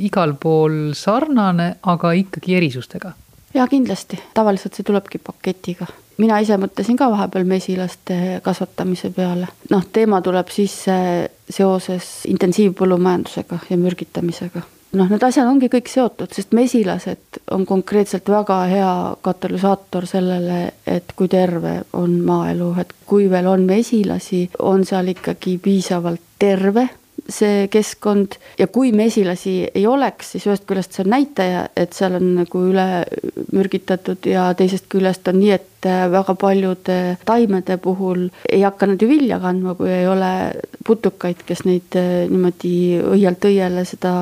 igal 0.10 0.36
pool 0.40 0.94
sarnane, 0.98 1.74
aga 1.88 2.16
ikkagi 2.24 2.60
erisustega 2.60 3.16
jaa, 3.54 3.68
kindlasti, 3.68 4.20
tavaliselt 4.34 4.78
see 4.78 4.84
tulebki 4.88 5.22
paketiga. 5.24 5.88
mina 6.20 6.40
ise 6.44 6.58
mõtlesin 6.60 6.98
ka 7.00 7.08
vahepeal 7.12 7.46
mesilaste 7.48 8.42
kasvatamise 8.44 9.12
peale. 9.16 9.48
noh, 9.70 9.86
teema 9.94 10.22
tuleb 10.22 10.52
sisse 10.54 10.98
seoses 11.50 12.10
intensiivpõllumajandusega 12.28 13.60
ja 13.70 13.78
mürgitamisega. 13.78 14.62
noh, 14.92 15.10
need 15.10 15.24
asjad 15.24 15.48
ongi 15.48 15.70
kõik 15.70 15.90
seotud, 15.90 16.34
sest 16.34 16.54
mesilased 16.54 17.42
on 17.52 17.66
konkreetselt 17.66 18.30
väga 18.30 18.62
hea 18.70 18.94
katalüsaator 19.22 20.08
sellele, 20.08 20.62
et 20.88 21.14
kui 21.16 21.28
terve 21.28 21.82
on 21.94 22.20
maaelu, 22.26 22.74
et 22.80 22.94
kui 23.06 23.30
veel 23.30 23.48
on 23.48 23.66
mesilasi, 23.66 24.50
on 24.60 24.86
seal 24.86 25.14
ikkagi 25.16 25.58
piisavalt 25.58 26.22
terve 26.40 26.90
see 27.30 27.68
keskkond 27.72 28.38
ja 28.60 28.68
kui 28.68 28.92
mesilasi 28.96 29.56
ei 29.74 29.86
oleks, 29.88 30.34
siis 30.34 30.48
ühest 30.50 30.66
küljest 30.70 30.96
see 30.96 31.06
on 31.06 31.14
näitaja, 31.14 31.66
et 31.78 31.94
seal 31.98 32.18
on 32.20 32.34
nagu 32.42 32.64
üle 32.72 32.88
mürgitatud 33.54 34.26
ja 34.30 34.50
teisest 34.58 34.90
küljest 34.92 35.28
on 35.32 35.40
nii, 35.42 35.52
et 35.58 35.79
väga 35.86 36.36
paljude 36.36 37.18
taimede 37.26 37.78
puhul 37.78 38.28
ei 38.50 38.62
hakka 38.62 38.88
nad 38.88 39.02
ju 39.02 39.08
vilja 39.10 39.40
kandma, 39.40 39.76
kui 39.76 39.90
ei 39.94 40.08
ole 40.08 40.32
putukaid, 40.86 41.44
kes 41.46 41.64
neid 41.68 41.96
eh, 42.00 42.28
niimoodi 42.30 42.74
õielt 43.14 43.46
õiele 43.50 43.86
seda 43.88 44.14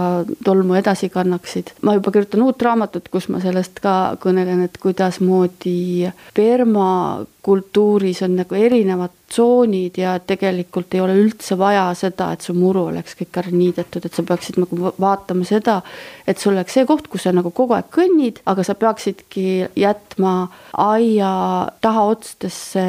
tolmu 0.45 0.77
edasi 0.79 1.09
kannaksid. 1.13 1.73
ma 1.81 1.95
juba 1.97 2.11
kirjutan 2.11 2.43
uut 2.45 2.61
raamatut, 2.61 3.09
kus 3.09 3.29
ma 3.33 3.41
sellest 3.43 3.79
ka 3.83 4.17
kõnelen, 4.23 4.63
et 4.65 4.77
kuidasmoodi 4.81 6.11
permakultuuris 6.37 8.23
on 8.27 8.37
nagu 8.41 8.59
erinevad 8.59 9.15
tsoonid 9.27 9.97
ja 9.99 10.15
tegelikult 10.23 10.93
ei 10.95 11.01
ole 11.03 11.17
üldse 11.19 11.57
vaja 11.59 11.89
seda, 11.99 12.31
et 12.33 12.45
su 12.45 12.55
muru 12.55 12.85
oleks 12.91 13.17
kõik 13.19 13.39
ära 13.41 13.51
niidetud, 13.51 14.05
et 14.05 14.15
sa 14.15 14.23
peaksid 14.27 14.59
nagu 14.61 14.93
vaatama 14.99 15.47
seda, 15.47 15.81
et 16.27 16.39
sul 16.39 16.55
oleks 16.55 16.77
see 16.77 16.87
koht, 16.87 17.09
kus 17.11 17.27
sa 17.27 17.33
nagu 17.35 17.51
kogu 17.55 17.75
aeg 17.75 17.89
kõnnid, 17.93 18.41
aga 18.47 18.63
sa 18.63 18.77
peaksidki 18.79 19.67
jätma 19.75 20.35
aia 20.71 21.31
tahaotstesse 21.81 22.83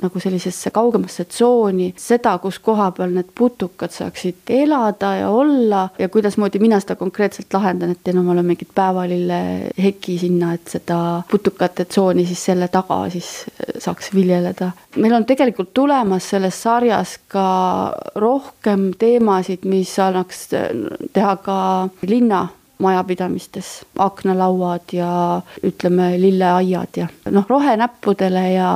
nagu 0.00 0.20
sellisesse 0.20 0.70
kaugemasse 0.72 1.26
tsooni, 1.28 1.90
seda, 2.00 2.36
kus 2.42 2.58
koha 2.64 2.90
peal 2.96 3.12
need 3.14 3.32
putukad 3.36 3.92
saaksid 3.92 4.52
elada 4.56 5.12
ja 5.18 5.28
olla 5.34 5.82
ja 5.98 6.08
kuidasmoodi 6.08 6.60
mina 6.62 6.80
seda 6.80 6.96
konkreetselt 7.00 7.52
lahendan, 7.52 7.92
et 7.92 8.00
teen 8.04 8.18
omale 8.18 8.42
mingit 8.46 8.72
päevalille 8.74 9.40
heki 9.82 10.18
sinna, 10.22 10.54
et 10.56 10.72
seda 10.76 11.00
putukate 11.30 11.84
tsooni 11.84 12.24
siis 12.28 12.44
selle 12.50 12.68
taga 12.72 13.02
siis 13.12 13.30
saaks 13.78 14.14
viljeleda. 14.14 14.70
meil 14.96 15.14
on 15.18 15.26
tegelikult 15.28 15.74
tulemas 15.74 16.30
selles 16.30 16.62
sarjas 16.62 17.18
ka 17.28 17.48
rohkem 18.16 18.90
teemasid, 18.98 19.68
mis 19.68 19.98
annaks 19.98 20.48
teha 21.12 21.36
ka 21.44 21.58
linna 22.08 22.46
majapidamistes, 22.80 23.70
aknalauad 23.98 24.94
ja 24.96 25.10
ütleme, 25.66 26.12
lilleaiad 26.20 26.96
ja 26.96 27.08
noh, 27.30 27.46
rohenäppudele 27.48 28.44
ja 28.52 28.70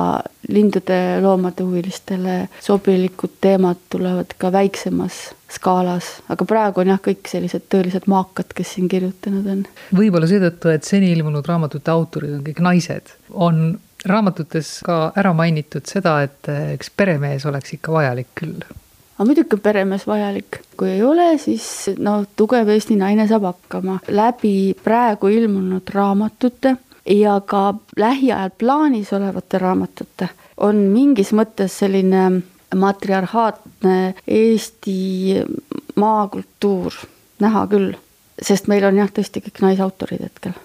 lindude-loomade 0.49 1.65
huvilistele 1.65 2.35
sobilikud 2.61 3.39
teemad 3.41 3.81
tulevad 3.89 4.35
ka 4.37 4.51
väiksemas 4.53 5.33
skaalas, 5.55 6.11
aga 6.29 6.45
praegu 6.45 6.83
on 6.83 6.93
jah, 6.93 7.01
kõik 7.01 7.29
sellised 7.29 7.65
tõelised 7.71 8.07
maakad, 8.11 8.53
kes 8.55 8.75
siin 8.75 8.89
kirjutanud 8.91 9.49
on. 9.51 9.65
võib-olla 9.95 10.29
seetõttu, 10.29 10.71
et 10.73 10.87
seni 10.87 11.11
ilmunud 11.15 11.45
raamatute 11.47 11.93
autorid 11.93 12.37
on 12.37 12.45
kõik 12.45 12.61
naised, 12.65 13.13
on 13.33 13.67
raamatutes 14.05 14.79
ka 14.85 14.99
ära 15.17 15.33
mainitud 15.37 15.85
seda, 15.89 16.19
et 16.27 16.49
üks 16.75 16.91
peremees 16.93 17.45
oleks 17.49 17.77
ikka 17.77 17.95
vajalik 17.95 18.33
küll 18.37 18.65
aga 19.15 19.25
muidugi 19.25 19.55
on 19.55 19.63
peremees 19.63 20.07
vajalik, 20.07 20.59
kui 20.77 20.89
ei 20.89 21.03
ole, 21.03 21.37
siis 21.37 21.67
no 21.97 22.17
tugev 22.35 22.69
Eesti 22.69 22.97
naine 22.99 23.27
saab 23.27 23.47
hakkama. 23.51 23.99
läbi 24.07 24.75
praegu 24.83 25.27
ilmunud 25.27 25.89
raamatute 25.93 26.75
ja 27.09 27.39
ka 27.45 27.73
lähiajal 27.97 28.51
plaanis 28.57 29.13
olevate 29.13 29.57
raamatute 29.57 30.29
on 30.57 30.75
mingis 30.75 31.31
mõttes 31.31 31.79
selline 31.79 32.41
matriarhaatne 32.75 34.15
Eesti 34.27 34.99
maakultuur 35.95 36.93
näha 37.39 37.65
küll, 37.71 37.93
sest 38.41 38.67
meil 38.67 38.85
on 38.87 38.99
jah, 38.99 39.11
tõesti 39.11 39.43
kõik 39.43 39.61
naisautorid 39.63 40.23
hetkel. 40.23 40.55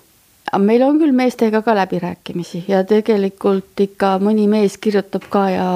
Aga 0.51 0.63
meil 0.65 0.83
on 0.83 0.99
küll 0.99 1.15
meestega 1.15 1.63
ka 1.63 1.75
läbirääkimisi 1.79 2.65
ja 2.69 2.83
tegelikult 2.85 3.79
ikka 3.81 4.17
mõni 4.23 4.49
mees 4.51 4.79
kirjutab 4.83 5.29
ka 5.31 5.45
ja 5.51 5.69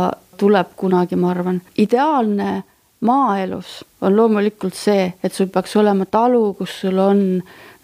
tuleb 0.44 0.76
kunagi, 0.76 1.16
ma 1.16 1.32
arvan. 1.32 1.60
ideaalne 1.78 2.62
maaelus 3.04 3.82
on 4.04 4.16
loomulikult 4.16 4.76
see, 4.76 5.08
et 5.22 5.32
sul 5.32 5.50
peaks 5.52 5.76
olema 5.76 6.06
talu, 6.06 6.54
kus 6.58 6.80
sul 6.84 7.00
on 7.00 7.24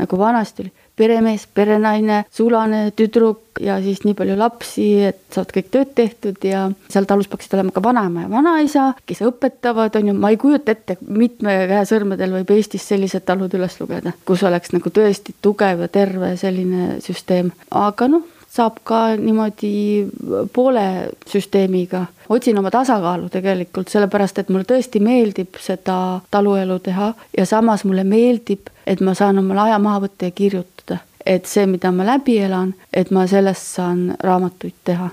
nagu 0.01 0.19
vanasti 0.19 0.65
oli 0.65 0.73
peremees, 1.01 1.47
perenaine, 1.55 2.25
sulane, 2.35 2.91
tüdruk 2.97 3.61
ja 3.65 3.79
siis 3.81 4.03
nii 4.05 4.17
palju 4.19 4.37
lapsi, 4.37 4.89
et 5.09 5.21
saavad 5.33 5.55
kõik 5.57 5.71
tööd 5.73 5.93
tehtud 5.97 6.45
ja 6.45 6.67
seal 6.93 7.09
talus 7.09 7.31
peaksid 7.31 7.57
olema 7.57 7.73
ka 7.73 7.83
vanaema 7.85 8.27
ja 8.27 8.33
vanaisa, 8.33 8.87
kes 9.09 9.23
õpetavad, 9.29 9.97
on 9.97 10.11
ju, 10.11 10.17
ma 10.21 10.33
ei 10.33 10.41
kujuta 10.41 10.75
ette, 10.75 10.99
mitme 11.09 11.57
käe 11.71 11.87
sõrmedel 11.89 12.37
võib 12.37 12.53
Eestis 12.57 12.85
sellised 12.93 13.25
talud 13.29 13.55
üles 13.57 13.79
lugeda, 13.81 14.13
kus 14.29 14.45
oleks 14.49 14.75
nagu 14.77 14.93
tõesti 14.93 15.37
tugev 15.41 15.87
ja 15.87 15.89
terve 15.93 16.35
selline 16.41 16.99
süsteem, 17.05 17.53
aga 17.71 18.11
noh 18.13 18.29
saab 18.51 18.81
ka 18.85 19.01
niimoodi 19.17 20.07
poole 20.53 21.11
süsteemiga. 21.27 22.07
otsin 22.29 22.59
oma 22.59 22.71
tasakaalu 22.71 23.29
tegelikult, 23.29 23.89
sellepärast 23.89 24.39
et 24.39 24.49
mulle 24.49 24.65
tõesti 24.65 25.03
meeldib 25.03 25.59
seda 25.61 26.21
taluelu 26.31 26.79
teha 26.79 27.13
ja 27.39 27.47
samas 27.47 27.85
mulle 27.85 28.05
meeldib, 28.05 28.71
et 28.87 29.01
ma 29.01 29.15
saan 29.15 29.39
omale 29.39 29.69
aja 29.69 29.79
maha 29.79 30.01
võtta 30.07 30.31
ja 30.31 30.31
kirjutada. 30.31 30.99
et 31.27 31.47
see, 31.47 31.67
mida 31.67 31.93
ma 31.93 32.07
läbi 32.07 32.39
elan, 32.39 32.75
et 32.93 33.11
ma 33.11 33.27
sellest 33.27 33.75
saan 33.77 34.15
raamatuid 34.19 34.75
teha. 34.85 35.11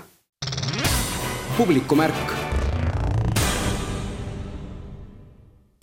publikumärk 1.56 2.36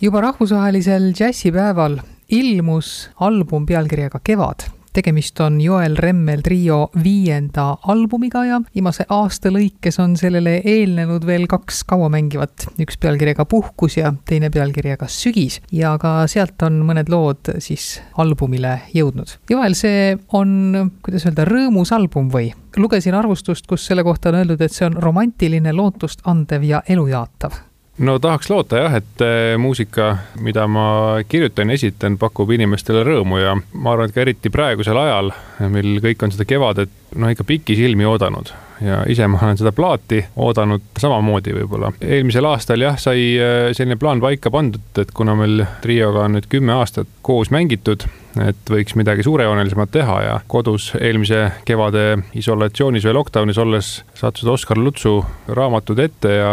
juba 0.02 0.20
rahvusvahelisel 0.20 1.12
džässipäeval 1.12 2.00
ilmus 2.28 3.10
album 3.20 3.66
pealkirjaga 3.66 4.20
Kevad 4.24 4.75
tegemist 4.96 5.40
on 5.44 5.58
Joel 5.60 5.96
Remmel 6.00 6.40
trio 6.44 6.78
viienda 7.02 7.66
albumiga 7.92 8.44
ja 8.46 8.60
viimase 8.74 9.04
aasta 9.12 9.50
lõikes 9.52 10.00
on 10.02 10.16
sellele 10.16 10.56
eelnenud 10.64 11.26
veel 11.28 11.44
kaks 11.50 11.82
kauamängivat, 11.90 12.68
üks 12.82 12.96
pealkirjaga 13.02 13.44
Puhkus 13.50 13.98
ja 14.00 14.14
teine 14.28 14.50
pealkirjaga 14.54 15.08
Sügis. 15.12 15.60
ja 15.72 15.96
ka 16.00 16.14
sealt 16.30 16.62
on 16.66 16.80
mõned 16.88 17.12
lood 17.12 17.52
siis 17.58 18.00
albumile 18.16 18.78
jõudnud. 18.96 19.36
Joel, 19.50 19.76
see 19.76 20.16
on, 20.32 20.90
kuidas 21.04 21.28
öelda, 21.28 21.44
rõõmus 21.48 21.92
album 21.92 22.32
või? 22.32 22.52
lugesin 22.76 23.14
arvustust, 23.16 23.66
kus 23.68 23.86
selle 23.88 24.04
kohta 24.04 24.28
on 24.28 24.42
öeldud, 24.42 24.60
et 24.60 24.72
see 24.72 24.84
on 24.88 24.98
romantiline, 25.00 25.72
lootust 25.72 26.24
andev 26.28 26.64
ja 26.64 26.82
elujaatav 26.88 27.56
no 27.98 28.18
tahaks 28.18 28.50
loota 28.50 28.82
jah, 28.84 28.98
et 29.00 29.24
äh, 29.24 29.54
muusika, 29.58 30.16
mida 30.40 30.66
ma 30.68 30.86
kirjutan 31.28 31.70
ja 31.70 31.78
esitan, 31.78 32.18
pakub 32.20 32.50
inimestele 32.56 33.04
rõõmu 33.06 33.40
ja 33.40 33.56
ma 33.56 33.94
arvan, 33.94 34.10
et 34.10 34.16
ka 34.16 34.24
eriti 34.24 34.52
praegusel 34.52 35.00
ajal, 35.00 35.32
mil 35.72 35.98
kõik 36.04 36.26
on 36.26 36.34
seda 36.34 36.48
kevadet 36.48 36.92
noh, 37.16 37.32
ikka 37.32 37.46
pikisilmi 37.48 38.08
oodanud 38.08 38.52
ja 38.84 39.02
ise 39.08 39.26
ma 39.30 39.40
olen 39.42 39.58
seda 39.60 39.72
plaati 39.76 40.22
oodanud 40.36 40.84
samamoodi 40.98 41.54
võib-olla. 41.56 41.92
eelmisel 42.00 42.48
aastal 42.50 42.84
jah, 42.84 42.98
sai 43.00 43.32
äh, 43.40 43.56
selline 43.76 43.98
plaan 44.00 44.22
paika 44.22 44.52
pandud, 44.52 44.92
et 45.00 45.12
kuna 45.16 45.36
meil 45.38 45.64
trioga 45.82 46.26
on 46.26 46.38
nüüd 46.38 46.48
kümme 46.52 46.76
aastat 46.76 47.10
koos 47.26 47.52
mängitud 47.54 48.06
et 48.42 48.70
võiks 48.70 48.96
midagi 48.98 49.24
suurejoonelisemat 49.24 49.92
teha 49.94 50.16
ja 50.24 50.34
kodus 50.50 50.90
eelmise 50.98 51.42
kevade 51.68 52.04
isolatsioonis 52.36 53.06
või 53.08 53.14
lockdown'is 53.16 53.60
olles 53.62 53.92
sattusid 54.18 54.50
Oskar 54.52 54.80
Lutsu 54.80 55.14
raamatud 55.48 56.00
ette 56.02 56.34
ja 56.36 56.52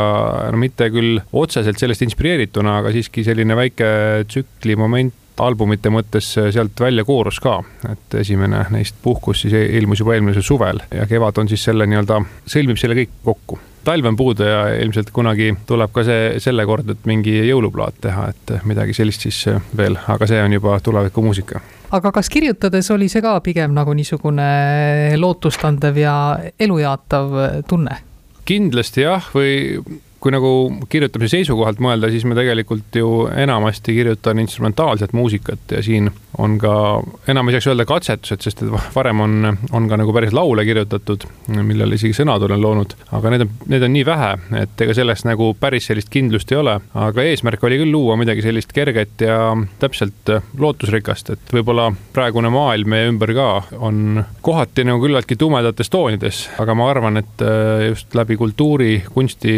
no 0.53 0.61
mitte 0.61 0.89
küll 0.93 1.19
otseselt 1.31 1.81
sellest 1.81 2.05
inspireerituna, 2.07 2.79
aga 2.79 2.93
siiski 2.95 3.25
selline 3.27 3.57
väike 3.59 3.89
tsükli 4.29 4.77
moment 4.79 5.19
albumite 5.41 5.89
mõttes 5.89 6.33
sealt 6.35 6.79
välja 6.79 7.05
koorus 7.07 7.39
ka, 7.43 7.59
et 7.89 8.17
esimene 8.21 8.65
neist 8.73 8.95
puhkus 9.01 9.45
siis 9.45 9.53
ilmus 9.79 10.03
juba 10.03 10.17
eelmisel 10.17 10.45
suvel 10.45 10.81
ja 10.93 11.07
kevad 11.09 11.41
on 11.41 11.49
siis 11.49 11.63
selle 11.63 11.87
nii-öelda, 11.89 12.21
sõlmib 12.45 12.81
selle 12.81 12.97
kõik 13.01 13.21
kokku 13.25 13.59
talv 13.83 14.05
on 14.05 14.15
puudu 14.15 14.43
ja 14.43 14.61
ilmselt 14.79 15.11
kunagi 15.11 15.53
tuleb 15.67 15.91
ka 15.91 16.03
see 16.07 16.39
selle 16.43 16.65
kord, 16.65 16.89
et 16.93 17.07
mingi 17.09 17.35
jõuluplaat 17.47 17.99
teha, 18.05 18.29
et 18.31 18.53
midagi 18.67 18.95
sellist 18.95 19.27
siis 19.27 19.41
veel, 19.77 19.97
aga 20.07 20.27
see 20.29 20.39
on 20.43 20.55
juba 20.55 20.77
tulevikumuusika. 20.83 21.61
aga 21.91 22.11
kas 22.11 22.29
kirjutades 22.29 22.91
oli 22.91 23.09
see 23.11 23.21
ka 23.21 23.39
pigem 23.43 23.75
nagu 23.75 23.93
niisugune 23.93 25.17
lootustandev 25.19 25.99
ja 25.99 26.15
elujaatav 26.59 27.37
tunne? 27.67 27.99
kindlasti 28.45 29.05
jah, 29.05 29.29
või 29.35 29.79
kui 30.23 30.31
nagu 30.31 30.51
kirjutamise 30.87 31.35
seisukohalt 31.35 31.81
mõelda, 31.83 32.07
siis 32.11 32.23
ma 32.23 32.37
tegelikult 32.37 32.95
ju 32.95 33.25
enamasti 33.27 33.95
kirjutan 33.97 34.39
instrumentaalset 34.39 35.11
muusikat 35.11 35.75
ja 35.75 35.81
siin 35.83 36.07
on 36.41 36.57
ka, 36.61 36.73
enam 37.31 37.49
ei 37.49 37.57
saaks 37.57 37.69
öelda 37.71 37.85
katsetused, 37.89 38.43
sest 38.45 38.63
et 38.65 38.73
varem 38.97 39.23
on, 39.23 39.57
on 39.71 39.89
ka 39.89 39.99
nagu 39.99 40.15
päris 40.15 40.33
laule 40.35 40.65
kirjutatud, 40.67 41.27
millele 41.59 41.99
isegi 41.99 42.15
sõnad 42.17 42.43
olen 42.47 42.61
loonud, 42.61 42.95
aga 43.13 43.33
need 43.33 43.45
on, 43.45 43.53
need 43.73 43.87
on 43.87 43.93
nii 43.95 44.05
vähe, 44.07 44.31
et 44.63 44.85
ega 44.85 44.95
sellest 44.97 45.27
nagu 45.29 45.51
päris 45.59 45.89
sellist 45.89 46.11
kindlust 46.13 46.51
ei 46.53 46.59
ole. 46.61 46.79
aga 46.93 47.27
eesmärk 47.29 47.63
oli 47.63 47.79
küll 47.81 47.93
luua 47.93 48.17
midagi 48.19 48.45
sellist 48.45 48.73
kerget 48.73 49.25
ja 49.25 49.37
täpselt 49.81 50.31
lootusrikast, 50.59 51.33
et 51.35 51.53
võib-olla 51.53 51.89
praegune 52.15 52.51
maailm 52.53 52.93
meie 52.93 53.09
ümber 53.11 53.33
ka 53.35 53.49
on 53.79 54.23
kohati 54.43 54.85
nagu 54.87 55.01
küllaltki 55.03 55.37
tumedates 55.39 55.91
toonides, 55.93 56.45
aga 56.61 56.75
ma 56.77 56.89
arvan, 56.91 57.21
et 57.21 57.45
just 57.89 58.15
läbi 58.17 58.37
kultuuri, 58.39 58.93
kunsti 59.13 59.53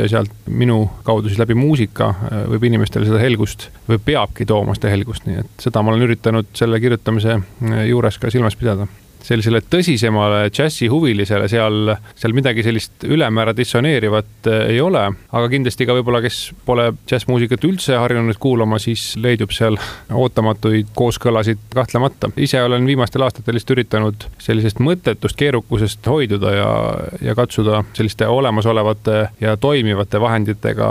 ja 0.00 0.08
sealt 0.10 0.48
minu 0.50 0.82
kaudu 1.04 1.30
siis 1.30 1.40
läbi 1.40 1.54
muusika 1.58 2.10
äh, 2.10 2.44
võib 2.50 2.66
inimestele 2.68 3.08
seda 3.08 3.20
helgust 3.22 3.68
või 3.88 4.00
peabki 4.04 4.46
tooma 4.48 4.74
seda 4.76 4.92
helgust, 4.92 5.26
nii 5.26 5.40
et 5.42 5.64
seda 5.64 5.82
ma 5.82 5.92
olen 5.92 6.06
üritanud 6.06 6.09
selle 6.54 6.80
kirjutamise 6.80 7.38
äh, 7.38 7.86
juures 7.90 8.18
ka 8.18 8.30
silmas 8.30 8.56
pidada 8.56 8.88
sellisele 9.24 9.60
tõsisemale 9.70 10.48
džässihuvilisele 10.52 11.48
seal, 11.50 11.92
seal 12.18 12.34
midagi 12.36 12.64
sellist 12.64 13.04
ülemäära 13.04 13.54
dissoneerivat 13.56 14.48
äh, 14.48 14.62
ei 14.74 14.80
ole, 14.80 15.02
aga 15.30 15.50
kindlasti 15.52 15.86
ka 15.88 15.96
võib-olla, 15.98 16.22
kes 16.24 16.40
pole 16.66 16.90
džässmuusikat 17.08 17.64
üldse 17.68 17.98
harjunud 18.00 18.38
kuulama, 18.40 18.80
siis 18.82 19.12
leidub 19.20 19.52
seal 19.54 19.78
ootamatuid 20.10 20.92
kooskõlasid 20.96 21.62
kahtlemata. 21.74 22.32
ise 22.36 22.62
olen 22.62 22.86
viimastel 22.86 23.26
aastatel 23.26 23.58
lihtsalt 23.58 23.76
üritanud 23.76 24.26
sellisest 24.40 24.80
mõttetust 24.82 25.38
keerukusest 25.40 26.06
hoiduda 26.10 26.54
ja, 26.56 26.70
ja 27.30 27.36
katsuda 27.38 27.84
selliste 27.92 28.26
olemasolevate 28.26 29.20
ja 29.40 29.56
toimivate 29.56 30.20
vahenditega 30.20 30.90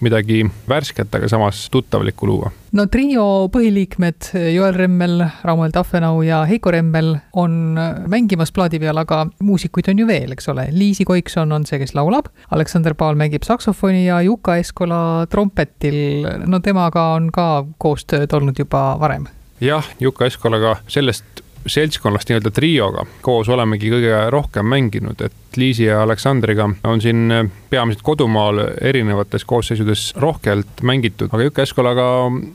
midagi 0.00 0.44
värsket, 0.68 1.14
aga 1.14 1.28
samas 1.28 1.66
tuttavlikku 1.72 2.26
luua 2.26 2.52
no 2.76 2.86
trio 2.92 3.24
põhiliikmed 3.52 4.30
Joel 4.52 4.74
Remmel, 4.76 5.22
Ramuel 5.46 5.72
Tahvenau 5.74 6.20
ja 6.26 6.42
Heiko 6.48 6.72
Remmel 6.74 7.14
on 7.38 7.78
mängimas 8.10 8.52
plaadi 8.54 8.80
peal, 8.82 8.98
aga 9.00 9.24
muusikuid 9.44 9.90
on 9.92 10.02
ju 10.02 10.08
veel, 10.08 10.34
eks 10.36 10.50
ole. 10.52 10.68
Liisi 10.74 11.06
Koikson 11.08 11.52
on 11.54 11.66
see, 11.68 11.80
kes 11.80 11.94
laulab, 11.98 12.30
Aleksander 12.54 12.96
Paal 12.98 13.18
mängib 13.20 13.46
saksofoni 13.46 14.06
ja 14.06 14.20
Juka 14.26 14.58
Eskola 14.60 15.26
trompetil. 15.30 16.26
no 16.46 16.60
temaga 16.64 17.12
on 17.16 17.32
ka 17.34 17.66
koostööd 17.78 18.32
olnud 18.32 18.58
juba 18.58 18.96
varem. 19.00 19.28
jah, 19.60 19.84
Juka 20.00 20.26
Eskolaga 20.26 20.76
sellest 20.88 21.42
seltskonnast 21.72 22.30
nii-öelda 22.30 22.52
trioga 22.54 23.04
koos 23.24 23.48
olemegi 23.52 23.90
kõige 23.92 24.22
rohkem 24.34 24.68
mänginud, 24.68 25.20
et 25.24 25.58
Liisi 25.58 25.88
ja 25.88 26.02
Aleksandriga 26.04 26.68
on 26.86 27.00
siin 27.02 27.32
peamiselt 27.70 28.04
kodumaal 28.06 28.60
erinevates 28.84 29.44
koosseisudes 29.48 30.12
rohkelt 30.20 30.82
mängitud, 30.86 31.32
aga 31.32 31.48
Jukke 31.48 31.64
Eskolaga 31.64 32.06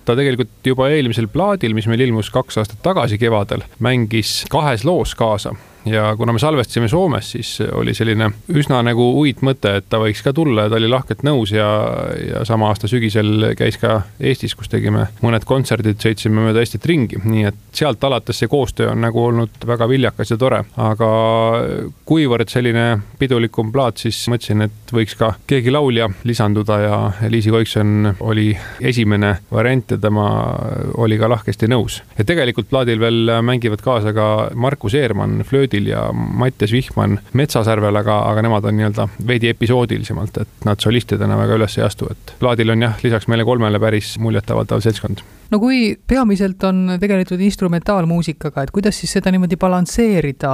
ta 0.05 0.15
tegelikult 0.15 0.71
juba 0.71 0.87
eelmisel 0.93 1.27
plaadil, 1.33 1.75
mis 1.75 1.89
meil 1.91 2.05
ilmus 2.05 2.31
kaks 2.33 2.61
aastat 2.61 2.83
tagasi 2.85 3.19
kevadel, 3.19 3.65
mängis 3.83 4.43
kahes 4.53 4.85
loos 4.87 5.17
kaasa 5.19 5.55
ja 5.85 6.15
kuna 6.17 6.33
me 6.33 6.39
salvestasime 6.39 6.87
Soomes, 6.87 7.31
siis 7.31 7.57
oli 7.71 7.93
selline 7.95 8.29
üsna 8.53 8.81
nagu 8.85 9.05
uitmõte, 9.19 9.77
et 9.79 9.89
ta 9.89 9.99
võiks 10.01 10.23
ka 10.23 10.33
tulla 10.35 10.65
ja 10.65 10.71
ta 10.71 10.79
oli 10.79 10.89
lahkelt 10.91 11.23
nõus 11.27 11.53
ja, 11.55 11.67
ja 12.19 12.43
sama 12.47 12.69
aasta 12.71 12.87
sügisel 12.91 13.51
käis 13.59 13.77
ka 13.81 14.01
Eestis, 14.19 14.55
kus 14.55 14.71
tegime 14.71 15.07
mõned 15.23 15.45
kontserdid, 15.47 15.99
sõitsime 16.03 16.47
mööda 16.47 16.63
Eestit 16.63 16.85
ringi, 16.89 17.19
nii 17.23 17.47
et 17.49 17.59
sealt 17.75 18.03
alates 18.03 18.39
see 18.39 18.51
koostöö 18.51 18.91
on 18.93 19.03
nagu 19.03 19.23
olnud 19.23 19.67
väga 19.67 19.87
viljakas 19.89 20.33
ja 20.33 20.39
tore, 20.39 20.61
aga 20.79 21.09
kuivõrd 22.07 22.51
selline 22.51 22.85
pidulikum 23.19 23.71
plaat, 23.73 24.01
siis 24.03 24.21
mõtlesin, 24.31 24.67
et 24.67 24.95
võiks 24.95 25.17
ka 25.19 25.33
keegi 25.49 25.73
laulja 25.73 26.09
lisanduda 26.27 26.79
ja 26.83 26.99
Liisi 27.29 27.51
Koikson 27.53 28.13
oli 28.23 28.51
esimene 28.81 29.35
variant 29.51 29.95
ja 29.95 29.99
tema 30.01 30.27
oli 31.01 31.17
ka 31.19 31.29
lahkesti 31.31 31.69
nõus. 31.71 32.01
ja 32.17 32.25
tegelikult 32.27 32.69
plaadil 32.69 32.99
veel 32.99 33.37
mängivad 33.41 33.81
kaasa 33.83 34.13
ka 34.13 34.27
Markus 34.55 34.95
Eermann 34.97 35.43
flöödi 35.47 35.72
Rüüdil 35.73 35.89
ja 35.89 36.11
Mattias 36.13 36.71
Vihman 36.71 37.19
Metsasärvel, 37.33 37.95
aga, 37.97 38.19
aga 38.29 38.43
nemad 38.45 38.65
on 38.69 38.77
nii-öelda 38.77 39.07
veidi 39.27 39.49
episoodilisemalt, 39.49 40.37
et 40.43 40.65
nad 40.67 40.81
solistidena 40.81 41.37
väga 41.39 41.57
üles 41.57 41.77
ei 41.79 41.85
astu, 41.85 42.09
et 42.11 42.35
plaadil 42.39 42.73
on 42.73 42.85
jah, 42.85 42.99
lisaks 43.03 43.27
meile 43.31 43.45
kolmele 43.47 43.81
päris 43.81 44.15
muljetavaldav 44.21 44.83
seltskond 44.85 45.23
no 45.53 45.59
kui 45.61 45.93
peamiselt 46.07 46.63
on 46.65 46.95
tegeletud 47.01 47.41
instrumentaalmuusikaga, 47.41 48.63
et 48.63 48.71
kuidas 48.73 48.97
siis 48.99 49.13
seda 49.17 49.33
niimoodi 49.33 49.57
balansseerida 49.61 50.53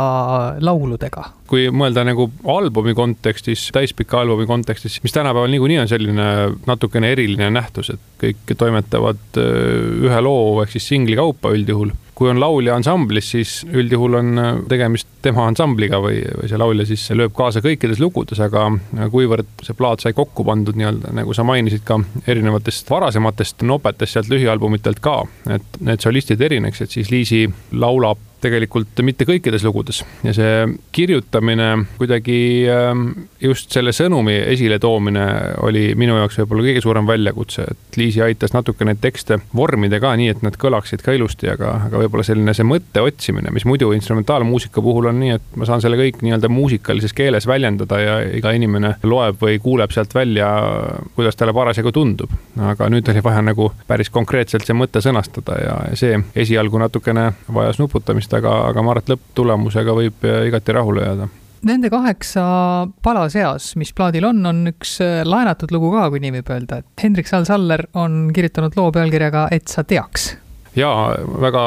lauludega? 0.64 1.26
kui 1.50 1.66
mõelda 1.74 2.04
nagu 2.06 2.28
albumi 2.46 2.94
kontekstis, 2.94 3.70
täispika 3.74 4.22
albumi 4.22 4.46
kontekstis, 4.48 5.00
mis 5.04 5.16
tänapäeval 5.16 5.50
niikuinii 5.52 5.80
on 5.82 5.90
selline 5.90 6.28
natukene 6.68 7.12
eriline 7.16 7.50
nähtus, 7.52 7.90
et 7.96 8.04
kõik 8.22 8.54
toimetavad 8.58 9.40
ühe 9.40 10.22
loo 10.24 10.62
ehk 10.64 10.76
siis 10.76 10.92
singli 10.94 11.18
kaupa 11.20 11.52
üldjuhul 11.56 11.96
kui 12.20 12.28
on 12.28 12.40
laulja 12.42 12.76
ansamblis, 12.76 13.30
siis 13.32 13.52
üldjuhul 13.72 14.18
on 14.20 14.42
äh, 14.42 14.50
tegemist 14.68 15.08
tema 15.24 15.46
ansambliga 15.48 16.02
või, 16.04 16.20
või 16.42 16.50
see 16.52 16.60
laulja 16.60 16.86
siis 16.90 17.06
lööb 17.16 17.32
kaasa 17.36 17.64
kõikides 17.64 18.02
lugudes, 18.04 18.42
aga 18.44 18.66
kuivõrd 19.12 19.64
see 19.64 19.78
plaat 19.80 20.04
sai 20.04 20.16
kokku 20.18 20.44
pandud 20.48 20.76
nii-öelda, 20.80 21.14
nagu 21.16 21.36
sa 21.36 21.46
mainisid 21.48 21.86
ka 21.88 22.00
erinevatest 22.28 22.92
varasematest 22.92 23.64
nopetest 23.68 24.18
sealt 24.18 24.32
lühialbumitelt 24.32 25.00
ka, 25.04 25.22
et 25.56 25.80
need 25.84 26.04
solistid 26.04 26.44
erineksid, 26.44 26.92
siis 26.92 27.12
Liisi 27.14 27.46
laulab 27.72 28.29
tegelikult 28.44 29.02
mitte 29.06 29.28
kõikides 29.28 29.66
lugudes 29.68 30.04
ja 30.24 30.34
see 30.36 30.66
kirjutamine 30.96 31.70
kuidagi 31.98 32.40
ähm, 32.72 33.06
just 33.42 33.72
selle 33.76 33.94
sõnumi 33.96 34.36
esiletoomine 34.54 35.26
oli 35.66 35.90
minu 36.00 36.18
jaoks 36.20 36.40
võib-olla 36.42 36.68
kõige 36.70 36.84
suurem 36.84 37.08
väljakutse, 37.10 37.66
et 37.70 38.00
Liisi 38.00 38.22
aitas 38.24 38.54
natuke 38.56 38.86
neid 38.88 39.02
tekste 39.04 39.40
vormida 39.56 40.00
ka 40.02 40.14
nii, 40.20 40.30
et 40.34 40.44
nad 40.46 40.56
kõlaksid 40.60 41.04
ka 41.04 41.14
ilusti, 41.16 41.50
aga, 41.52 41.76
aga 41.88 42.04
võib-olla 42.04 42.26
selline 42.28 42.54
see 42.56 42.68
mõtte 42.68 43.04
otsimine, 43.04 43.52
mis 43.56 43.66
muidu 43.68 43.92
instrumentaalmuusika 43.96 44.84
puhul 44.84 45.10
on 45.12 45.20
nii, 45.24 45.36
et 45.36 45.58
ma 45.60 45.68
saan 45.68 45.84
selle 45.84 46.00
kõik 46.00 46.22
nii-öelda 46.24 46.52
muusikalises 46.52 47.16
keeles 47.18 47.48
väljendada 47.50 48.00
ja 48.00 48.18
iga 48.40 48.54
inimene 48.56 48.96
loeb 49.04 49.40
või 49.42 49.60
kuuleb 49.64 49.94
sealt 49.96 50.16
välja, 50.16 50.50
kuidas 51.18 51.40
talle 51.40 51.56
parasjagu 51.56 51.92
tundub. 51.96 52.32
aga 52.60 52.90
nüüd 52.92 53.08
oli 53.12 53.24
vaja 53.24 53.42
nagu 53.46 53.72
päris 53.88 54.10
konkreetselt 54.14 54.68
see 54.68 54.78
mõte 54.78 55.02
sõnastada 55.04 55.58
ja 55.64 55.76
see 56.00 56.20
esialgu 56.36 56.80
natukene 56.82 57.30
vajas 57.54 57.80
nuputamist, 57.80 58.29
aga, 58.38 58.56
aga 58.70 58.84
ma 58.86 58.94
arvan, 58.94 59.06
et 59.06 59.14
lõpptulemusega 59.14 59.96
võib 59.98 60.28
igati 60.48 60.76
rahule 60.76 61.06
jääda. 61.06 61.30
Nende 61.68 61.90
kaheksa 61.92 62.44
pala 63.04 63.26
seas, 63.32 63.74
mis 63.76 63.92
plaadil 63.92 64.30
on, 64.30 64.40
on 64.48 64.62
üks 64.72 64.96
laenatud 65.28 65.74
lugu 65.76 65.92
ka, 65.98 66.06
kui 66.14 66.22
nii 66.24 66.38
võib 66.38 66.54
öelda, 66.56 66.80
et 66.80 67.04
Hendrik 67.04 67.28
Sall-Saller 67.28 67.90
on 68.00 68.30
kirjutanud 68.36 68.78
loo 68.80 68.94
pealkirjaga 68.96 69.50
Et 69.52 69.68
sa 69.68 69.84
teaks 69.84 70.32
jaa, 70.80 71.14
väga 71.42 71.64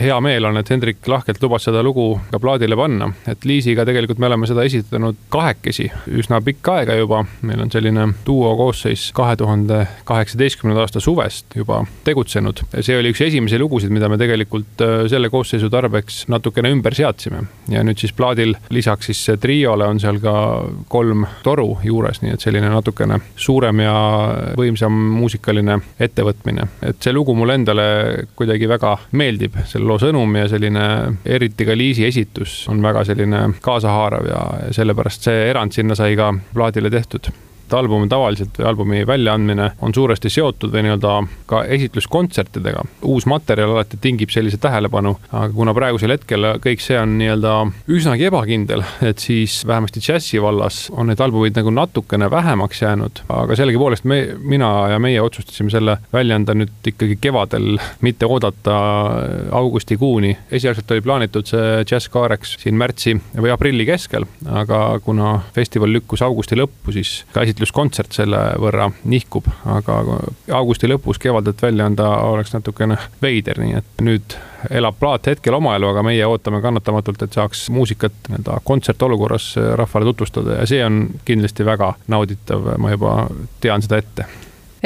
hea 0.00 0.16
meel 0.24 0.48
on, 0.48 0.58
et 0.60 0.70
Hendrik 0.70 1.06
lahkelt 1.08 1.42
lubas 1.42 1.66
seda 1.66 1.82
lugu 1.84 2.08
ka 2.30 2.40
plaadile 2.42 2.76
panna, 2.78 3.08
et 3.28 3.44
Liisiga 3.48 3.84
tegelikult 3.86 4.20
me 4.22 4.28
oleme 4.30 4.48
seda 4.48 4.64
esitanud 4.66 5.18
kahekesi 5.32 5.88
üsna 6.18 6.40
pikka 6.44 6.80
aega 6.80 6.96
juba. 6.98 7.24
meil 7.46 7.60
on 7.62 7.70
selline 7.70 8.08
duo 8.26 8.54
koosseis 8.56 9.10
kahe 9.16 9.36
tuhande 9.36 9.86
kaheksateistkümnenda 10.04 10.84
aasta 10.84 11.00
suvest 11.00 11.56
juba 11.56 11.84
tegutsenud. 12.04 12.64
see 12.80 12.98
oli 12.98 13.12
üks 13.14 13.22
esimesi 13.26 13.58
lugusid, 13.58 13.90
mida 13.90 14.08
me 14.08 14.18
tegelikult 14.18 14.82
äh, 14.84 14.96
selle 15.10 15.30
koosseisu 15.30 15.70
tarbeks 15.70 16.24
natukene 16.32 16.70
ümber 16.74 16.94
seadsime 16.94 17.44
ja 17.72 17.84
nüüd 17.86 18.00
siis 18.00 18.12
plaadil 18.16 18.56
lisaks 18.70 19.10
siis 19.10 19.24
triole 19.40 19.86
on 19.86 20.00
seal 20.00 20.20
ka 20.22 20.36
kolm 20.88 21.26
toru 21.42 21.76
juures, 21.84 22.22
nii 22.22 22.34
et 22.34 22.42
selline 22.42 22.70
natukene 22.72 23.20
suurem 23.36 23.84
ja 23.84 23.96
võimsam 24.58 24.96
muusikaline 25.16 25.78
ettevõtmine, 26.00 26.66
et 26.82 27.02
see 27.02 27.14
lugu 27.14 27.34
mulle 27.36 27.58
endale 27.60 27.86
kuidagi 28.36 28.55
kuidagi 28.56 28.68
väga 28.68 28.92
meeldib, 29.12 29.56
selle 29.68 29.86
loo 29.86 29.98
sõnum 30.00 30.32
ja 30.38 30.46
selline 30.48 30.84
eriti 31.24 31.66
ka 31.68 31.76
Liisi 31.76 32.06
esitus 32.06 32.64
on 32.72 32.80
väga 32.82 33.04
selline 33.04 33.42
kaasahaarav 33.62 34.28
ja 34.30 34.40
sellepärast 34.72 35.28
see 35.28 35.50
erand 35.50 35.76
sinna 35.76 35.94
sai 35.94 36.16
ka 36.16 36.32
plaadile 36.54 36.90
tehtud 36.90 37.28
et 37.66 37.74
album 37.74 38.06
tavaliselt 38.08 38.54
või 38.60 38.66
albumi 38.70 39.02
väljaandmine 39.06 39.70
on 39.82 39.94
suuresti 39.94 40.30
seotud 40.30 40.70
või 40.70 40.84
nii-öelda 40.86 41.14
ka 41.50 41.64
esitluskontsertidega. 41.76 42.84
uus 43.02 43.26
materjal 43.26 43.72
alati 43.74 43.98
tingib 44.00 44.30
sellise 44.30 44.58
tähelepanu, 44.62 45.16
aga 45.32 45.50
kuna 45.54 45.74
praegusel 45.74 46.14
hetkel 46.14 46.46
kõik 46.62 46.82
see 46.82 46.98
on 47.00 47.16
nii-öelda 47.18 47.54
üsnagi 47.90 48.28
ebakindel, 48.30 48.84
et 49.02 49.22
siis 49.22 49.58
vähemasti 49.66 50.00
džässi 50.00 50.42
vallas 50.42 50.86
on 50.94 51.10
neid 51.10 51.20
albumeid 51.20 51.58
nagu 51.58 51.72
natukene 51.74 52.30
vähemaks 52.30 52.82
jäänud, 52.82 53.24
aga 53.28 53.58
sellegipoolest 53.58 54.06
me, 54.06 54.20
mina 54.38 54.70
ja 54.92 55.00
meie 55.02 55.20
otsustasime 55.22 55.72
selle 55.74 55.98
välja 56.12 56.38
anda 56.38 56.54
nüüd 56.54 56.92
ikkagi 56.92 57.18
kevadel, 57.20 57.80
mitte 58.00 58.26
oodata 58.26 58.76
augustikuuni. 59.50 60.36
esialgselt 60.50 60.90
oli 60.90 61.02
plaanitud 61.02 61.50
see 61.50 61.82
džäss 61.84 62.12
kaareks 62.14 62.56
siin 62.62 62.78
märtsi 62.78 63.16
või 63.34 63.50
aprilli 63.54 63.86
keskel, 63.88 64.26
aga 64.46 65.00
kuna 65.02 65.40
festival 65.54 65.90
lükkus 65.92 66.22
augusti 66.22 66.58
lõppu, 66.58 66.94
siis 66.94 67.18
ka 67.34 67.42
esi-, 67.42 67.55
esitluskontsert 67.56 68.12
selle 68.12 68.38
võrra 68.60 68.90
nihkub, 69.08 69.46
aga 69.72 70.02
augusti 70.58 70.88
lõpus 70.90 71.18
kevadelt 71.20 71.62
välja 71.62 71.86
anda 71.88 72.08
oleks 72.28 72.52
natukene 72.52 72.98
veider, 73.22 73.62
nii 73.62 73.78
et 73.78 74.02
nüüd 74.04 74.36
elab 74.70 74.98
plaat 75.00 75.30
hetkel 75.30 75.56
oma 75.56 75.76
elu, 75.78 75.88
aga 75.88 76.02
meie 76.04 76.26
ootame 76.28 76.60
kannatamatult, 76.60 77.22
et 77.24 77.36
saaks 77.36 77.68
muusikat 77.72 78.28
nii-öelda 78.28 78.60
kontsertolukorras 78.64 79.54
rahvale 79.80 80.10
tutvustada 80.10 80.60
ja 80.60 80.66
see 80.68 80.82
on 80.84 81.06
kindlasti 81.24 81.64
väga 81.64 81.94
nauditav, 82.12 82.74
ma 82.78 82.92
juba 82.92 83.22
tean 83.64 83.84
seda 83.84 84.02
ette 84.02 84.26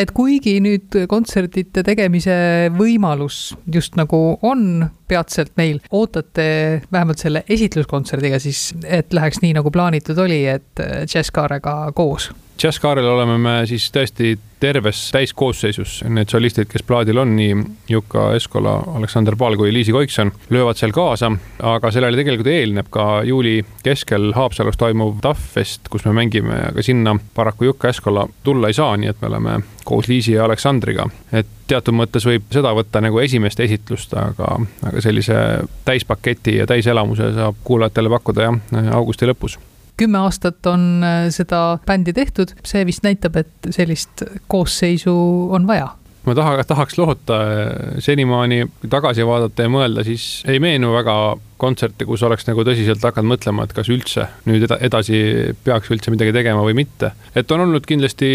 et 0.01 0.13
kuigi 0.15 0.55
nüüd 0.63 0.95
kontserdite 1.11 1.83
tegemise 1.85 2.35
võimalus 2.73 3.51
just 3.75 3.99
nagu 3.99 4.39
on 4.47 4.87
peatselt 5.11 5.51
meil, 5.59 5.81
ootate 5.91 6.47
vähemalt 6.93 7.19
selle 7.19 7.43
esitluskontserdiga 7.51 8.39
siis, 8.41 8.71
et 8.87 9.11
läheks 9.13 9.43
nii, 9.43 9.57
nagu 9.59 9.75
plaanitud 9.75 10.23
oli, 10.23 10.45
et 10.47 10.85
Jazzkaarega 11.11 11.91
koos? 11.99 12.31
Jazzkaarel 12.63 13.07
oleme 13.09 13.39
me 13.41 13.53
siis 13.65 13.87
tõesti 13.93 14.35
terves 14.61 15.07
täiskoosseisus, 15.15 16.03
need 16.13 16.29
solistid, 16.29 16.69
kes 16.69 16.83
plaadil 16.85 17.17
on, 17.23 17.31
nii 17.37 17.55
Juka 17.89 18.27
Eskola, 18.37 18.75
Aleksander 18.99 19.37
Paal 19.41 19.57
kui 19.57 19.73
Liisi 19.73 19.95
Koikson, 19.97 20.33
löövad 20.53 20.77
seal 20.77 20.93
kaasa, 20.93 21.31
aga 21.65 21.93
sellele 21.95 22.21
tegelikult 22.21 22.51
eelneb 22.53 22.91
ka 22.93 23.07
juuli 23.25 23.63
keskel 23.85 24.35
Haapsalus 24.37 24.77
toimuv 24.77 25.23
Tahvfest, 25.25 25.89
kus 25.89 26.05
me 26.05 26.13
mängime, 26.21 26.59
aga 26.69 26.85
sinna 26.85 27.17
paraku 27.35 27.71
Juka 27.71 27.89
Eskola 27.95 28.27
tulla 28.45 28.69
ei 28.69 28.77
saa, 28.77 28.93
nii 29.01 29.09
et 29.15 29.25
me 29.25 29.33
oleme 29.33 29.57
koos 29.89 30.13
Liisi 30.13 30.37
ja 30.37 30.45
Aleksandriga. 30.45 31.09
et 31.33 31.49
teatud 31.71 31.97
mõttes 31.97 32.29
võib 32.29 32.45
seda 32.53 32.75
võtta 32.77 33.01
nagu 33.01 33.25
esimest 33.25 33.61
esitlust, 33.65 34.13
aga, 34.21 34.59
aga 34.85 35.01
sellise 35.01 35.41
täispaketi 35.89 36.59
ja 36.61 36.69
täiselamuse 36.69 37.33
saab 37.41 37.65
kuulajatele 37.65 38.13
pakkuda 38.19 38.51
jah, 38.51 38.63
augusti 39.01 39.33
lõpus 39.33 39.57
kümme 40.01 40.25
aastat 40.25 40.67
on 40.71 41.05
äh, 41.05 41.23
seda 41.35 41.79
bändi 41.87 42.15
tehtud, 42.17 42.55
see 42.67 42.85
vist 42.89 43.07
näitab, 43.07 43.41
et 43.41 43.73
sellist 43.75 44.25
koosseisu 44.51 45.15
on 45.57 45.69
vaja 45.71 45.95
ma 46.27 46.35
taha, 46.37 46.65
tahaks 46.69 46.99
loota 47.01 47.39
äh, 47.41 48.01
senimaani 48.05 48.65
tagasi 48.91 49.25
vaadata 49.27 49.67
ja 49.67 49.73
mõelda, 49.73 50.05
siis 50.07 50.43
ei 50.51 50.61
meenu 50.63 50.93
väga 50.95 51.15
kontserte, 51.61 52.07
kus 52.09 52.23
oleks 52.25 52.47
nagu 52.49 52.65
tõsiselt 52.67 53.03
hakanud 53.05 53.35
mõtlema, 53.35 53.65
et 53.65 53.75
kas 53.77 53.91
üldse 53.93 54.27
nüüd 54.49 54.67
edasi 54.81 55.21
peaks 55.65 55.91
üldse 55.93 56.13
midagi 56.13 56.35
tegema 56.37 56.65
või 56.67 56.77
mitte. 56.83 57.13
et 57.35 57.51
on 57.53 57.67
olnud 57.67 57.89
kindlasti 57.89 58.31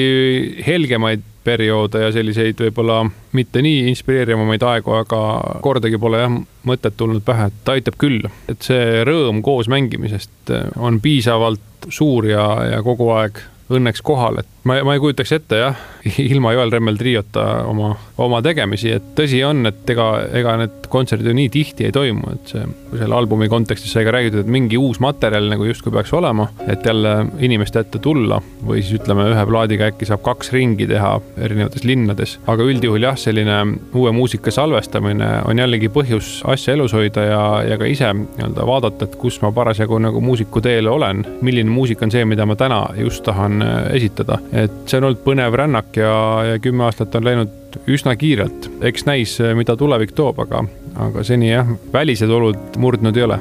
helgemaid 0.66 1.26
perioode 1.46 2.02
ja 2.02 2.12
selliseid 2.16 2.60
võib-olla 2.60 3.04
mitte 3.38 3.62
nii 3.62 3.86
inspireerivamaid 3.92 4.66
aegu, 4.66 4.96
aga 4.98 5.22
kordagi 5.66 6.00
pole 6.02 6.24
jah 6.24 6.40
mõtet 6.66 6.98
tulnud 6.98 7.24
pähe, 7.26 7.50
et 7.52 7.74
aitab 7.76 8.00
küll, 8.02 8.26
et 8.52 8.66
see 8.66 9.04
rõõm 9.08 9.44
koos 9.46 9.70
mängimisest 9.72 10.54
on 10.82 11.00
piisavalt 11.04 11.90
suur 11.90 12.26
ja, 12.30 12.48
ja 12.72 12.82
kogu 12.86 13.12
aeg 13.14 13.40
õnneks 13.76 14.02
kohal, 14.06 14.42
et 14.42 14.55
ma, 14.66 14.80
ma 14.86 14.96
ei 14.96 15.02
kujutaks 15.02 15.34
ette 15.38 15.60
jah, 15.60 15.78
ilma 16.34 16.54
Joel 16.56 16.74
Remmel 16.74 16.98
triota 17.00 17.46
oma, 17.70 17.92
oma 18.22 18.42
tegemisi, 18.46 18.92
et 18.98 19.12
tõsi 19.18 19.42
on, 19.46 19.66
et 19.70 19.90
ega, 19.94 20.08
ega 20.36 20.56
need 20.62 20.90
kontserdid 20.92 21.30
ju 21.30 21.36
nii 21.38 21.52
tihti 21.54 21.88
ei 21.88 21.94
toimu, 21.96 22.34
et 22.34 22.54
see, 22.54 22.66
selle 22.96 23.18
albumi 23.18 23.50
kontekstis 23.52 23.94
sai 23.96 24.06
ka 24.08 24.14
räägitud, 24.16 24.46
et 24.46 24.52
mingi 24.52 24.80
uus 24.80 25.02
materjal 25.04 25.50
nagu 25.52 25.68
justkui 25.68 25.94
peaks 25.94 26.14
olema, 26.18 26.48
et 26.68 26.86
jälle 26.86 27.14
inimeste 27.46 27.84
ette 27.84 28.02
tulla 28.04 28.40
või 28.66 28.82
siis 28.82 29.00
ütleme, 29.02 29.28
ühe 29.34 29.46
plaadiga 29.50 29.90
äkki 29.92 30.08
saab 30.10 30.24
kaks 30.26 30.52
ringi 30.56 30.88
teha 30.90 31.14
erinevates 31.46 31.86
linnades, 31.88 32.38
aga 32.50 32.66
üldjuhul 32.66 33.06
jah, 33.06 33.20
selline 33.20 33.60
uue 33.96 34.14
muusika 34.16 34.54
salvestamine 34.54 35.30
on 35.50 35.62
jällegi 35.62 35.92
põhjus 35.94 36.40
asja 36.50 36.76
elus 36.76 36.96
hoida 36.96 37.26
ja, 37.28 37.44
ja 37.74 37.80
ka 37.82 37.90
ise 37.90 38.12
nii-öelda 38.16 38.66
vaadata, 38.68 39.10
et 39.10 39.18
kus 39.20 39.42
ma 39.44 39.52
parasjagu 39.56 40.00
nagu 40.02 40.22
muusiku 40.24 40.64
teel 40.64 40.90
olen, 40.90 41.26
milline 41.46 41.70
muusika 41.72 42.08
on 42.08 42.14
see, 42.14 42.26
mida 42.28 42.48
ma 42.48 42.58
täna 42.60 42.82
just 43.00 43.26
tahan 43.26 43.62
äh, 43.66 43.76
esitada 43.98 44.40
et 44.56 44.76
see 44.88 45.00
on 45.00 45.10
olnud 45.10 45.22
põnev 45.26 45.56
rännak 45.60 45.98
ja, 46.00 46.16
ja 46.52 46.60
kümme 46.64 46.88
aastat 46.88 47.16
on 47.18 47.28
läinud 47.28 47.80
üsna 47.92 48.16
kiirelt. 48.16 48.70
eks 48.88 49.06
näis, 49.08 49.38
mida 49.58 49.76
tulevik 49.80 50.16
toob, 50.16 50.40
aga, 50.46 50.64
aga 51.08 51.24
seni 51.28 51.52
jah, 51.52 51.68
välised 51.94 52.32
olud 52.32 52.80
murdnud 52.80 53.18
ei 53.18 53.28
ole. 53.28 53.40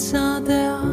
Et 0.00 0.02
sa 0.02 0.89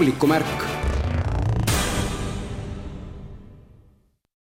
publikumärk 0.00 0.59